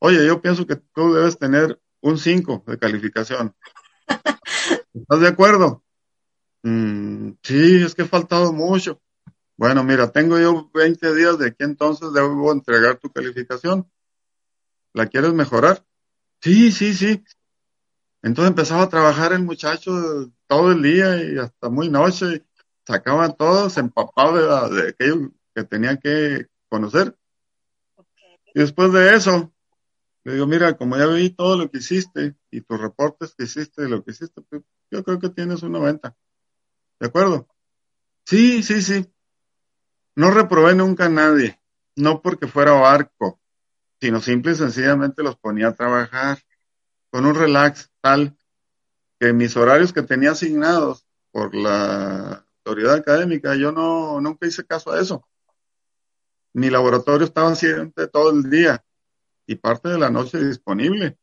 Oye, 0.00 0.26
yo 0.26 0.40
pienso 0.42 0.66
que 0.66 0.76
tú 0.76 1.14
debes 1.14 1.38
tener 1.38 1.80
un 2.00 2.18
cinco 2.18 2.64
de 2.66 2.78
calificación. 2.78 3.54
¿Estás 4.94 5.20
de 5.20 5.28
acuerdo? 5.28 5.84
Mm, 6.62 7.32
sí, 7.42 7.82
es 7.82 7.94
que 7.94 8.02
he 8.02 8.06
faltado 8.06 8.52
mucho. 8.52 9.00
Bueno, 9.56 9.84
mira, 9.84 10.10
tengo 10.10 10.38
yo 10.38 10.70
20 10.74 11.14
días 11.14 11.38
de 11.38 11.48
aquí 11.48 11.62
entonces 11.62 12.12
debo 12.12 12.52
entregar 12.52 12.98
tu 12.98 13.10
calificación. 13.10 13.88
¿La 14.92 15.06
quieres 15.06 15.32
mejorar? 15.32 15.84
Sí, 16.40 16.72
sí, 16.72 16.92
sí. 16.94 17.24
Entonces 18.24 18.48
empezaba 18.48 18.84
a 18.84 18.88
trabajar 18.88 19.34
el 19.34 19.42
muchacho 19.42 20.32
todo 20.46 20.72
el 20.72 20.82
día 20.82 21.22
y 21.22 21.36
hasta 21.36 21.68
muy 21.68 21.90
noche. 21.90 22.42
Sacaba 22.86 23.28
todo, 23.34 23.68
se 23.68 23.80
empapaba 23.80 24.70
de, 24.70 24.82
de 24.82 24.88
aquello 24.88 25.30
que 25.54 25.64
tenía 25.64 25.98
que 25.98 26.46
conocer. 26.70 27.18
Y 28.54 28.60
después 28.60 28.92
de 28.94 29.14
eso, 29.14 29.52
le 30.24 30.34
digo, 30.34 30.46
mira, 30.46 30.74
como 30.74 30.96
ya 30.96 31.06
vi 31.06 31.28
todo 31.28 31.58
lo 31.58 31.70
que 31.70 31.78
hiciste 31.78 32.34
y 32.50 32.62
tus 32.62 32.80
reportes 32.80 33.34
que 33.34 33.44
hiciste 33.44 33.86
lo 33.90 34.02
que 34.02 34.12
hiciste, 34.12 34.40
pues, 34.40 34.62
yo 34.90 35.04
creo 35.04 35.18
que 35.18 35.28
tienes 35.28 35.62
un 35.62 35.72
90. 35.72 36.16
¿De 37.00 37.06
acuerdo? 37.06 37.46
Sí, 38.24 38.62
sí, 38.62 38.80
sí. 38.80 39.06
No 40.16 40.30
reprobé 40.30 40.74
nunca 40.74 41.06
a 41.06 41.10
nadie, 41.10 41.60
no 41.96 42.22
porque 42.22 42.46
fuera 42.46 42.72
barco, 42.72 43.38
sino 44.00 44.22
simple 44.22 44.52
y 44.52 44.54
sencillamente 44.54 45.22
los 45.22 45.36
ponía 45.36 45.68
a 45.68 45.74
trabajar 45.74 46.38
con 47.14 47.26
un 47.26 47.36
relax 47.36 47.92
tal 48.00 48.36
que 49.20 49.32
mis 49.32 49.56
horarios 49.56 49.92
que 49.92 50.02
tenía 50.02 50.32
asignados 50.32 51.06
por 51.30 51.54
la 51.54 52.44
autoridad 52.56 52.94
académica, 52.94 53.54
yo 53.54 53.70
no 53.70 54.20
nunca 54.20 54.48
hice 54.48 54.66
caso 54.66 54.90
a 54.90 55.00
eso. 55.00 55.24
Mi 56.54 56.70
laboratorio 56.70 57.24
estaba 57.24 57.54
siempre 57.54 58.08
todo 58.08 58.32
el 58.32 58.50
día 58.50 58.84
y 59.46 59.54
parte 59.54 59.90
de 59.90 59.98
la 59.98 60.10
noche 60.10 60.44
disponible. 60.44 61.16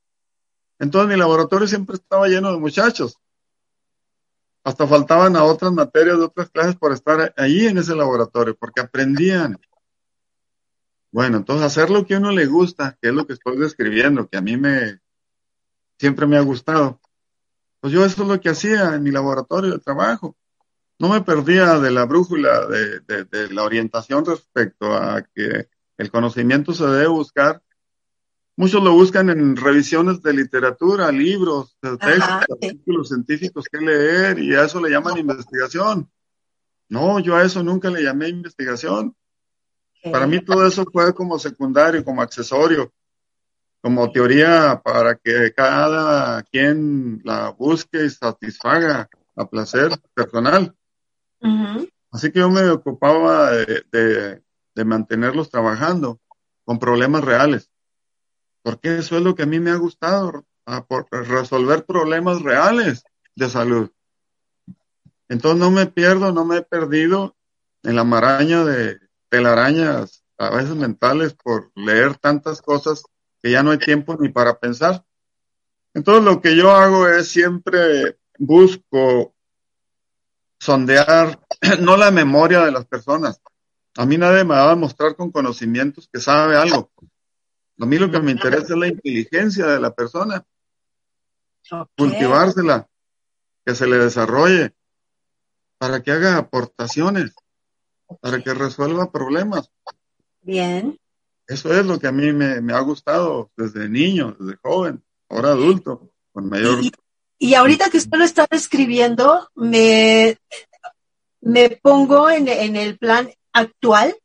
Entonces 0.80 1.10
mi 1.10 1.20
laboratorio 1.20 1.68
siempre 1.68 1.98
estaba 1.98 2.30
lleno 2.30 2.54
de 2.54 2.60
muchachos. 2.60 3.18
Hasta 4.64 4.88
faltaban 4.88 5.36
a 5.36 5.44
otras 5.44 5.74
materias 5.74 6.20
de 6.20 6.24
otras 6.24 6.50
clases 6.52 6.78
por 6.78 6.94
estar 6.94 7.34
ahí 7.36 7.68
en 7.68 7.78
ese 7.78 7.98
laboratorio, 7.98 8.56
porque 8.56 8.80
aprendían. 8.80 9.60
Bueno, 11.12 11.36
entonces 11.36 11.66
hacer 11.66 11.90
lo 11.90 12.06
que 12.06 12.16
a 12.16 12.20
uno 12.20 12.32
le 12.32 12.46
gusta, 12.46 12.98
que 13.02 13.10
es 13.10 13.14
lo 13.14 13.28
que 13.28 13.34
estoy 13.34 13.58
describiendo, 13.58 14.30
que 14.30 14.38
a 14.38 14.42
mí 14.42 14.56
me 14.56 15.01
siempre 16.02 16.28
me 16.28 16.36
ha 16.36 16.42
gustado. 16.42 17.00
Pues 17.80 17.94
yo 17.94 18.04
eso 18.04 18.24
es 18.24 18.28
lo 18.28 18.42
que 18.42 18.50
hacía 18.50 18.96
en 18.96 19.04
mi 19.04 19.12
laboratorio 19.12 19.72
de 19.72 19.80
trabajo. 19.80 20.36
No 21.00 21.10
me 21.10 21.22
perdía 21.22 21.80
de 21.80 21.92
la 21.92 22.06
brújula, 22.06 22.68
de, 22.68 23.00
de 23.26 23.54
la 23.54 23.64
orientación 23.64 24.26
respecto 24.26 24.94
a 24.94 25.22
que 25.22 25.70
el 25.98 26.12
conocimiento 26.12 26.74
se 26.74 26.86
debe 26.86 27.08
buscar 27.08 27.62
Muchos 28.62 28.84
lo 28.84 28.94
buscan 28.94 29.30
en 29.30 29.56
revisiones 29.56 30.22
de 30.22 30.34
literatura, 30.34 31.12
libros, 31.12 31.78
textos, 31.82 32.22
artículos 32.62 33.08
científicos 33.08 33.66
que 33.72 33.80
leer 33.80 34.38
y 34.40 34.54
a 34.54 34.66
eso 34.66 34.80
le 34.82 34.92
llaman 34.92 35.18
investigación. 35.18 36.12
No, 36.90 37.20
yo 37.20 37.36
a 37.36 37.44
eso 37.44 37.64
nunca 37.64 37.90
le 37.90 38.04
llamé 38.04 38.28
investigación. 38.28 39.16
Para 40.12 40.28
mí 40.28 40.44
todo 40.44 40.64
eso 40.68 40.86
fue 40.92 41.14
como 41.14 41.40
secundario, 41.40 42.04
como 42.04 42.22
accesorio, 42.22 42.94
como 43.82 44.12
teoría 44.12 44.82
para 44.84 45.16
que 45.16 45.54
cada 45.54 46.44
quien 46.44 47.22
la 47.24 47.50
busque 47.50 48.06
y 48.06 48.10
satisfaga 48.10 49.10
a 49.36 49.46
placer 49.46 49.92
personal. 50.14 50.76
Así 52.12 52.32
que 52.32 52.40
yo 52.40 52.50
me 52.50 52.70
ocupaba 52.70 53.52
de 53.52 54.42
mantenerlos 54.86 55.50
trabajando 55.50 56.20
con 56.64 56.80
problemas 56.80 57.24
reales 57.24 57.72
porque 58.64 58.98
eso 58.98 59.18
es 59.18 59.24
lo 59.24 59.36
que 59.36 59.44
a 59.44 59.48
mí 59.48 59.60
me 59.60 59.72
ha 59.72 59.76
gustado, 59.76 60.46
resolver 61.12 61.86
problemas 61.86 62.42
reales 62.42 63.04
de 63.36 63.50
salud. 63.50 63.92
Entonces 65.30 65.60
no 65.60 65.72
me 65.72 65.88
pierdo, 65.88 66.32
no 66.32 66.46
me 66.46 66.58
he 66.58 66.62
perdido 66.62 67.36
en 67.84 67.96
la 67.96 68.04
maraña 68.04 68.64
de 68.64 69.00
telarañas, 69.30 70.24
a 70.38 70.50
veces 70.50 70.76
mentales, 70.76 71.34
por 71.34 71.72
leer 71.76 72.18
tantas 72.18 72.62
cosas 72.62 73.04
que 73.42 73.52
ya 73.52 73.64
no 73.64 73.72
hay 73.72 73.80
tiempo 73.80 74.18
ni 74.20 74.30
para 74.30 74.60
pensar. 74.60 75.04
Entonces 75.94 76.24
lo 76.24 76.42
que 76.42 76.56
yo 76.56 76.72
hago 76.72 77.08
es 77.08 77.28
siempre 77.28 78.18
busco 78.38 79.34
sondear, 80.60 81.40
no 81.80 81.98
la 81.98 82.12
memoria 82.12 82.62
de 82.62 82.72
las 82.72 82.86
personas. 82.86 83.42
A 83.98 84.06
mí 84.06 84.18
nadie 84.18 84.44
me 84.44 84.56
va 84.56 84.68
a 84.68 84.70
demostrar 84.70 85.16
con 85.16 85.32
conocimientos 85.32 86.08
que 86.12 86.20
sabe 86.20 86.56
algo. 86.56 86.92
A 87.80 87.86
mí 87.86 87.98
lo 87.98 88.12
que 88.12 88.20
me 88.20 88.32
interesa 88.32 88.74
es 88.74 88.80
la 88.80 88.88
inteligencia 88.88 89.66
de 89.66 89.80
la 89.80 89.94
persona. 89.94 90.46
Cultivársela, 91.98 92.88
que 93.66 93.76
se 93.76 93.88
le 93.88 93.98
desarrolle, 93.98 94.76
para 95.78 96.02
que 96.04 96.12
haga 96.12 96.38
aportaciones, 96.38 97.34
para 98.22 98.42
que 98.42 98.54
resuelva 98.54 99.12
problemas. 99.12 99.72
Bien. 100.42 100.98
Eso 101.52 101.74
es 101.74 101.86
lo 101.86 102.00
que 102.00 102.08
a 102.08 102.12
mí 102.12 102.32
me, 102.32 102.74
ha 102.74 102.80
gustado 102.80 103.52
desde 103.58 103.90
niño, 103.90 104.36
desde 104.40 104.58
joven, 104.62 105.04
ahora 105.30 105.50
adulto, 105.50 106.12
con 106.32 106.50
mayor. 106.50 106.80
Y, 107.38 107.56
ahorita 107.56 107.90
que 107.90 107.98
usted 107.98 108.18
lo 108.18 108.24
está 108.24 108.48
describiendo, 108.50 109.50
me, 109.56 110.38
me 111.42 111.70
pongo 111.82 112.30
en, 112.30 112.48
en 112.48 112.76
el 112.76 112.98
plan 112.98 113.30
actual 113.52 114.16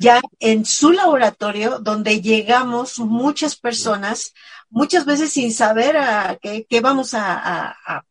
ya 0.00 0.20
en 0.40 0.64
su 0.64 0.90
laboratorio, 0.90 1.78
donde 1.78 2.20
llegamos 2.20 2.98
muchas 2.98 3.56
personas, 3.56 4.34
muchas 4.70 5.04
veces 5.06 5.32
sin 5.32 5.52
saber 5.52 5.96
a 5.96 6.36
qué, 6.40 6.66
vamos 6.82 7.14
a, 7.14 7.76
a 7.86 8.04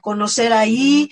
conocer 0.00 0.52
ahí, 0.52 1.10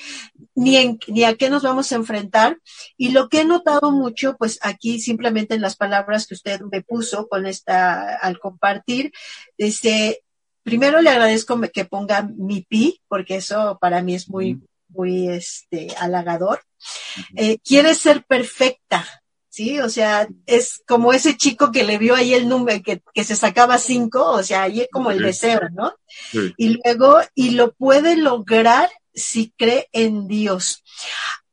ni, 0.55 0.77
en, 0.77 0.99
ni 1.09 1.25
a 1.25 1.37
qué 1.37 1.51
nos 1.51 1.63
vamos 1.63 1.93
a 1.93 1.97
enfrentar. 1.97 2.59
Y 2.97 3.11
lo 3.11 3.29
que 3.29 3.41
he 3.41 3.45
notado 3.45 3.91
mucho, 3.91 4.37
pues 4.37 4.59
aquí 4.63 5.01
simplemente 5.01 5.55
en 5.55 5.61
las 5.61 5.77
palabras 5.77 6.27
que 6.27 6.35
usted 6.35 6.61
me 6.71 6.83
puso 6.83 7.29
con 7.29 7.47
esta, 7.47 8.17
al 8.17 8.39
compartir, 8.39 9.13
dice, 9.57 10.23
primero 10.63 11.01
le 11.01 11.11
agradezco 11.11 11.61
que 11.73 11.85
ponga 11.85 12.23
mi 12.23 12.63
pi, 12.63 13.01
porque 13.09 13.37
eso 13.37 13.79
para 13.81 14.03
mí 14.03 14.15
es 14.15 14.29
muy, 14.29 14.61
muy, 14.89 15.29
este, 15.29 15.89
halagador. 15.99 16.63
Eh, 17.37 17.59
quiere 17.59 17.95
ser 17.95 18.25
perfecta, 18.25 19.22
¿sí? 19.53 19.79
O 19.81 19.89
sea, 19.91 20.27
es 20.47 20.83
como 20.89 21.13
ese 21.13 21.37
chico 21.37 21.71
que 21.71 21.85
le 21.85 21.99
vio 21.99 22.15
ahí 22.15 22.33
el 22.33 22.49
número, 22.49 22.83
que, 22.83 23.03
que 23.13 23.23
se 23.23 23.37
sacaba 23.37 23.77
cinco, 23.77 24.25
o 24.25 24.43
sea, 24.43 24.63
ahí 24.63 24.81
es 24.81 24.89
como 24.91 25.11
el 25.11 25.21
deseo, 25.21 25.61
¿no? 25.75 25.95
Sí. 26.31 26.55
Y 26.57 26.79
luego, 26.83 27.21
y 27.35 27.51
lo 27.51 27.73
puede 27.73 28.17
lograr 28.17 28.91
si 29.13 29.53
cree 29.59 29.91
en 29.93 30.27
Dios. 30.27 30.83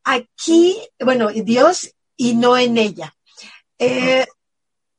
Aquí, 0.06 0.78
bueno, 0.98 1.28
Dios 1.28 1.94
y 2.16 2.36
no 2.36 2.58
en 2.58 2.78
ella. 2.78 3.14
Eh, 3.78 4.26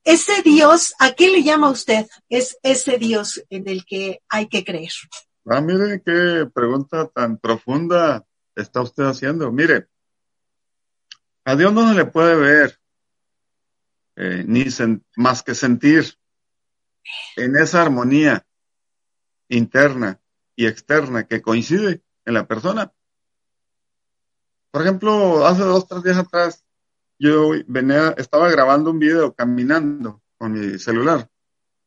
ese 0.04 0.42
Dios, 0.42 0.94
¿a 0.98 1.12
qué 1.12 1.30
le 1.30 1.42
llama 1.42 1.70
usted? 1.70 2.06
Es 2.28 2.58
ese 2.62 2.98
Dios 2.98 3.42
en 3.48 3.66
el 3.66 3.86
que 3.86 4.20
hay 4.28 4.46
que 4.46 4.62
creer. 4.62 4.92
Ah, 5.46 5.62
mire 5.62 6.02
qué 6.04 6.46
pregunta 6.52 7.08
tan 7.08 7.38
profunda 7.38 8.26
está 8.54 8.82
usted 8.82 9.04
haciendo. 9.04 9.50
Mire, 9.50 9.86
a 11.46 11.56
Dios 11.56 11.72
no 11.72 11.88
se 11.88 11.94
le 11.94 12.04
puede 12.04 12.34
ver, 12.36 12.79
eh, 14.22 14.44
ni 14.46 14.66
más 15.16 15.42
que 15.42 15.54
sentir 15.54 16.14
en 17.36 17.56
esa 17.56 17.80
armonía 17.80 18.46
interna 19.48 20.20
y 20.54 20.66
externa 20.66 21.26
que 21.26 21.40
coincide 21.40 22.02
en 22.26 22.34
la 22.34 22.46
persona. 22.46 22.92
Por 24.70 24.82
ejemplo, 24.82 25.46
hace 25.46 25.62
dos, 25.62 25.88
tres 25.88 26.02
días 26.02 26.18
atrás, 26.18 26.64
yo 27.18 27.52
venía, 27.66 28.14
estaba 28.18 28.50
grabando 28.50 28.90
un 28.90 28.98
video 28.98 29.34
caminando 29.34 30.20
con 30.36 30.52
mi 30.52 30.78
celular. 30.78 31.28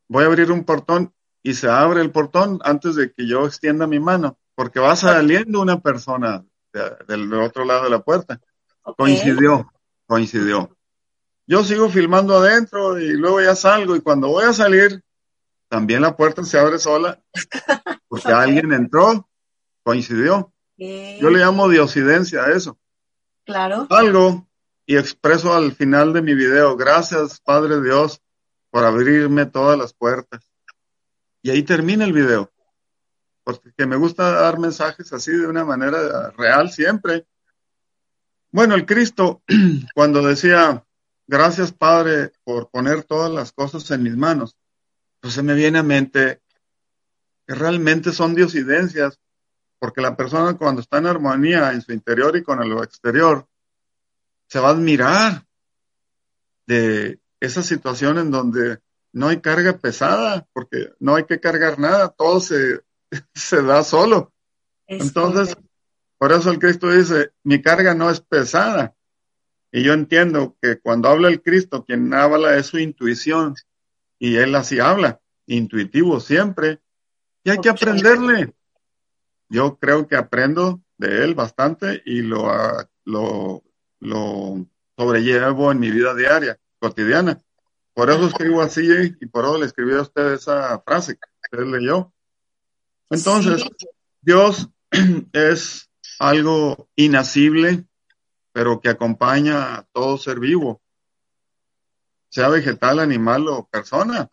Voy 0.08 0.24
a 0.24 0.28
abrir 0.28 0.52
un 0.52 0.64
portón 0.64 1.14
y 1.44 1.54
se 1.54 1.70
abre 1.70 2.02
el 2.02 2.12
portón 2.12 2.60
antes 2.64 2.96
de 2.96 3.14
que 3.14 3.28
yo 3.28 3.46
extienda 3.46 3.86
mi 3.86 4.00
mano, 4.00 4.40
porque 4.56 4.80
va 4.80 4.96
saliendo 4.96 5.62
una 5.62 5.80
persona 5.82 6.44
de- 6.74 6.98
del 7.08 7.32
otro 7.36 7.64
lado 7.64 7.84
de 7.84 7.90
la 7.92 8.00
puerta. 8.04 8.42
Coincidió, 8.98 9.72
coincidió. 10.08 10.76
Yo 11.54 11.64
sigo 11.64 11.88
filmando 11.88 12.36
adentro 12.38 13.00
y 13.00 13.10
luego 13.14 13.40
ya 13.40 13.56
salgo 13.56 13.96
y 13.96 14.02
cuando 14.02 14.28
voy 14.28 14.46
a 14.46 14.54
salir, 14.54 15.04
también 15.68 16.02
la 16.02 16.18
puerta 16.18 16.44
se 16.44 16.58
abre 16.58 16.80
sola, 16.80 17.22
porque 18.08 18.32
alguien 18.32 18.74
entró, 18.74 19.30
coincidió. 19.84 20.52
Yo 20.80 21.30
le 21.30 21.38
llamo 21.38 21.70
diosidencia 21.70 22.46
a 22.46 22.54
eso. 22.54 22.80
Claro. 23.46 23.86
Algo 23.92 24.48
y 24.88 24.98
expreso 24.98 25.54
al 25.54 25.74
final 25.74 26.12
de 26.12 26.24
mi 26.24 26.34
video, 26.34 26.76
gracias 26.76 27.40
Padre 27.40 27.84
Dios 27.84 28.20
por 28.72 28.84
abrirme 28.84 29.46
todas 29.46 29.78
las 29.78 29.94
puertas. 29.94 30.50
Y 31.44 31.52
ahí 31.52 31.62
termina 31.62 32.04
el 32.04 32.14
video. 32.14 32.52
Porque 33.44 33.86
me 33.86 33.98
gusta 33.98 34.32
dar 34.32 34.58
mensajes 34.58 35.14
así 35.14 35.32
de 35.32 35.46
una 35.46 35.64
manera 35.64 36.32
real 36.32 36.72
siempre. 36.72 37.28
Bueno, 38.50 38.74
el 38.74 38.88
Cristo, 38.88 39.44
cuando 39.94 40.24
decía, 40.24 40.84
gracias 41.28 41.72
Padre 41.72 42.32
por 42.44 42.70
poner 42.70 43.04
todas 43.04 43.32
las 43.32 43.52
cosas 43.52 43.90
en 43.92 44.04
mis 44.04 44.16
manos, 44.16 44.56
pues 45.20 45.34
se 45.34 45.44
me 45.44 45.54
viene 45.54 45.80
a 45.80 45.84
mente 45.84 46.42
que 47.48 47.56
realmente 47.56 48.12
son 48.12 48.36
diosidencias, 48.36 49.20
porque 49.80 50.02
la 50.02 50.16
persona 50.16 50.58
cuando 50.58 50.82
está 50.82 50.98
en 50.98 51.08
armonía 51.08 51.72
en 51.74 51.82
su 51.82 51.92
interior 51.92 52.36
y 52.38 52.44
con 52.44 52.68
lo 52.70 52.84
exterior, 52.84 53.48
se 54.48 54.60
va 54.60 54.70
a 54.70 54.72
admirar 54.72 55.46
de 56.66 57.20
esa 57.40 57.62
situación 57.62 58.18
en 58.18 58.32
donde 58.32 58.80
no 59.12 59.28
hay 59.28 59.42
carga 59.42 59.78
pesada, 59.78 60.48
porque 60.54 60.94
no 61.00 61.16
hay 61.16 61.26
que 61.26 61.40
cargar 61.40 61.80
nada, 61.80 62.10
todo 62.10 62.40
se, 62.40 62.82
se 63.34 63.62
da 63.62 63.84
solo. 63.84 64.34
Entonces, 64.88 65.56
por 66.18 66.32
eso 66.32 66.52
el 66.52 66.60
Cristo 66.60 66.90
dice, 66.90 67.32
mi 67.44 67.62
carga 67.62 67.94
no 67.94 68.10
es 68.10 68.22
pesada. 68.22 68.96
Y 69.76 69.84
yo 69.84 69.94
entiendo 69.94 70.56
que 70.62 70.80
cuando 70.80 71.10
habla 71.10 71.30
el 71.30 71.42
Cristo, 71.42 71.84
quien 71.84 72.14
habla 72.14 72.56
es 72.58 72.68
su 72.68 72.78
intuición. 72.78 73.56
Y 74.20 74.36
él 74.36 74.54
así 74.54 74.80
habla, 74.80 75.20
intuitivo 75.48 76.20
siempre. 76.20 76.80
Y 77.44 77.50
hay 77.50 77.58
que 77.58 77.70
aprenderle. 77.70 78.54
Yo 79.50 79.80
creo 79.80 80.08
que 80.08 80.16
aprendo 80.16 80.84
de 80.98 81.24
él 81.24 81.34
bastante 81.34 82.04
y 82.06 82.22
lo, 82.22 82.52
ah, 82.52 82.88
lo, 83.06 83.64
lo 84.00 84.64
sobrellevo 84.96 85.72
en 85.72 85.80
mi 85.80 85.90
vida 85.90 86.14
diaria, 86.14 86.60
cotidiana. 86.78 87.42
Por 87.96 88.12
eso 88.12 88.28
escribo 88.28 88.62
así 88.62 88.88
y 89.20 89.26
por 89.26 89.44
eso 89.44 89.58
le 89.58 89.66
escribí 89.66 89.96
a 89.96 90.02
usted 90.02 90.34
esa 90.34 90.80
frase 90.82 91.16
que 91.16 91.58
usted 91.58 91.66
leyó. 91.66 92.14
Entonces, 93.10 93.64
Sí. 93.64 93.88
Dios 94.22 94.70
es 95.34 95.90
algo 96.20 96.90
inacible, 96.96 97.86
pero 98.54 98.80
que 98.80 98.90
acompaña 98.90 99.76
a 99.76 99.84
todo 99.92 100.18
ser 100.18 100.40
vivo, 100.40 100.82
sea 102.30 102.48
vegetal, 102.48 103.00
animal 103.00 103.48
o 103.50 103.68
persona, 103.68 104.30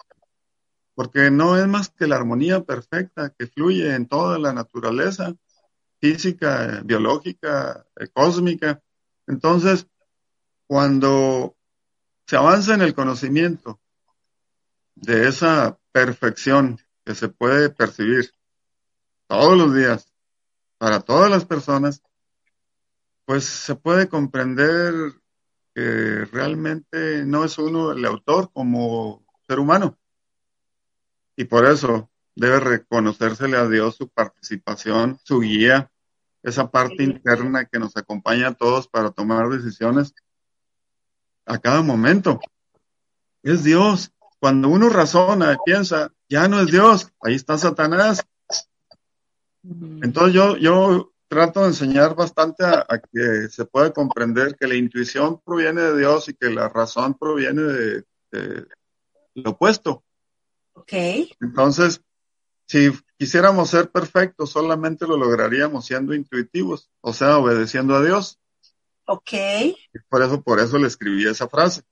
porque 0.95 1.31
no 1.31 1.57
es 1.57 1.67
más 1.67 1.89
que 1.89 2.07
la 2.07 2.17
armonía 2.17 2.63
perfecta 2.63 3.31
que 3.31 3.47
fluye 3.47 3.95
en 3.95 4.07
toda 4.07 4.39
la 4.39 4.53
naturaleza 4.53 5.35
física, 5.99 6.83
biológica, 6.85 7.87
eh, 7.97 8.09
cósmica. 8.09 8.83
Entonces, 9.27 9.87
cuando 10.67 11.57
se 12.27 12.37
avanza 12.37 12.75
en 12.75 12.83
el 12.83 12.95
conocimiento 12.95 13.81
de 14.95 15.29
esa 15.29 15.79
perfección 15.93 16.79
que 17.05 17.15
se 17.15 17.29
puede 17.29 17.71
percibir 17.71 18.35
todos 19.27 19.57
los 19.57 19.75
días 19.75 20.13
para 20.79 21.01
todas 21.01 21.31
las 21.31 21.45
personas, 21.45 22.03
pues 23.31 23.45
se 23.45 23.77
puede 23.77 24.09
comprender 24.09 24.93
que 25.73 26.25
realmente 26.33 27.25
no 27.25 27.45
es 27.45 27.59
uno 27.59 27.93
el 27.93 28.05
autor 28.05 28.51
como 28.53 29.25
ser 29.47 29.61
humano. 29.61 29.97
Y 31.37 31.45
por 31.45 31.65
eso 31.65 32.11
debe 32.35 32.59
reconocérsele 32.59 33.57
a 33.57 33.69
Dios 33.69 33.95
su 33.95 34.09
participación, 34.09 35.21
su 35.23 35.39
guía, 35.39 35.93
esa 36.43 36.73
parte 36.73 37.05
interna 37.05 37.67
que 37.67 37.79
nos 37.79 37.97
acompaña 37.97 38.49
a 38.49 38.55
todos 38.55 38.89
para 38.89 39.13
tomar 39.13 39.49
decisiones 39.49 40.13
a 41.47 41.57
cada 41.59 41.83
momento. 41.83 42.41
Es 43.45 43.63
Dios. 43.63 44.11
Cuando 44.41 44.69
uno 44.69 44.89
razona 44.89 45.53
y 45.53 45.57
piensa, 45.65 46.13
ya 46.29 46.49
no 46.49 46.59
es 46.59 46.67
Dios, 46.67 47.13
ahí 47.23 47.37
está 47.37 47.57
Satanás. 47.57 48.27
Entonces 49.63 50.35
yo, 50.35 50.57
yo 50.57 51.10
trato 51.31 51.61
de 51.61 51.69
enseñar 51.69 52.17
bastante 52.17 52.65
a, 52.65 52.85
a 52.89 52.99
que 52.99 53.49
se 53.49 53.65
pueda 53.65 53.93
comprender 53.93 54.57
que 54.57 54.67
la 54.67 54.75
intuición 54.75 55.41
proviene 55.41 55.81
de 55.81 55.99
Dios 55.99 56.29
y 56.29 56.35
que 56.35 56.51
la 56.51 56.69
razón 56.69 57.17
proviene 57.17 57.63
de, 57.63 58.05
de 58.33 58.67
lo 59.35 59.51
opuesto. 59.51 60.03
Ok. 60.73 60.93
Entonces, 61.41 62.03
si 62.67 62.91
quisiéramos 63.17 63.71
ser 63.71 63.91
perfectos, 63.91 64.51
solamente 64.51 65.07
lo 65.07 65.17
lograríamos 65.17 65.87
siendo 65.87 66.15
intuitivos, 66.15 66.91
o 67.01 67.13
sea, 67.13 67.39
obedeciendo 67.39 67.95
a 67.95 68.03
Dios. 68.05 68.39
Ok. 69.07 69.33
Y 69.33 69.99
por 70.09 70.23
eso, 70.23 70.43
por 70.43 70.59
eso 70.59 70.79
le 70.79 70.89
escribí 70.89 71.27
esa 71.29 71.49
frase. 71.49 71.83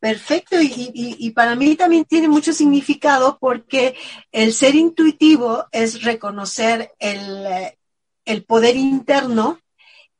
Perfecto, 0.00 0.60
y, 0.60 0.66
y- 0.92 1.16
y 1.18 1.30
para 1.30 1.54
mí 1.54 1.76
también 1.76 2.04
tiene 2.04 2.28
mucho 2.28 2.52
significado 2.52 3.38
porque 3.40 3.96
el 4.32 4.52
ser 4.52 4.74
intuitivo 4.74 5.66
es 5.72 6.02
reconocer 6.02 6.92
el, 6.98 7.46
el 8.24 8.44
poder 8.44 8.76
interno, 8.76 9.60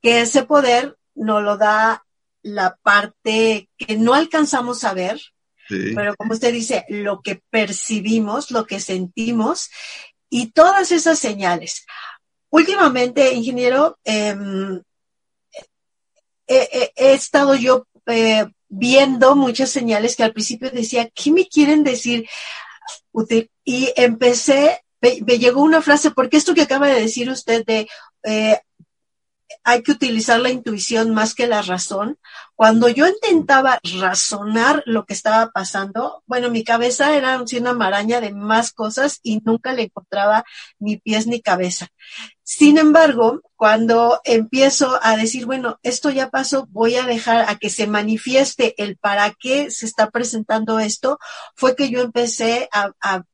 que 0.02 0.20
ese 0.20 0.44
poder 0.44 0.96
nos 1.14 1.42
lo 1.42 1.56
da 1.56 2.04
la 2.42 2.76
parte 2.82 3.68
que 3.78 3.96
no 3.96 4.14
alcanzamos 4.14 4.84
a 4.84 4.94
ver, 4.94 5.20
Sí. 5.68 5.92
pero 5.94 6.14
como 6.16 6.34
usted 6.34 6.52
dice, 6.52 6.84
lo 6.90 7.22
que 7.22 7.40
percibimos, 7.50 8.50
lo 8.50 8.66
que 8.66 8.80
sentimos 8.80 9.70
y 10.28 10.52
todas 10.52 10.92
esas 10.92 11.18
señales. 11.18 11.86
Últimamente, 12.50 13.32
ingeniero, 13.32 13.98
em, 14.04 14.82
he, 16.46 16.92
estado 16.96 17.54
yo 17.54 17.86
eh, 18.06 18.46
viendo 18.68 19.34
muchas 19.36 19.70
señales 19.70 20.16
que 20.16 20.24
al 20.24 20.32
principio 20.32 20.70
decía, 20.70 21.08
¿qué 21.10 21.30
me 21.30 21.48
quieren 21.48 21.82
decir? 21.84 22.28
Y 23.64 23.92
empecé, 23.96 24.83
me, 25.26 25.38
llegó 25.38 25.62
una 25.62 25.82
frase, 25.82 26.10
porque 26.10 26.36
esto 26.36 26.54
que 26.54 26.62
acaba 26.62 26.88
de 26.88 27.00
decir 27.00 27.30
usted 27.30 27.64
de, 27.64 27.88
eh, 28.22 28.58
hay 29.62 29.82
que 29.82 29.92
utilizar 29.92 30.40
la 30.40 30.50
intuición 30.50 31.14
más 31.14 31.34
que 31.34 31.46
la 31.46 31.62
razón. 31.62 32.18
Cuando 32.54 32.88
yo 32.88 33.06
intentaba 33.06 33.80
razonar 34.00 34.82
lo 34.86 35.04
que 35.04 35.14
estaba 35.14 35.50
pasando, 35.50 36.22
bueno, 36.26 36.50
mi 36.50 36.64
cabeza 36.64 37.16
era 37.16 37.42
una 37.58 37.72
maraña 37.72 38.20
de 38.20 38.32
más 38.32 38.72
cosas 38.72 39.20
y 39.22 39.40
nunca 39.44 39.72
le 39.72 39.84
encontraba 39.84 40.44
ni 40.78 40.96
pies 40.98 41.26
ni 41.26 41.40
cabeza. 41.40 41.88
Sin 42.42 42.78
embargo, 42.78 43.40
cuando 43.56 44.20
empiezo 44.24 44.98
a 45.02 45.16
decir, 45.16 45.46
bueno, 45.46 45.78
esto 45.82 46.10
ya 46.10 46.30
pasó, 46.30 46.66
voy 46.70 46.96
a 46.96 47.06
dejar 47.06 47.48
a 47.48 47.56
que 47.56 47.70
se 47.70 47.86
manifieste 47.86 48.74
el 48.82 48.96
para 48.96 49.32
qué 49.38 49.70
se 49.70 49.86
está 49.86 50.10
presentando 50.10 50.78
esto, 50.78 51.18
fue 51.56 51.74
que 51.74 51.90
yo 51.90 52.00
empecé 52.00 52.68
a 52.72 53.24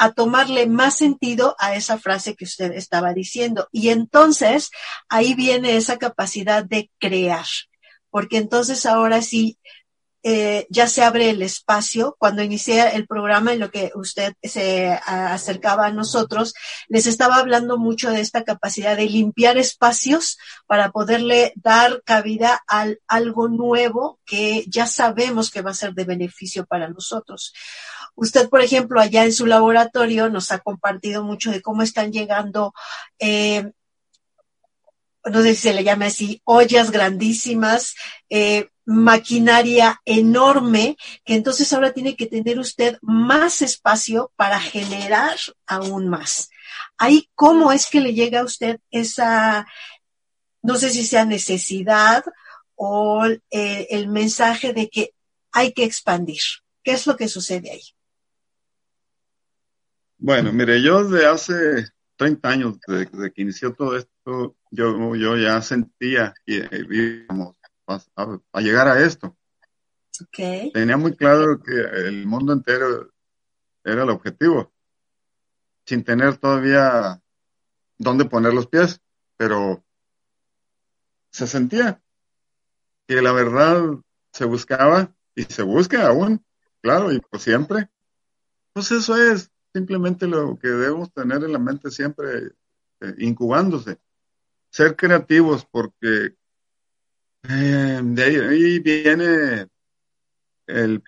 a 0.00 0.12
tomarle 0.12 0.66
más 0.66 0.96
sentido 0.96 1.54
a 1.58 1.74
esa 1.74 1.98
frase 1.98 2.34
que 2.34 2.46
usted 2.46 2.72
estaba 2.72 3.12
diciendo. 3.12 3.68
Y 3.70 3.90
entonces 3.90 4.70
ahí 5.10 5.34
viene 5.34 5.76
esa 5.76 5.98
capacidad 5.98 6.64
de 6.64 6.90
crear, 6.98 7.44
porque 8.08 8.38
entonces 8.38 8.86
ahora 8.86 9.20
sí 9.20 9.58
eh, 10.22 10.66
ya 10.70 10.86
se 10.86 11.02
abre 11.02 11.28
el 11.28 11.42
espacio. 11.42 12.16
Cuando 12.18 12.42
inicié 12.42 12.94
el 12.94 13.06
programa 13.06 13.52
en 13.52 13.60
lo 13.60 13.70
que 13.70 13.92
usted 13.94 14.32
se 14.42 14.88
acercaba 15.06 15.86
a 15.86 15.92
nosotros, 15.92 16.54
les 16.88 17.06
estaba 17.06 17.36
hablando 17.36 17.76
mucho 17.76 18.10
de 18.10 18.20
esta 18.20 18.42
capacidad 18.42 18.96
de 18.96 19.04
limpiar 19.04 19.58
espacios 19.58 20.38
para 20.66 20.92
poderle 20.92 21.52
dar 21.56 22.02
cabida 22.04 22.62
a 22.68 22.86
algo 23.06 23.48
nuevo 23.48 24.18
que 24.24 24.64
ya 24.66 24.86
sabemos 24.86 25.50
que 25.50 25.60
va 25.60 25.72
a 25.72 25.74
ser 25.74 25.92
de 25.92 26.04
beneficio 26.04 26.64
para 26.64 26.88
nosotros. 26.88 27.52
Usted, 28.14 28.48
por 28.48 28.60
ejemplo, 28.60 29.00
allá 29.00 29.24
en 29.24 29.32
su 29.32 29.46
laboratorio 29.46 30.28
nos 30.28 30.52
ha 30.52 30.58
compartido 30.58 31.22
mucho 31.22 31.50
de 31.50 31.62
cómo 31.62 31.82
están 31.82 32.12
llegando, 32.12 32.74
eh, 33.18 33.72
no 35.24 35.42
sé 35.42 35.54
si 35.54 35.62
se 35.62 35.74
le 35.74 35.84
llame 35.84 36.06
así, 36.06 36.40
ollas 36.44 36.90
grandísimas, 36.90 37.94
eh, 38.28 38.68
maquinaria 38.90 40.00
enorme, 40.04 40.96
que 41.24 41.34
entonces 41.34 41.72
ahora 41.72 41.92
tiene 41.92 42.16
que 42.16 42.26
tener 42.26 42.58
usted 42.58 42.98
más 43.02 43.62
espacio 43.62 44.32
para 44.36 44.58
generar 44.58 45.36
aún 45.66 46.08
más. 46.08 46.50
Ahí, 46.98 47.30
¿cómo 47.34 47.72
es 47.72 47.86
que 47.86 48.00
le 48.00 48.14
llega 48.14 48.40
a 48.40 48.44
usted 48.44 48.80
esa, 48.90 49.66
no 50.62 50.76
sé 50.76 50.90
si 50.90 51.06
sea 51.06 51.24
necesidad 51.24 52.24
o 52.74 53.26
eh, 53.26 53.86
el 53.90 54.08
mensaje 54.08 54.72
de 54.72 54.88
que 54.88 55.14
hay 55.52 55.72
que 55.72 55.84
expandir? 55.84 56.42
¿Qué 56.82 56.92
es 56.92 57.06
lo 57.06 57.16
que 57.16 57.28
sucede 57.28 57.70
ahí? 57.70 57.94
Bueno, 60.22 60.52
mire, 60.52 60.82
yo 60.82 61.02
desde 61.02 61.26
hace 61.26 61.88
30 62.16 62.48
años, 62.50 62.78
desde, 62.86 63.32
que 63.32 63.40
inició 63.40 63.72
todo 63.72 63.96
esto, 63.96 64.54
yo, 64.70 65.16
yo 65.16 65.36
ya 65.38 65.62
sentía 65.62 66.34
que 66.44 66.68
íbamos 66.90 67.56
a, 67.86 68.60
llegar 68.60 68.86
a 68.86 69.02
esto. 69.02 69.34
Okay. 70.24 70.70
Tenía 70.72 70.98
muy 70.98 71.16
claro 71.16 71.62
que 71.62 71.72
el 71.72 72.26
mundo 72.26 72.52
entero 72.52 73.10
era 73.82 74.02
el 74.02 74.10
objetivo, 74.10 74.70
sin 75.86 76.04
tener 76.04 76.36
todavía 76.36 77.22
dónde 77.96 78.26
poner 78.26 78.52
los 78.52 78.66
pies, 78.66 79.00
pero 79.38 79.82
se 81.30 81.46
sentía 81.46 82.02
que 83.06 83.22
la 83.22 83.32
verdad 83.32 83.82
se 84.34 84.44
buscaba 84.44 85.14
y 85.34 85.44
se 85.44 85.62
busca 85.62 86.06
aún, 86.06 86.44
claro, 86.82 87.10
y 87.10 87.20
pues 87.20 87.42
siempre. 87.42 87.88
Pues 88.74 88.92
eso 88.92 89.16
es, 89.16 89.49
simplemente 89.72 90.26
lo 90.26 90.58
que 90.58 90.68
debemos 90.68 91.12
tener 91.12 91.44
en 91.44 91.52
la 91.52 91.58
mente 91.58 91.90
siempre 91.90 92.52
eh, 93.00 93.14
incubándose. 93.18 93.98
Ser 94.70 94.96
creativos 94.96 95.64
porque 95.64 96.36
eh, 97.42 98.00
de 98.02 98.22
ahí, 98.22 98.78
viene 98.80 99.68
el 100.66 101.02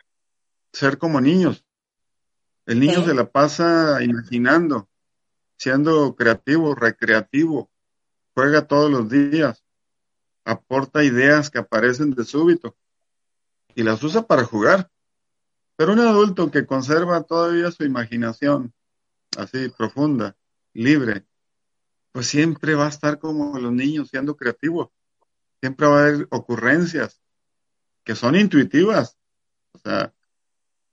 ser 0.72 0.98
como 0.98 1.20
niños. 1.20 1.64
El 2.64 2.80
niño 2.80 3.04
se 3.04 3.14
la 3.14 3.30
pasa 3.30 4.02
imaginando, 4.02 4.88
siendo 5.58 6.14
creativo, 6.14 6.74
recreativo, 6.74 7.70
juega 8.34 8.66
todos 8.66 8.90
los 8.90 9.10
días, 9.10 9.64
aporta 10.44 11.04
ideas 11.04 11.50
que 11.50 11.58
aparecen 11.58 12.12
de 12.12 12.24
súbito 12.24 12.76
y 13.74 13.82
las 13.82 14.02
usa 14.02 14.26
para 14.26 14.44
jugar. 14.44 14.91
Pero 15.76 15.92
un 15.92 16.00
adulto 16.00 16.50
que 16.50 16.66
conserva 16.66 17.22
todavía 17.22 17.70
su 17.70 17.84
imaginación 17.84 18.72
así 19.36 19.68
profunda, 19.70 20.36
libre, 20.74 21.26
pues 22.12 22.26
siempre 22.26 22.74
va 22.74 22.86
a 22.86 22.90
estar 22.90 23.18
como 23.18 23.58
los 23.58 23.72
niños 23.72 24.08
siendo 24.10 24.36
creativo. 24.36 24.92
Siempre 25.60 25.86
va 25.86 25.96
a 25.96 26.06
haber 26.06 26.28
ocurrencias 26.30 27.22
que 28.04 28.14
son 28.14 28.36
intuitivas. 28.36 29.16
O 29.72 29.78
sea, 29.78 30.12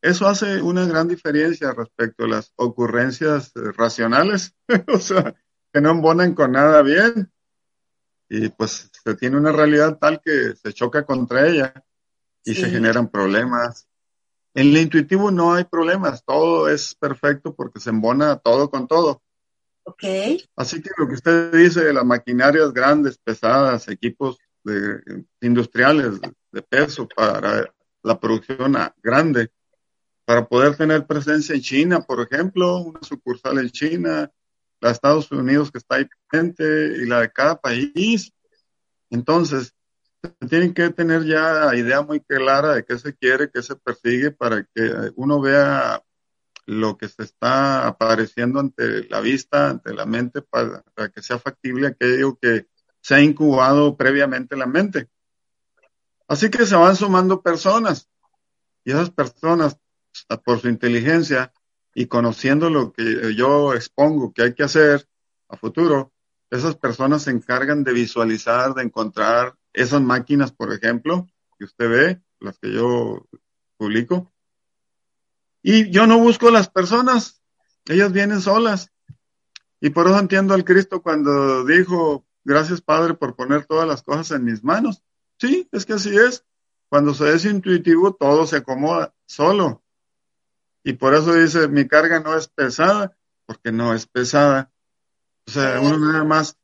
eso 0.02 0.28
hace 0.28 0.62
una 0.62 0.86
gran 0.86 1.08
diferencia 1.08 1.74
respecto 1.74 2.24
a 2.24 2.30
las 2.30 2.54
ocurrencias 2.56 3.52
eh, 3.56 3.72
racionales, 3.76 4.56
o 4.88 5.00
sea, 5.00 5.36
que 5.74 5.82
no 5.82 5.92
embonan 5.92 6.34
con 6.34 6.54
nada 6.54 6.82
bien. 6.82 7.32
Y 8.30 8.50
pues 8.50 8.90
se 9.04 9.16
tiene 9.16 9.38
una 9.38 9.52
realidad 9.52 9.98
tal 9.98 10.22
que 10.24 10.56
se 10.56 10.72
choca 10.72 11.04
contra 11.04 11.48
ella 11.48 11.74
y 12.46 12.54
se 12.54 12.70
generan 12.70 13.10
problemas, 13.10 13.89
en 14.54 14.68
el 14.68 14.78
intuitivo 14.78 15.32
no 15.32 15.54
hay 15.54 15.64
problemas, 15.66 16.24
todo 16.26 16.70
es 16.70 16.96
perfecto 16.96 17.54
porque 17.54 17.80
se 17.80 17.90
embona 17.90 18.38
todo 18.38 18.70
con 18.70 18.88
todo. 18.88 19.22
Ok. 19.84 20.04
Así 20.56 20.82
que 20.82 20.90
lo 20.98 21.08
que 21.08 21.16
usted 21.16 21.52
dice, 21.52 21.94
las 21.94 22.06
maquinarias 22.06 22.74
grandes, 22.74 23.18
pesadas, 23.18 23.88
equipos 23.88 24.38
de, 24.64 25.26
industriales 25.42 26.20
de 26.52 26.62
peso 26.62 27.08
para 27.08 27.72
la 28.04 28.20
producción 28.20 28.76
grande, 29.02 29.52
para 30.26 30.48
poder 30.48 30.76
tener 30.76 31.06
presencia 31.08 31.56
en 31.56 31.62
China, 31.62 32.02
por 32.02 32.22
ejemplo, 32.22 32.78
una 32.78 33.02
sucursal 33.02 33.58
en 33.60 33.70
China, 33.70 34.32
la 34.80 34.90
de 34.90 34.94
Estados 34.94 35.32
Unidos 35.32 35.72
que 35.72 35.80
está 35.80 35.96
ahí 35.96 36.08
presente 36.28 36.64
y 36.98 37.06
la 37.06 37.22
de 37.22 37.32
cada 37.32 37.60
país. 37.60 38.32
Entonces, 39.10 39.74
tienen 40.50 40.74
que 40.74 40.90
tener 40.90 41.24
ya 41.26 41.74
idea 41.76 42.02
muy 42.02 42.20
clara 42.20 42.76
de 42.76 42.84
qué 42.84 42.98
se 42.98 43.16
quiere, 43.16 43.50
qué 43.52 43.62
se 43.62 43.76
persigue 43.76 44.32
para 44.32 44.64
que 44.64 45.12
uno 45.16 45.40
vea 45.40 46.04
lo 46.66 46.98
que 46.98 47.08
se 47.08 47.24
está 47.24 47.88
apareciendo 47.88 48.60
ante 48.60 49.08
la 49.10 49.22
vista, 49.22 49.70
ante 49.70 49.94
la 49.94 50.06
mente, 50.06 50.42
para, 50.42 50.84
que 51.14 51.22
sea 51.22 51.40
factible 51.40 51.88
aquello 51.88 52.38
que 52.40 52.68
se 53.02 53.16
ha 53.16 53.22
incubado 53.22 53.96
previamente 53.98 54.56
en 54.56 54.60
la 54.60 54.68
mente. 54.68 55.10
Así 56.28 56.50
que 56.50 56.66
se 56.66 56.76
van 56.76 56.96
sumando 56.96 57.42
personas 57.42 58.08
y 58.84 58.92
esas 58.92 59.10
personas, 59.10 59.78
por 60.44 60.60
su 60.60 60.68
inteligencia 60.70 61.54
y 61.96 62.06
conociendo 62.06 62.70
lo 62.70 62.92
que 62.92 63.34
yo 63.36 63.74
expongo 63.74 64.34
que 64.34 64.44
hay 64.44 64.54
que 64.54 64.64
hacer 64.64 65.08
a 65.48 65.58
futuro, 65.58 66.14
esas 66.52 66.76
personas 66.76 67.24
se 67.24 67.32
encargan 67.32 67.84
de 67.84 67.94
visualizar, 67.94 68.74
de 68.74 68.84
encontrar 68.84 69.56
esas 69.74 70.02
máquinas, 70.02 70.52
por 70.52 70.74
ejemplo, 70.74 71.28
que 71.58 71.66
usted 71.66 71.90
ve, 71.90 72.22
las 72.40 72.58
que 72.60 72.72
yo 72.72 73.28
publico. 73.78 74.32
Y 75.62 75.90
yo 75.92 76.08
no 76.08 76.20
busco 76.20 76.52
las 76.52 76.70
personas, 76.70 77.42
ellas 77.86 78.12
vienen 78.12 78.42
solas. 78.42 78.92
Y 79.82 79.90
por 79.90 80.08
eso 80.08 80.20
entiendo 80.20 80.54
al 80.54 80.66
Cristo 80.66 81.02
cuando 81.02 81.66
dijo, 81.66 82.26
gracias 82.44 82.82
Padre 82.82 83.14
por 83.14 83.36
poner 83.36 83.66
todas 83.66 83.88
las 83.88 84.04
cosas 84.04 84.32
en 84.32 84.46
mis 84.46 84.64
manos. 84.64 85.04
Sí, 85.38 85.68
es 85.72 85.86
que 85.86 85.94
así 85.94 86.16
es. 86.16 86.46
Cuando 86.90 87.14
se 87.14 87.34
es 87.34 87.46
intuitivo, 87.46 88.14
todo 88.14 88.46
se 88.46 88.58
acomoda 88.58 89.14
solo. 89.26 89.84
Y 90.84 90.94
por 90.94 91.14
eso 91.14 91.34
dice, 91.34 91.68
mi 91.68 91.88
carga 91.88 92.20
no 92.20 92.36
es 92.36 92.48
pesada, 92.48 93.16
porque 93.46 93.72
no 93.72 93.94
es 93.94 94.08
pesada. 94.08 94.72
O 95.46 95.52
sea, 95.52 95.80
uno 95.82 95.98
nada 95.98 96.24
más 96.24 96.59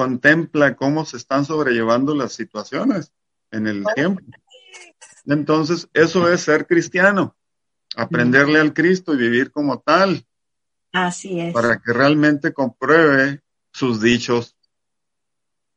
contempla 0.00 0.76
cómo 0.76 1.04
se 1.04 1.18
están 1.18 1.44
sobrellevando 1.44 2.14
las 2.14 2.32
situaciones 2.32 3.12
en 3.50 3.66
el 3.66 3.84
tiempo. 3.94 4.22
Entonces, 5.26 5.90
eso 5.92 6.32
es 6.32 6.40
ser 6.40 6.66
cristiano, 6.66 7.36
aprenderle 7.96 8.60
al 8.60 8.72
Cristo 8.72 9.12
y 9.12 9.18
vivir 9.18 9.50
como 9.50 9.78
tal. 9.80 10.26
Así 10.90 11.38
es. 11.38 11.52
Para 11.52 11.82
que 11.82 11.92
realmente 11.92 12.54
compruebe 12.54 13.42
sus 13.74 14.00
dichos. 14.00 14.56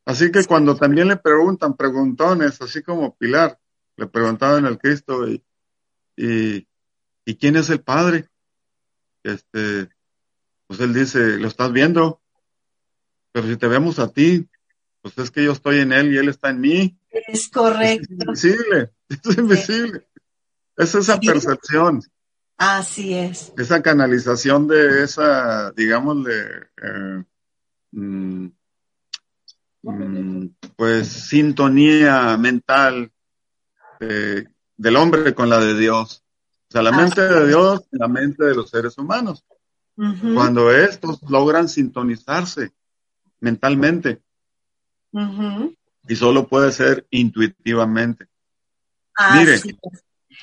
Así 0.05 0.31
que 0.31 0.45
cuando 0.45 0.77
también 0.77 1.09
le 1.09 1.17
preguntan 1.17 1.75
preguntones, 1.75 2.61
así 2.61 2.81
como 2.81 3.17
Pilar, 3.17 3.59
le 3.97 4.07
preguntaban 4.07 4.65
al 4.65 4.77
Cristo 4.77 5.27
y, 5.27 5.43
y, 6.15 6.65
y 7.25 7.35
quién 7.35 7.57
es 7.57 7.69
el 7.69 7.81
Padre, 7.81 8.29
este, 9.21 9.89
pues 10.65 10.79
él 10.79 10.93
dice, 10.93 11.37
¿lo 11.39 11.49
estás 11.49 11.73
viendo? 11.73 12.22
Pero 13.33 13.47
si 13.47 13.57
te 13.57 13.67
vemos 13.67 13.99
a 13.99 14.07
ti, 14.07 14.47
pues 15.01 15.17
es 15.17 15.31
que 15.31 15.43
yo 15.43 15.51
estoy 15.51 15.79
en 15.79 15.91
él 15.91 16.13
y 16.13 16.17
él 16.17 16.29
está 16.29 16.51
en 16.51 16.61
mí. 16.61 16.97
Es 17.09 17.49
correcto. 17.49 18.07
Es 18.31 18.45
invisible, 18.45 18.91
es 19.09 19.37
invisible. 19.37 20.07
Es 20.77 20.95
esa 20.95 21.19
percepción. 21.19 22.01
Así 22.57 23.13
es. 23.13 23.51
Esa 23.57 23.81
canalización 23.81 24.67
de 24.67 25.03
esa, 25.03 25.71
digamos, 25.71 26.23
de, 26.23 26.43
eh, 26.81 27.23
mm, 27.91 28.47
mm, 29.81 30.47
pues 30.75 31.07
sintonía 31.07 32.37
mental 32.37 33.11
eh, 33.99 34.45
del 34.77 34.95
hombre 34.95 35.33
con 35.33 35.49
la 35.49 35.59
de 35.59 35.77
Dios. 35.77 36.23
O 36.69 36.71
sea, 36.71 36.83
la 36.83 36.91
mente 36.91 37.21
de 37.21 37.47
Dios 37.47 37.81
y 37.91 37.97
la 37.97 38.07
mente 38.07 38.43
de 38.45 38.55
los 38.55 38.69
seres 38.69 38.97
humanos. 38.97 39.43
Cuando 39.95 40.71
estos 40.71 41.21
logran 41.29 41.69
sintonizarse 41.69 42.71
mentalmente, 43.43 44.21
y 46.07 46.15
solo 46.15 46.47
puede 46.47 46.71
ser 46.71 47.05
intuitivamente. 47.11 48.27
Mire, 49.35 49.59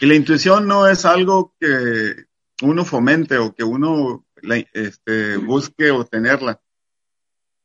y 0.01 0.07
la 0.07 0.15
intuición 0.15 0.69
no 0.69 0.87
es 0.87 1.05
algo 1.05 1.55
que 1.59 2.27
uno 2.63 2.85
fomente 2.85 3.39
o 3.39 3.55
que 3.55 3.65
uno 3.65 4.27
este, 4.73 5.39
busque 5.39 5.91
obtenerla. 5.91 6.61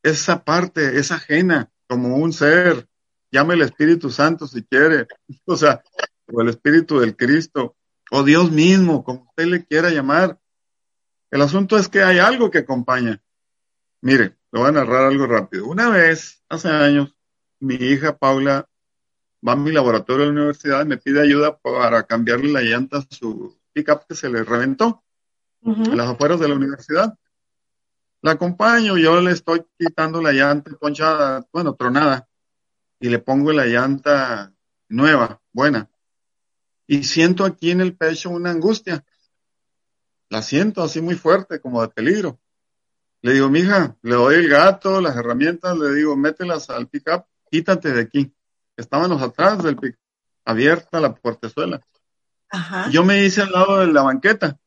Esa 0.02 0.44
parte 0.44 0.98
es 0.98 1.12
ajena, 1.12 1.70
como 1.88 2.16
un 2.16 2.32
ser. 2.32 2.88
Llame 3.30 3.56
el 3.56 3.64
Espíritu 3.64 4.10
Santo 4.10 4.48
si 4.48 4.64
quiere. 4.64 5.08
O 5.46 5.58
sea, 5.58 5.84
o 6.32 6.42
el 6.42 6.50
Espíritu 6.50 7.00
del 7.00 7.16
Cristo, 7.16 7.76
o 8.10 8.24
Dios 8.24 8.52
mismo, 8.52 9.04
como 9.04 9.28
usted 9.30 9.46
le 9.46 9.66
quiera 9.66 9.90
llamar. 9.90 10.40
El 11.30 11.42
asunto 11.42 11.78
es 11.78 11.90
que 11.90 12.02
hay 12.02 12.20
algo 12.20 12.50
que 12.50 12.60
acompaña. 12.60 13.22
Mire, 14.02 14.38
le 14.56 14.62
voy 14.62 14.70
a 14.70 14.72
narrar 14.72 15.04
algo 15.04 15.28
rápido. 15.28 15.68
Una 15.68 15.90
vez, 15.90 16.42
hace 16.48 16.70
años, 16.70 17.14
mi 17.60 17.76
hija 17.76 18.18
Paula 18.18 18.66
va 19.46 19.52
a 19.52 19.58
mi 19.58 19.70
laboratorio 19.70 20.26
de 20.26 20.32
la 20.32 20.40
universidad 20.40 20.86
y 20.86 20.88
me 20.88 20.98
pide 20.98 21.22
ayuda 21.22 21.58
para 21.58 22.04
cambiarle 22.04 22.54
la 22.54 22.62
llanta 22.62 23.00
a 23.00 23.06
su 23.10 23.60
pickup 23.74 24.08
que 24.08 24.16
se 24.16 24.30
le 24.30 24.46
reventó 24.46 25.04
en 25.62 25.98
las 25.98 26.08
afueras 26.08 26.40
de 26.40 26.48
la 26.48 26.56
universidad. 26.56 27.18
La 28.22 28.32
acompaño, 28.32 28.98
yo 28.98 29.20
le 29.20 29.32
estoy 29.32 29.62
quitando 29.78 30.22
la 30.22 30.32
llanta 30.32 30.72
ponchada, 30.80 31.46
bueno, 31.52 31.76
tronada, 31.76 32.26
y 33.02 33.10
le 33.10 33.20
pongo 33.20 33.52
la 33.52 33.66
llanta 33.66 34.54
nueva, 34.88 35.42
buena. 35.52 35.90
Y 36.88 37.04
siento 37.04 37.44
aquí 37.44 37.72
en 37.72 37.82
el 37.82 37.98
pecho 37.98 38.30
una 38.30 38.52
angustia. 38.52 39.04
La 40.30 40.42
siento 40.42 40.82
así 40.82 41.02
muy 41.02 41.16
fuerte, 41.16 41.60
como 41.60 41.82
de 41.82 41.90
peligro. 41.90 42.40
Le 43.26 43.34
digo, 43.34 43.50
mija, 43.50 43.98
le 44.04 44.14
doy 44.14 44.36
el 44.36 44.48
gato, 44.48 45.02
las 45.02 45.16
herramientas, 45.16 45.76
le 45.80 45.92
digo, 45.96 46.16
mételas 46.16 46.70
al 46.70 46.88
pickup, 46.88 47.26
quítate 47.50 47.92
de 47.92 48.02
aquí. 48.02 48.32
Estábamos 48.78 49.20
atrás 49.20 49.64
del 49.64 49.78
pick, 49.78 49.98
abierta 50.46 51.00
la 51.00 51.16
puertezuela. 51.16 51.82
Ajá. 52.52 52.88
Yo 52.92 53.04
me 53.04 53.26
hice 53.26 53.42
al 53.42 53.52
lado 53.52 53.80
de 53.80 53.88
la 53.88 54.04
banqueta 54.04 54.60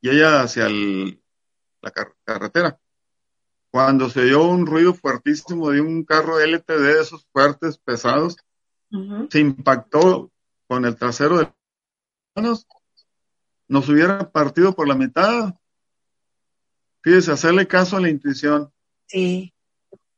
y 0.00 0.10
ella 0.10 0.42
hacia 0.42 0.66
el- 0.66 1.22
la 1.80 1.92
car- 1.92 2.16
carretera. 2.24 2.76
Cuando 3.70 4.10
se 4.10 4.22
oyó 4.22 4.48
un 4.48 4.66
ruido 4.66 4.94
fuertísimo 4.94 5.70
de 5.70 5.80
un 5.80 6.04
carro 6.04 6.40
LTD 6.40 6.82
de 6.82 7.00
esos 7.02 7.24
fuertes, 7.32 7.78
pesados, 7.78 8.36
se 9.30 9.38
impactó 9.38 10.32
con 10.66 10.84
el 10.86 10.96
trasero 10.96 11.38
de 11.38 11.52
manos, 12.34 12.66
nos 13.68 13.88
hubiera 13.88 14.28
partido 14.32 14.74
por 14.74 14.88
la 14.88 14.96
mitad. 14.96 15.54
Fíjese, 17.02 17.32
hacerle 17.32 17.66
caso 17.66 17.96
a 17.96 18.00
la 18.00 18.08
intuición, 18.08 18.72
Sí. 19.06 19.52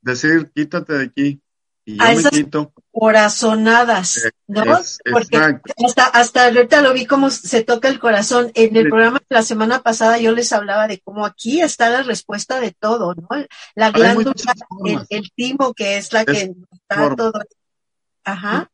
decir, 0.01 0.51
quítate 0.55 0.93
de 0.93 1.05
aquí, 1.05 1.41
y 1.87 1.97
yo 1.97 2.03
A 2.03 2.09
me 2.09 2.13
esas 2.15 2.31
quito. 2.31 2.73
corazonadas, 2.93 4.31
¿no? 4.47 4.79
Es- 4.79 4.99
Porque 5.11 5.37
exacto. 5.37 5.73
hasta, 5.85 6.07
hasta 6.07 6.45
ahorita 6.47 6.81
lo 6.83 6.93
vi 6.93 7.07
cómo 7.07 7.31
se 7.31 7.63
toca 7.63 7.89
el 7.89 7.99
corazón. 7.99 8.51
En 8.55 8.77
el 8.77 8.85
Sí. 8.85 8.89
programa 8.91 9.19
de 9.19 9.35
la 9.37 9.43
semana 9.43 9.83
pasada 9.83 10.19
yo 10.19 10.33
les 10.33 10.53
hablaba 10.53 10.87
de 10.89 11.01
cómo 11.01 11.27
aquí 11.27 11.61
está 11.61 11.91
la 11.91 12.03
respuesta 12.03 12.61
de 12.61 12.73
todo, 12.73 13.15
¿no? 13.15 13.29
La 13.75 13.91
glándula, 13.91 14.35
el, 14.87 15.07
el 15.11 15.31
timo, 15.35 15.75
que 15.75 15.97
es 15.99 16.13
la 16.13 16.25
que 16.25 16.33
Es 16.33 16.51
está 16.73 16.97
forma. 16.97 17.17
todo. 17.17 17.33
Ajá, 18.25 18.71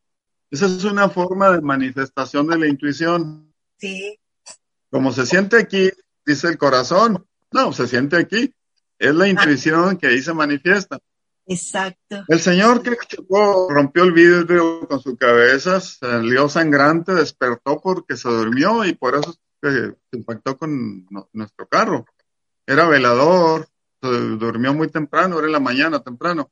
Esa 0.51 0.67
es 0.67 0.85
una 0.85 1.09
forma 1.09 1.51
de 1.51 1.61
manifestación 1.61 2.47
de 2.49 2.59
la 2.59 2.67
intuición. 2.67 3.53
sí. 3.79 4.17
Como 4.91 5.13
se 5.13 5.25
siente 5.25 5.57
aquí, 5.57 5.89
dice 6.27 6.49
el 6.49 6.59
corazón. 6.59 7.25
No, 7.53 7.73
se 7.73 7.87
siente 7.87 8.17
aquí. 8.17 8.55
Es 8.99 9.15
la 9.15 9.29
intuición 9.29 9.97
que 9.97 10.09
ahí 10.09 10.21
se 10.21 10.35
manifiesta. 10.35 10.99
Exacto. 11.47 12.25
El 12.29 12.39
señor 12.39 12.83
que 12.83 12.97
chocó, 13.09 13.69
rompió 13.71 14.05
el 14.05 14.13
vidrio 14.13 14.87
con 14.87 15.01
su 15.01 15.17
cabeza, 15.17 15.81
salió 15.81 16.49
sangrante, 16.49 17.13
despertó 17.15 17.81
porque 17.81 18.17
se 18.17 18.29
durmió 18.29 18.85
y 18.85 18.95
por 18.95 19.17
eso 19.17 19.35
se 19.63 19.97
impactó 20.13 20.57
con 20.57 21.07
no- 21.11 21.29
nuestro 21.33 21.67
carro. 21.67 22.07
Era 22.67 22.87
velador, 22.89 23.69
se 24.01 24.09
durmió 24.09 24.73
muy 24.75 24.89
temprano, 24.89 25.39
era 25.39 25.47
en 25.47 25.53
la 25.53 25.61
mañana 25.61 26.01
temprano. 26.03 26.51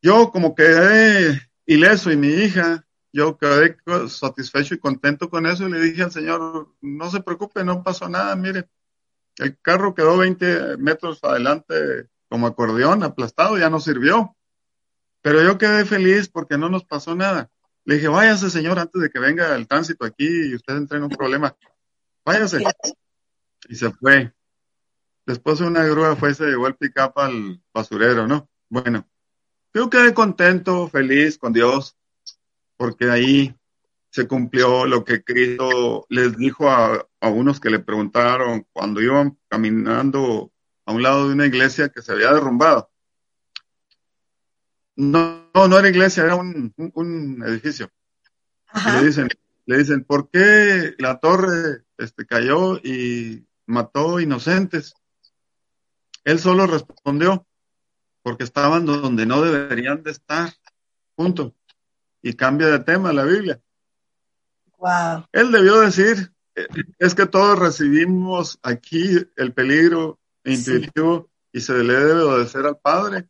Yo 0.00 0.30
como 0.30 0.54
quedé 0.54 1.40
ileso 1.66 2.10
y 2.10 2.16
mi 2.16 2.28
hija, 2.28 2.86
yo 3.12 3.36
quedé 3.36 3.76
satisfecho 4.08 4.74
y 4.74 4.78
contento 4.78 5.28
con 5.28 5.46
eso 5.46 5.66
y 5.66 5.72
le 5.72 5.80
dije 5.80 6.04
al 6.04 6.12
señor, 6.12 6.68
no 6.80 7.10
se 7.10 7.20
preocupe, 7.22 7.64
no 7.64 7.82
pasó 7.82 8.08
nada, 8.08 8.34
mire, 8.36 8.68
el 9.38 9.58
carro 9.60 9.94
quedó 9.94 10.16
20 10.16 10.76
metros 10.78 11.22
adelante 11.22 12.08
como 12.28 12.46
acordeón, 12.46 13.02
aplastado, 13.02 13.58
ya 13.58 13.70
no 13.70 13.80
sirvió. 13.80 14.36
Pero 15.22 15.42
yo 15.42 15.58
quedé 15.58 15.84
feliz 15.84 16.28
porque 16.28 16.58
no 16.58 16.68
nos 16.68 16.84
pasó 16.84 17.14
nada. 17.14 17.50
Le 17.84 17.96
dije, 17.96 18.08
váyase 18.08 18.50
señor 18.50 18.78
antes 18.78 19.00
de 19.00 19.10
que 19.10 19.18
venga 19.18 19.54
el 19.54 19.66
tránsito 19.66 20.04
aquí 20.04 20.26
y 20.26 20.54
usted 20.54 20.76
entre 20.76 20.98
en 20.98 21.04
un 21.04 21.10
problema. 21.10 21.56
Váyase. 22.24 22.62
Y 23.68 23.74
se 23.74 23.90
fue. 23.92 24.32
Después 25.24 25.60
una 25.60 25.84
grúa 25.84 26.16
fue 26.16 26.30
y 26.30 26.34
se 26.34 26.46
llevó 26.46 26.68
el 26.68 26.76
pick-up 26.76 27.12
al 27.16 27.60
basurero, 27.72 28.26
¿no? 28.26 28.48
Bueno, 28.68 29.08
yo 29.74 29.90
quedé 29.90 30.14
contento, 30.14 30.88
feliz 30.88 31.38
con 31.38 31.52
Dios, 31.52 31.96
porque 32.76 33.10
ahí 33.10 33.54
se 34.16 34.26
cumplió 34.26 34.86
lo 34.86 35.04
que 35.04 35.22
Cristo 35.22 36.06
les 36.08 36.38
dijo 36.38 36.70
a, 36.70 37.06
a 37.20 37.28
unos 37.28 37.60
que 37.60 37.68
le 37.68 37.80
preguntaron 37.80 38.66
cuando 38.72 39.02
iban 39.02 39.38
caminando 39.46 40.52
a 40.86 40.92
un 40.92 41.02
lado 41.02 41.28
de 41.28 41.34
una 41.34 41.44
iglesia 41.44 41.90
que 41.90 42.00
se 42.00 42.12
había 42.12 42.32
derrumbado. 42.32 42.90
No, 44.96 45.50
no, 45.54 45.68
no 45.68 45.78
era 45.78 45.90
iglesia, 45.90 46.22
era 46.24 46.34
un, 46.36 46.72
un- 46.78 46.92
un 46.94 47.42
edificio. 47.46 47.92
Le 48.86 49.04
dicen, 49.04 49.28
le 49.66 49.76
dicen, 49.76 50.02
¿por 50.04 50.30
qué 50.30 50.94
la 50.96 51.20
torre 51.20 51.84
este, 51.98 52.24
cayó 52.24 52.78
y 52.78 53.46
mató 53.66 54.18
inocentes? 54.18 54.94
Él 56.24 56.38
solo 56.38 56.66
respondió, 56.66 57.46
porque 58.22 58.44
estaban 58.44 58.86
donde 58.86 59.26
no 59.26 59.42
deberían 59.42 60.02
de 60.02 60.10
estar. 60.12 60.54
Punto. 61.14 61.54
Y 62.22 62.32
cambia 62.32 62.68
de 62.68 62.78
tema 62.78 63.12
la 63.12 63.24
Biblia. 63.24 63.60
Él 65.32 65.52
debió 65.52 65.80
decir, 65.80 66.32
eh, 66.54 66.66
es 66.98 67.14
que 67.14 67.26
todos 67.26 67.58
recibimos 67.58 68.58
aquí 68.62 69.16
el 69.36 69.52
peligro 69.52 70.18
intuitivo 70.44 71.30
y 71.52 71.60
se 71.60 71.74
le 71.82 71.94
debe 71.94 72.22
obedecer 72.22 72.66
al 72.66 72.78
Padre. 72.78 73.28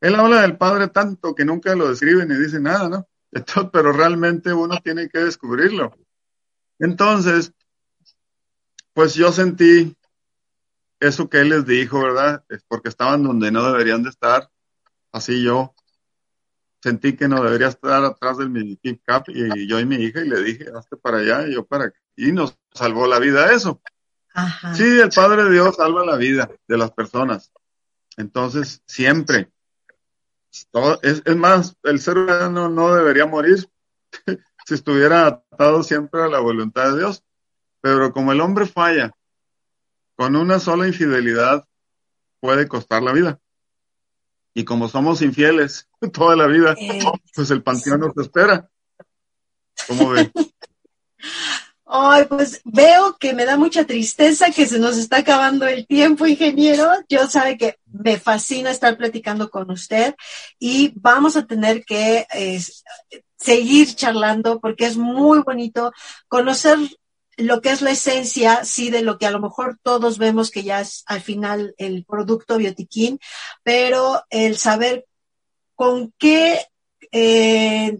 Él 0.00 0.14
habla 0.14 0.42
del 0.42 0.56
Padre 0.56 0.88
tanto 0.88 1.34
que 1.34 1.44
nunca 1.44 1.74
lo 1.74 1.88
describe 1.88 2.26
ni 2.26 2.34
dice 2.36 2.60
nada, 2.60 2.88
¿no? 2.88 3.08
Pero 3.72 3.92
realmente 3.92 4.52
uno 4.52 4.78
tiene 4.82 5.08
que 5.08 5.18
descubrirlo. 5.18 5.96
Entonces, 6.78 7.52
pues 8.94 9.14
yo 9.14 9.32
sentí 9.32 9.96
eso 11.00 11.28
que 11.28 11.40
él 11.40 11.50
les 11.50 11.66
dijo, 11.66 12.02
¿verdad? 12.02 12.44
Es 12.48 12.62
porque 12.66 12.88
estaban 12.88 13.22
donde 13.22 13.50
no 13.50 13.64
deberían 13.70 14.02
de 14.02 14.10
estar. 14.10 14.50
Así 15.12 15.42
yo 15.42 15.74
sentí 16.82 17.16
que 17.16 17.28
no 17.28 17.42
debería 17.42 17.68
estar 17.68 18.04
atrás 18.04 18.38
de 18.38 18.48
mi 18.48 18.76
pick 18.76 19.02
up 19.08 19.24
y 19.28 19.66
yo 19.68 19.78
y 19.80 19.86
mi 19.86 19.96
hija 19.96 20.20
y 20.20 20.28
le 20.28 20.42
dije, 20.42 20.66
hazte 20.74 20.96
para 20.96 21.18
allá 21.18 21.46
y 21.46 21.54
yo 21.54 21.64
para 21.66 21.86
aquí. 21.86 21.98
Y 22.16 22.32
nos 22.32 22.56
salvó 22.72 23.06
la 23.06 23.18
vida 23.18 23.52
eso. 23.52 23.80
Ajá. 24.34 24.74
Sí, 24.74 24.84
el 25.00 25.10
Padre 25.10 25.44
de 25.44 25.50
Dios 25.52 25.76
salva 25.76 26.04
la 26.04 26.16
vida 26.16 26.50
de 26.66 26.78
las 26.78 26.90
personas. 26.92 27.52
Entonces, 28.16 28.82
siempre. 28.86 29.50
Todo- 30.70 30.98
es, 31.02 31.22
es 31.24 31.36
más, 31.36 31.76
el 31.82 32.00
ser 32.00 32.18
humano 32.18 32.68
no 32.68 32.94
debería 32.94 33.26
morir 33.26 33.68
si 34.66 34.74
estuviera 34.74 35.26
atado 35.26 35.82
siempre 35.82 36.22
a 36.22 36.28
la 36.28 36.40
voluntad 36.40 36.92
de 36.92 36.98
Dios. 36.98 37.24
Pero 37.80 38.12
como 38.12 38.32
el 38.32 38.40
hombre 38.40 38.66
falla, 38.66 39.12
con 40.16 40.36
una 40.36 40.58
sola 40.58 40.86
infidelidad 40.86 41.64
puede 42.40 42.68
costar 42.68 43.02
la 43.02 43.12
vida. 43.12 43.40
Y 44.54 44.64
como 44.64 44.88
somos 44.88 45.22
infieles 45.22 45.88
toda 46.12 46.36
la 46.36 46.46
vida, 46.46 46.74
pues 47.34 47.50
el 47.50 47.62
panteón 47.62 48.00
nos 48.00 48.16
espera. 48.16 48.68
¿Cómo 49.86 50.10
ve? 50.10 50.30
Ay, 51.92 52.24
pues 52.26 52.60
veo 52.64 53.16
que 53.18 53.34
me 53.34 53.44
da 53.44 53.56
mucha 53.56 53.84
tristeza 53.84 54.52
que 54.52 54.66
se 54.66 54.78
nos 54.78 54.96
está 54.96 55.18
acabando 55.18 55.66
el 55.66 55.88
tiempo, 55.88 56.24
ingeniero. 56.24 56.88
Yo 57.08 57.28
sabe 57.28 57.58
que 57.58 57.78
me 57.86 58.16
fascina 58.16 58.70
estar 58.70 58.96
platicando 58.96 59.50
con 59.50 59.72
usted 59.72 60.14
y 60.60 60.92
vamos 60.94 61.36
a 61.36 61.46
tener 61.46 61.84
que 61.84 62.28
eh, 62.32 62.60
seguir 63.36 63.92
charlando 63.96 64.60
porque 64.60 64.86
es 64.86 64.96
muy 64.96 65.40
bonito 65.40 65.92
conocer 66.28 66.78
lo 67.40 67.60
que 67.60 67.70
es 67.70 67.82
la 67.82 67.90
esencia, 67.90 68.64
sí, 68.64 68.90
de 68.90 69.02
lo 69.02 69.18
que 69.18 69.26
a 69.26 69.30
lo 69.30 69.40
mejor 69.40 69.78
todos 69.82 70.18
vemos 70.18 70.50
que 70.50 70.62
ya 70.62 70.80
es 70.80 71.04
al 71.06 71.20
final 71.20 71.74
el 71.78 72.04
producto 72.04 72.58
biotiquín, 72.58 73.18
pero 73.62 74.22
el 74.30 74.56
saber 74.56 75.06
con 75.74 76.12
qué 76.18 76.66
eh, 77.12 77.98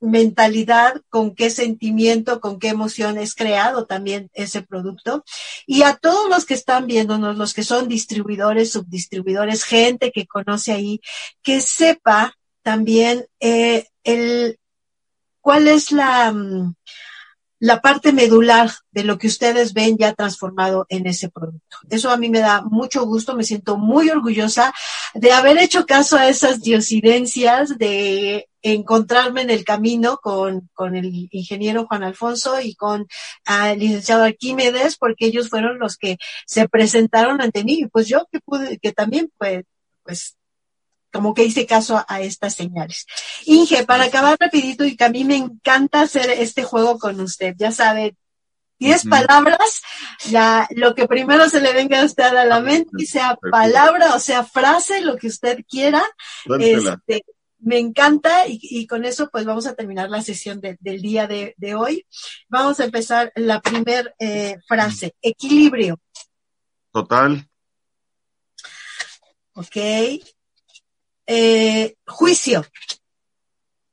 mentalidad, 0.00 1.00
con 1.08 1.34
qué 1.34 1.50
sentimiento, 1.50 2.40
con 2.40 2.58
qué 2.58 2.68
emoción 2.68 3.18
es 3.18 3.34
creado 3.34 3.86
también 3.86 4.30
ese 4.32 4.62
producto. 4.62 5.24
Y 5.66 5.82
a 5.82 5.96
todos 5.96 6.28
los 6.28 6.44
que 6.44 6.54
están 6.54 6.86
viéndonos, 6.86 7.36
los 7.36 7.54
que 7.54 7.64
son 7.64 7.88
distribuidores, 7.88 8.72
subdistribuidores, 8.72 9.64
gente 9.64 10.12
que 10.12 10.26
conoce 10.26 10.72
ahí, 10.72 11.00
que 11.42 11.60
sepa 11.60 12.34
también 12.62 13.26
eh, 13.40 13.86
el, 14.04 14.58
cuál 15.40 15.68
es 15.68 15.90
la, 15.90 16.32
mm, 16.32 16.74
la 17.60 17.80
parte 17.80 18.12
medular 18.12 18.70
de 18.92 19.04
lo 19.04 19.18
que 19.18 19.26
ustedes 19.26 19.72
ven 19.72 19.96
ya 19.98 20.14
transformado 20.14 20.86
en 20.88 21.06
ese 21.06 21.28
producto. 21.28 21.78
Eso 21.90 22.10
a 22.10 22.16
mí 22.16 22.28
me 22.28 22.40
da 22.40 22.62
mucho 22.62 23.04
gusto, 23.04 23.34
me 23.34 23.44
siento 23.44 23.76
muy 23.76 24.10
orgullosa 24.10 24.72
de 25.14 25.32
haber 25.32 25.58
hecho 25.58 25.84
caso 25.84 26.16
a 26.16 26.28
esas 26.28 26.60
diosidencias, 26.60 27.76
de 27.76 28.48
encontrarme 28.62 29.42
en 29.42 29.50
el 29.50 29.64
camino 29.64 30.18
con, 30.18 30.68
con 30.72 30.96
el 30.96 31.28
ingeniero 31.30 31.86
Juan 31.86 32.02
Alfonso 32.02 32.60
y 32.60 32.74
con 32.74 33.06
ah, 33.44 33.72
el 33.72 33.80
licenciado 33.80 34.24
Arquímedes, 34.24 34.96
porque 34.96 35.26
ellos 35.26 35.48
fueron 35.48 35.78
los 35.78 35.96
que 35.96 36.16
se 36.46 36.68
presentaron 36.68 37.40
ante 37.40 37.64
mí, 37.64 37.80
y 37.80 37.86
pues 37.86 38.06
yo 38.08 38.26
que 38.30 38.40
pude, 38.40 38.78
que 38.78 38.92
también 38.92 39.32
pues, 39.36 39.64
pues 40.04 40.37
como 41.12 41.34
que 41.34 41.44
hice 41.44 41.66
caso 41.66 42.04
a 42.06 42.20
estas 42.20 42.54
señales. 42.54 43.06
Inge, 43.46 43.84
para 43.84 44.04
acabar 44.04 44.36
rapidito 44.38 44.84
y 44.84 44.96
que 44.96 45.04
a 45.04 45.10
mí 45.10 45.24
me 45.24 45.36
encanta 45.36 46.02
hacer 46.02 46.30
este 46.30 46.62
juego 46.62 46.98
con 46.98 47.20
usted, 47.20 47.54
ya 47.58 47.72
sabe, 47.72 48.16
diez 48.78 49.04
palabras, 49.06 49.82
ya 50.28 50.68
lo 50.70 50.94
que 50.94 51.08
primero 51.08 51.48
se 51.48 51.60
le 51.60 51.72
venga 51.72 52.00
a 52.00 52.04
usted 52.04 52.24
a 52.24 52.44
la 52.44 52.60
mente, 52.60 53.06
sea 53.06 53.36
palabra 53.50 54.14
o 54.14 54.20
sea 54.20 54.44
frase, 54.44 55.00
lo 55.00 55.16
que 55.16 55.26
usted 55.26 55.64
quiera, 55.68 56.02
este, 56.60 57.24
me 57.60 57.78
encanta 57.78 58.46
y, 58.46 58.60
y, 58.62 58.86
con 58.86 59.04
eso 59.04 59.28
pues 59.30 59.44
vamos 59.44 59.66
a 59.66 59.74
terminar 59.74 60.10
la 60.10 60.22
sesión 60.22 60.60
de, 60.60 60.76
del 60.80 61.02
día 61.02 61.26
de, 61.26 61.54
de, 61.56 61.74
hoy. 61.74 62.06
Vamos 62.48 62.78
a 62.78 62.84
empezar 62.84 63.32
la 63.34 63.60
primer 63.60 64.14
eh, 64.18 64.58
frase, 64.66 65.14
equilibrio. 65.20 65.98
Total. 66.92 67.48
Ok. 69.54 69.76
Eh, 71.30 71.98
juicio. 72.06 72.64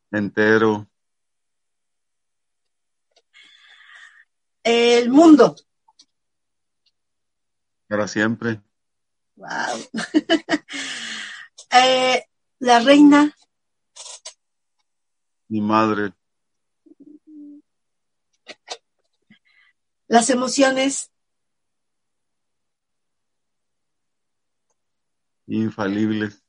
Entero. 0.10 0.88
El 4.64 5.10
mundo. 5.10 5.54
Para 7.90 8.08
siempre. 8.08 8.62
Wow. 9.36 9.50
eh, 11.74 12.24
la 12.60 12.80
reina. 12.80 13.36
Mi 15.50 15.60
madre. 15.60 16.14
Las 20.08 20.30
emociones. 20.30 21.12
Infalibles. 25.48 26.45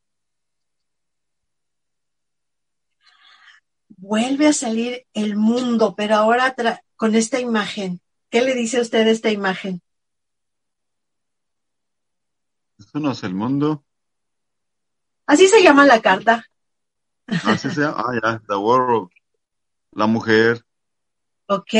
Vuelve 3.96 4.46
a 4.46 4.52
salir 4.52 5.06
el 5.14 5.36
mundo, 5.36 5.94
pero 5.96 6.16
ahora 6.16 6.54
con 6.96 7.14
esta 7.14 7.40
imagen. 7.40 8.00
¿Qué 8.30 8.42
le 8.42 8.54
dice 8.54 8.78
a 8.78 8.82
usted 8.82 9.06
esta 9.06 9.30
imagen? 9.30 9.82
Eso 12.78 13.00
no 13.00 13.12
es 13.12 13.22
el 13.22 13.34
mundo. 13.34 13.84
Así 15.26 15.48
se 15.48 15.62
llama 15.62 15.86
la 15.86 16.00
carta. 16.00 16.46
Así 17.26 17.70
se 17.70 17.80
llama. 17.80 18.04
Ah, 18.06 18.20
ya, 18.22 18.42
The 18.46 18.56
World. 18.56 19.10
La 19.92 20.06
mujer. 20.06 20.64
Ok. 21.46 21.72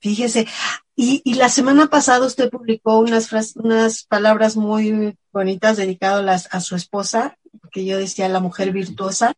Fíjese. 0.00 0.46
Y, 0.94 1.20
y 1.24 1.34
la 1.34 1.50
semana 1.50 1.88
pasada 1.88 2.26
usted 2.26 2.48
publicó 2.48 3.00
unas, 3.00 3.30
unas 3.56 4.04
palabras 4.04 4.56
muy 4.56 5.18
bonitas 5.30 5.76
dedicadas 5.76 6.48
a 6.50 6.60
su 6.60 6.74
esposa 6.74 7.36
que 7.70 7.84
yo 7.84 7.98
decía 7.98 8.28
la 8.28 8.40
mujer 8.40 8.72
virtuosa. 8.72 9.34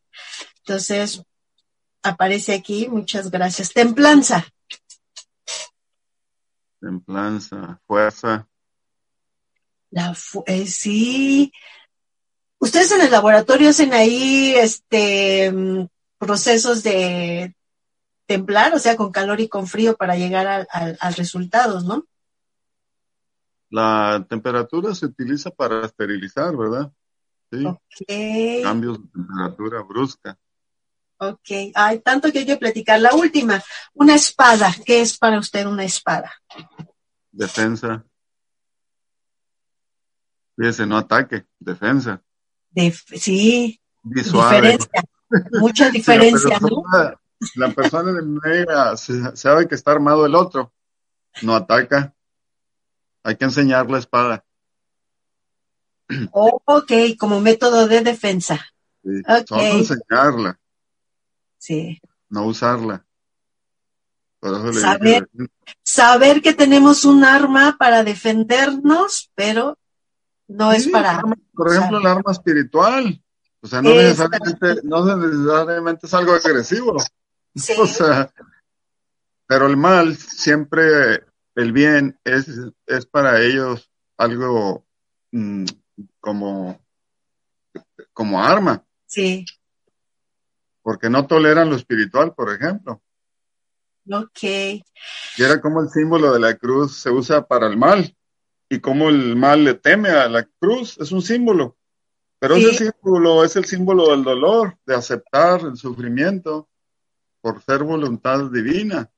Entonces, 0.59 1.23
aparece 2.03 2.55
aquí, 2.55 2.89
muchas 2.89 3.31
gracias. 3.31 3.73
Templanza. 3.73 4.47
Templanza, 6.81 7.81
fuerza. 7.87 8.49
La 9.91 10.15
fu 10.15 10.45
eh, 10.47 10.67
sí. 10.67 11.53
Ustedes 12.59 12.93
en 12.93 13.03
el 13.03 13.11
laboratorio 13.11 13.71
hacen 13.71 13.93
ahí 13.95 14.55
este 14.55 15.53
procesos 16.19 16.83
de 16.83 17.55
templar, 18.27 18.75
o 18.75 18.79
sea, 18.79 18.97
con 18.97 19.11
calor 19.11 19.41
y 19.41 19.49
con 19.49 19.67
frío 19.67 19.97
para 19.97 20.17
llegar 20.17 20.47
al, 20.47 20.69
al, 20.71 20.99
al 21.01 21.15
resultado, 21.15 21.81
¿no? 21.81 22.05
La 23.71 24.27
temperatura 24.29 24.95
se 24.95 25.07
utiliza 25.07 25.51
para 25.51 25.85
esterilizar, 25.85 26.57
¿verdad? 26.57 26.93
Sí. 27.51 27.65
Okay. 27.65 28.63
Cambios 28.63 29.03
de 29.03 29.09
temperatura 29.09 29.83
brusca. 29.83 30.39
Ok, 31.21 31.51
hay 31.75 31.99
tanto 32.01 32.31
que 32.31 32.41
hay 32.41 32.47
que 32.47 32.57
platicar. 32.57 33.01
La 33.01 33.15
última, 33.15 33.63
una 33.95 34.15
espada. 34.15 34.73
¿Qué 34.85 35.01
es 35.01 35.19
para 35.19 35.39
usted 35.39 35.67
una 35.67 35.85
espada? 35.85 36.33
Defensa. 37.33 38.05
Fíjese, 40.57 40.87
no 40.87 40.97
ataque, 40.97 41.47
defensa. 41.59 42.23
Def 42.71 43.03
sí, 43.17 43.81
Visual. 44.03 44.51
diferencia. 44.51 45.03
Mucha 45.53 45.91
diferencia, 45.91 46.51
la 46.51 46.61
persona, 46.61 47.11
¿no? 47.11 47.21
La 47.55 47.71
persona 47.71 48.13
de 48.13 48.23
negra 48.27 48.97
sabe 48.97 49.69
que 49.69 49.75
está 49.75 49.93
armado 49.93 50.27
el 50.27 50.35
otro, 50.35 50.73
no 51.43 51.55
ataca. 51.55 52.15
Hay 53.23 53.37
que 53.37 53.45
enseñar 53.45 53.91
la 53.91 53.99
espada. 53.99 54.45
Oh, 56.33 56.61
ok, 56.65 56.93
como 57.19 57.41
método 57.41 57.87
de 57.87 58.01
defensa. 58.01 58.57
Sí. 59.05 59.11
Ok. 59.29 59.47
Solo 59.47 59.63
enseñarla, 59.63 60.59
Sí. 61.59 62.01
no 62.31 62.47
usarla. 62.47 63.05
Por 64.41 64.55
eso 64.55 64.67
le 64.73 64.81
Saber, 64.81 65.29
saber 65.83 66.41
que 66.43 66.55
tenemos 66.55 67.05
un 67.05 67.25
arma 67.25 67.77
para 67.79 68.05
defendernos, 68.05 69.31
pero 69.35 69.77
no 70.47 70.73
es 70.73 70.87
para. 70.89 71.21
Por 71.55 71.73
ejemplo, 71.75 71.99
el 71.99 72.07
arma 72.07 72.31
espiritual. 72.33 73.21
O 73.61 73.67
sea, 73.67 73.83
no 73.83 73.91
Es- 73.91 74.19
necesariamente, 74.19 74.81
no 74.85 75.17
necesariamente 75.17 76.07
es 76.07 76.15
algo 76.15 76.33
agresivo. 76.35 76.97
Sí. 77.57 77.73
O 77.81 77.87
sea, 77.87 78.31
pero 79.47 79.67
el 79.67 79.77
mal 79.77 80.17
siempre, 80.17 81.25
el 81.57 81.73
bien 81.73 82.19
es, 82.23 82.47
es 82.87 83.07
para 83.07 83.41
ellos 83.43 83.91
algo 84.17 84.87
mm, 85.33 85.65
como, 86.21 86.81
como 88.13 88.43
arma, 88.43 88.85
Sí, 89.07 89.45
porque 90.83 91.09
no 91.09 91.27
toleran 91.27 91.71
lo 91.71 91.77
espiritual, 91.77 92.35
por 92.35 92.53
ejemplo. 92.55 93.03
ok. 94.11 94.43
Y 94.43 94.83
era 95.43 95.61
como 95.61 95.83
el 95.83 95.89
símbolo 95.91 96.33
de 96.33 96.41
la 96.41 96.57
cruz 96.57 96.97
se 96.99 97.11
usa 97.11 97.47
para 97.47 97.67
el 97.67 97.77
mal 97.77 98.15
y 98.69 98.81
como 98.81 99.09
el 99.09 99.35
mal 99.37 99.65
le 99.65 99.75
teme 99.75 100.11
a 100.11 100.29
la 100.29 100.45
cruz, 100.45 100.99
es 100.99 101.11
un 101.13 101.23
símbolo. 101.23 101.77
Pero 102.39 102.57
Sí. 102.57 102.67
ese 102.67 102.93
símbolo 102.93 103.45
es 103.45 103.57
el 103.57 103.65
símbolo 103.65 104.11
del 104.11 104.23
dolor, 104.25 104.79
de 104.87 104.95
aceptar 104.95 105.61
el 105.63 105.77
sufrimiento 105.77 106.69
por 107.41 107.63
ser 107.63 107.83
voluntad 107.83 108.51
divina. 108.51 109.11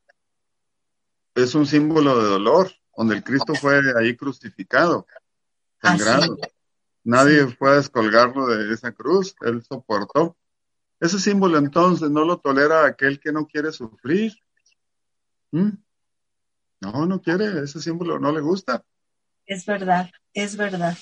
Es 1.34 1.54
un 1.54 1.66
símbolo 1.66 2.18
de 2.22 2.28
dolor, 2.28 2.70
donde 2.96 3.16
el 3.16 3.24
Cristo 3.24 3.54
fue 3.54 3.80
ahí 3.98 4.16
crucificado, 4.16 5.06
Así 5.82 6.04
Nadie 7.04 7.46
fue 7.46 7.70
a 7.70 7.74
descolgarlo 7.76 8.46
de 8.46 8.72
esa 8.74 8.92
cruz, 8.92 9.34
él 9.40 9.62
soportó. 9.62 10.36
Ese 11.00 11.18
símbolo 11.18 11.58
entonces 11.58 12.10
no 12.10 12.24
lo 12.24 12.38
tolera 12.38 12.84
aquel 12.84 13.18
que 13.18 13.32
no 13.32 13.46
quiere 13.46 13.72
sufrir. 13.72 14.34
¿Mm? 15.50 15.70
No, 16.80 17.06
no 17.06 17.20
quiere, 17.20 17.64
ese 17.64 17.80
símbolo 17.80 18.18
no 18.18 18.32
le 18.32 18.40
gusta. 18.40 18.84
Es 19.46 19.66
verdad, 19.66 20.08
es 20.32 20.56
verdad. 20.56 20.96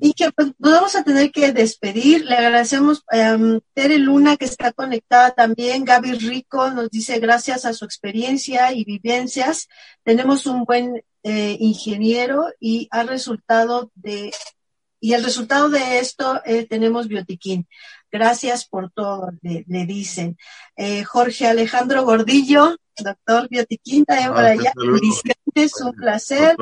Y 0.00 0.12
que 0.14 0.32
pues, 0.32 0.48
nos 0.58 0.72
vamos 0.72 0.96
a 0.96 1.04
tener 1.04 1.30
que 1.30 1.52
despedir. 1.52 2.24
Le 2.24 2.34
agradecemos 2.34 3.04
a 3.08 3.36
um, 3.36 3.60
Tere 3.74 3.98
Luna 3.98 4.36
que 4.36 4.46
está 4.46 4.72
conectada 4.72 5.32
también. 5.34 5.84
Gaby 5.84 6.14
Rico 6.14 6.70
nos 6.72 6.90
dice 6.90 7.20
gracias 7.20 7.64
a 7.64 7.72
su 7.72 7.84
experiencia 7.84 8.72
y 8.72 8.84
vivencias. 8.84 9.68
Tenemos 10.02 10.46
un 10.46 10.64
buen 10.64 11.04
eh, 11.22 11.56
ingeniero 11.60 12.46
y 12.58 12.88
ha 12.90 13.04
resultado 13.04 13.92
de 13.94 14.32
y 15.06 15.12
el 15.14 15.22
resultado 15.22 15.68
de 15.68 16.00
esto 16.00 16.42
eh, 16.44 16.66
tenemos 16.66 17.06
biotiquín. 17.06 17.68
Gracias 18.10 18.66
por 18.66 18.90
todo, 18.90 19.30
le, 19.40 19.64
le 19.68 19.86
dicen. 19.86 20.36
Eh, 20.76 21.04
Jorge 21.04 21.46
Alejandro 21.46 22.04
Gordillo, 22.04 22.74
doctor 22.98 23.48
Biotiquín, 23.48 24.04
también 24.04 24.30
por 24.30 24.44
Ah, 24.44 24.48
allá. 24.48 24.72
qué 24.74 24.80
saludo. 24.80 24.92
Bendiciones, 25.54 25.80
un 25.80 25.92
placer. 25.92 26.56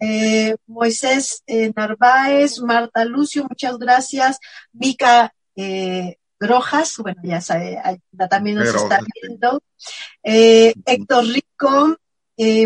Eh, 0.00 0.56
Moisés 0.66 1.44
Narváez, 1.76 2.58
Marta 2.62 3.04
Lucio, 3.04 3.46
muchas 3.48 3.78
gracias. 3.78 4.40
Mica 4.72 5.32
Grojas, 6.40 6.96
bueno, 6.98 7.20
ya 7.22 7.40
sabe, 7.40 7.78
también 8.28 8.56
nos 8.56 8.74
está 8.74 8.98
viendo. 9.22 9.62
Héctor 10.24 11.26
Rico, 11.26 11.96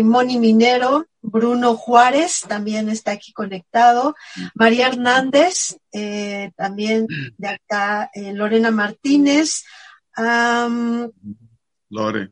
Moni 0.03 0.39
Minero, 0.39 1.05
Bruno 1.21 1.75
Juárez 1.75 2.41
también 2.47 2.89
está 2.89 3.11
aquí 3.11 3.33
conectado. 3.33 4.15
María 4.55 4.87
Hernández, 4.87 5.77
eh, 5.91 6.51
también 6.55 7.07
de 7.37 7.47
acá, 7.47 8.09
eh, 8.13 8.33
Lorena 8.33 8.71
Martínez. 8.71 9.63
Lore. 11.89 12.31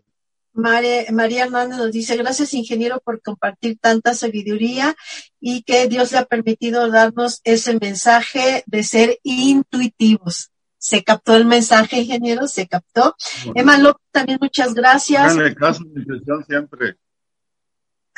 Mare- 0.54 1.08
María 1.12 1.44
Hernández 1.46 1.78
nos 1.78 1.92
dice, 1.92 2.18
gracias 2.18 2.54
ingeniero 2.54 3.00
por 3.04 3.22
compartir 3.22 3.78
tanta 3.80 4.14
sabiduría 4.16 4.96
y 5.40 5.62
que 5.62 5.88
Dios 5.88 6.12
le 6.12 6.18
ha 6.18 6.26
permitido 6.26 6.90
darnos 6.90 7.42
ese 7.44 7.78
mensaje 7.80 8.64
de 8.66 8.84
ser 8.84 9.20
intuitivos. 9.24 10.50
Se 10.80 11.04
captó 11.04 11.36
el 11.36 11.46
mensaje, 11.46 12.00
ingeniero, 12.02 12.48
se 12.48 12.68
captó. 12.68 13.16
Emma 13.54 13.78
López, 13.78 14.06
también 14.12 14.40
muchas 14.42 14.74
gracias. 14.74 15.32
Háganle 15.34 15.56
caso 15.56 15.82
a 15.84 15.86
mi 15.86 16.02
intuición 16.02 16.46
siempre. 16.46 16.96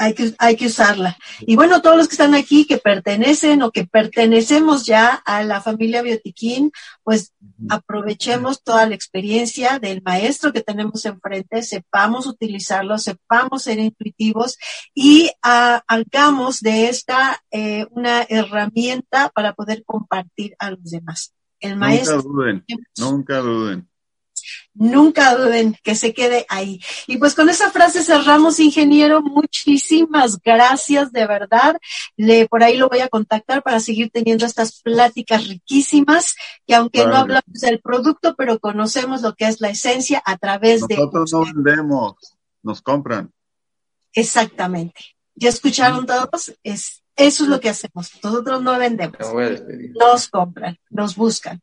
Hay 0.01 0.13
que, 0.13 0.33
hay 0.37 0.55
que 0.55 0.67
usarla. 0.67 1.17
Y 1.41 1.57
bueno, 1.57 1.81
todos 1.81 1.97
los 1.97 2.07
que 2.07 2.13
están 2.13 2.33
aquí 2.33 2.65
que 2.65 2.77
pertenecen 2.77 3.61
o 3.61 3.71
que 3.71 3.85
pertenecemos 3.85 4.85
ya 4.85 5.13
a 5.13 5.43
la 5.43 5.59
familia 5.59 6.01
Biotiquín, 6.01 6.71
pues 7.03 7.33
aprovechemos 7.69 8.63
toda 8.63 8.87
la 8.87 8.95
experiencia 8.95 9.77
del 9.77 10.01
maestro 10.01 10.53
que 10.53 10.61
tenemos 10.61 11.05
enfrente, 11.05 11.63
sepamos 11.63 12.27
utilizarlo, 12.27 12.97
sepamos 12.97 13.63
ser 13.63 13.79
intuitivos 13.79 14.57
y 14.95 15.29
ah, 15.43 15.83
hagamos 15.85 16.61
de 16.61 16.87
esta 16.87 17.43
eh, 17.51 17.85
una 17.91 18.23
herramienta 18.29 19.29
para 19.35 19.51
poder 19.53 19.83
compartir 19.83 20.55
a 20.59 20.71
los 20.71 20.83
demás. 20.83 21.33
El 21.59 21.71
Nunca 21.71 21.85
maestro 21.87 22.21
duden, 22.21 22.65
nunca 22.97 23.39
duden. 23.39 23.88
Nunca 24.79 25.35
duden 25.35 25.77
que 25.83 25.93
se 25.93 26.13
quede 26.13 26.45
ahí. 26.47 26.79
Y 27.05 27.17
pues 27.17 27.35
con 27.35 27.49
esa 27.49 27.69
frase 27.69 28.01
cerramos, 28.01 28.61
ingeniero. 28.61 29.21
Muchísimas 29.21 30.39
gracias, 30.41 31.11
de 31.11 31.27
verdad. 31.27 31.75
Le, 32.15 32.47
por 32.47 32.63
ahí 32.63 32.77
lo 32.77 32.87
voy 32.87 33.01
a 33.01 33.09
contactar 33.09 33.61
para 33.61 33.81
seguir 33.81 34.09
teniendo 34.09 34.45
estas 34.45 34.81
pláticas 34.81 35.49
riquísimas, 35.49 36.33
que 36.65 36.75
aunque 36.75 37.05
no 37.05 37.17
hablamos 37.17 37.59
del 37.61 37.81
producto, 37.81 38.35
pero 38.37 38.57
conocemos 38.59 39.21
lo 39.21 39.35
que 39.35 39.47
es 39.49 39.59
la 39.59 39.67
esencia 39.67 40.23
a 40.25 40.37
través 40.37 40.87
de... 40.87 40.95
Nosotros 40.95 41.33
no 41.33 41.43
vendemos, 41.43 42.15
nos 42.63 42.81
compran. 42.81 43.33
Exactamente. 44.13 45.17
¿Ya 45.35 45.49
escucharon 45.49 46.05
todos? 46.05 46.53
Es, 46.63 47.03
eso 47.19 47.43
es 47.43 47.49
lo 47.49 47.59
que 47.59 47.69
hacemos. 47.69 48.11
Nosotros 48.23 48.61
no 48.63 48.79
vendemos. 48.79 49.17
Nos 49.99 50.29
compran, 50.29 50.77
nos 50.89 51.15
buscan. 51.15 51.61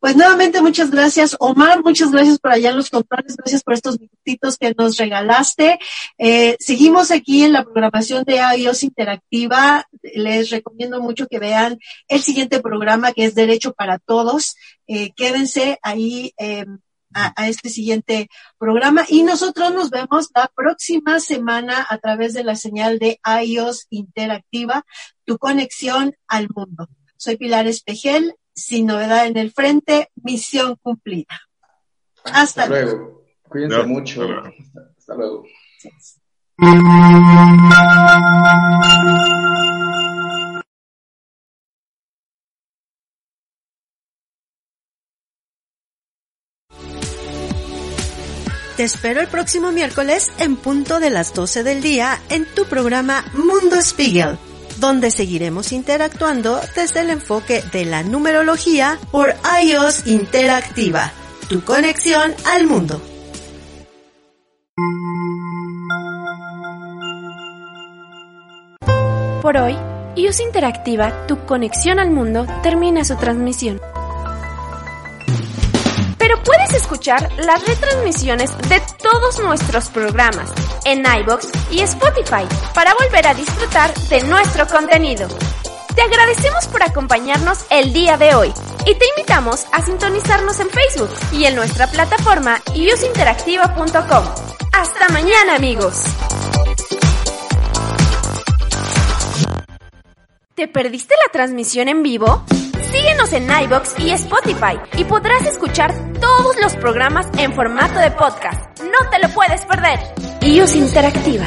Pues 0.00 0.16
nuevamente 0.16 0.62
muchas 0.62 0.90
gracias, 0.90 1.36
Omar, 1.38 1.84
muchas 1.84 2.10
gracias 2.10 2.38
por 2.38 2.52
allá 2.52 2.70
en 2.70 2.76
los 2.76 2.88
controles, 2.88 3.36
gracias 3.36 3.62
por 3.62 3.74
estos 3.74 4.00
minutitos 4.00 4.56
que 4.56 4.74
nos 4.76 4.96
regalaste. 4.96 5.78
Eh, 6.18 6.56
seguimos 6.58 7.10
aquí 7.10 7.44
en 7.44 7.52
la 7.52 7.64
programación 7.64 8.24
de 8.24 8.40
iOS 8.56 8.82
Interactiva. 8.82 9.86
Les 10.14 10.48
recomiendo 10.50 11.00
mucho 11.00 11.26
que 11.26 11.38
vean 11.38 11.78
el 12.08 12.20
siguiente 12.20 12.60
programa 12.60 13.12
que 13.12 13.26
es 13.26 13.34
Derecho 13.34 13.74
para 13.74 13.98
Todos. 13.98 14.56
Eh, 14.86 15.12
quédense 15.14 15.78
ahí. 15.82 16.32
eh, 16.38 16.64
a, 17.14 17.32
a 17.40 17.48
este 17.48 17.70
siguiente 17.70 18.28
programa 18.58 19.04
y 19.08 19.22
nosotros 19.22 19.72
nos 19.72 19.90
vemos 19.90 20.28
la 20.34 20.50
próxima 20.54 21.20
semana 21.20 21.86
a 21.88 21.98
través 21.98 22.34
de 22.34 22.44
la 22.44 22.56
señal 22.56 22.98
de 22.98 23.20
iOS 23.42 23.86
Interactiva, 23.90 24.84
tu 25.24 25.38
conexión 25.38 26.14
al 26.28 26.48
mundo. 26.54 26.88
Soy 27.16 27.36
Pilar 27.36 27.66
Espejel, 27.66 28.34
sin 28.54 28.86
novedad 28.86 29.26
en 29.26 29.36
el 29.38 29.52
frente, 29.52 30.10
misión 30.16 30.76
cumplida. 30.82 31.40
Hasta 32.24 32.40
Hasta 32.42 32.66
luego. 32.66 32.90
luego. 32.90 33.24
Cuídense 33.48 33.82
mucho. 33.84 34.22
Hasta 34.98 35.14
luego. 35.14 35.44
Te 48.76 48.82
espero 48.82 49.20
el 49.20 49.28
próximo 49.28 49.70
miércoles 49.70 50.32
en 50.38 50.56
punto 50.56 50.98
de 50.98 51.08
las 51.08 51.32
12 51.32 51.62
del 51.62 51.80
día 51.80 52.20
en 52.28 52.44
tu 52.44 52.64
programa 52.64 53.24
Mundo 53.32 53.80
Spiegel, 53.80 54.36
donde 54.78 55.12
seguiremos 55.12 55.70
interactuando 55.70 56.60
desde 56.74 57.02
el 57.02 57.10
enfoque 57.10 57.62
de 57.72 57.84
la 57.84 58.02
numerología 58.02 58.98
por 59.12 59.32
iOS 59.62 60.08
Interactiva, 60.08 61.12
tu 61.48 61.62
conexión 61.62 62.34
al 62.46 62.66
mundo. 62.66 63.00
Por 69.40 69.56
hoy, 69.56 69.76
IUS 70.16 70.40
Interactiva, 70.40 71.26
tu 71.28 71.44
conexión 71.44 72.00
al 72.00 72.10
mundo, 72.10 72.46
termina 72.62 73.04
su 73.04 73.14
transmisión. 73.16 73.80
Pero 76.26 76.42
puedes 76.42 76.72
escuchar 76.72 77.30
las 77.36 77.66
retransmisiones 77.66 78.56
de 78.70 78.80
todos 79.02 79.40
nuestros 79.40 79.90
programas 79.90 80.50
en 80.86 81.04
iBox 81.04 81.50
y 81.70 81.80
Spotify 81.80 82.48
para 82.72 82.94
volver 82.94 83.26
a 83.26 83.34
disfrutar 83.34 83.92
de 84.08 84.22
nuestro 84.22 84.66
contenido. 84.66 85.28
Te 85.94 86.00
agradecemos 86.00 86.66
por 86.68 86.82
acompañarnos 86.82 87.66
el 87.68 87.92
día 87.92 88.16
de 88.16 88.34
hoy 88.34 88.54
y 88.86 88.94
te 88.94 89.04
invitamos 89.14 89.66
a 89.70 89.82
sintonizarnos 89.82 90.58
en 90.60 90.70
Facebook 90.70 91.10
y 91.30 91.44
en 91.44 91.56
nuestra 91.56 91.88
plataforma 91.88 92.58
iusinteractiva.com. 92.74 94.24
Hasta 94.72 95.08
mañana 95.10 95.56
amigos. 95.56 96.04
¿Te 100.54 100.68
perdiste 100.68 101.14
la 101.26 101.30
transmisión 101.30 101.88
en 101.88 102.02
vivo? 102.02 102.46
Síguenos 102.94 103.32
en 103.32 103.50
iBox 103.50 103.98
y 103.98 104.12
Spotify 104.12 104.78
y 104.96 105.02
podrás 105.02 105.44
escuchar 105.48 105.92
todos 106.20 106.54
los 106.62 106.76
programas 106.76 107.26
en 107.38 107.52
formato 107.52 107.98
de 107.98 108.12
podcast. 108.12 108.80
No 108.82 109.10
te 109.10 109.18
lo 109.18 109.28
puedes 109.34 109.66
perder. 109.66 109.98
iOS 110.42 110.76
Interactiva. 110.76 111.44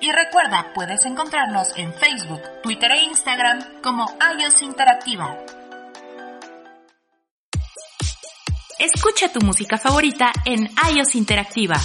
Y 0.00 0.10
recuerda, 0.10 0.72
puedes 0.74 1.04
encontrarnos 1.04 1.76
en 1.76 1.92
Facebook, 1.92 2.40
Twitter 2.62 2.90
e 2.90 3.02
Instagram 3.02 3.82
como 3.82 4.06
iOS 4.38 4.62
Interactiva. 4.62 5.36
Escucha 8.78 9.30
tu 9.30 9.42
música 9.42 9.76
favorita 9.76 10.32
en 10.46 10.70
iOS 10.90 11.16
Interactiva 11.16 11.76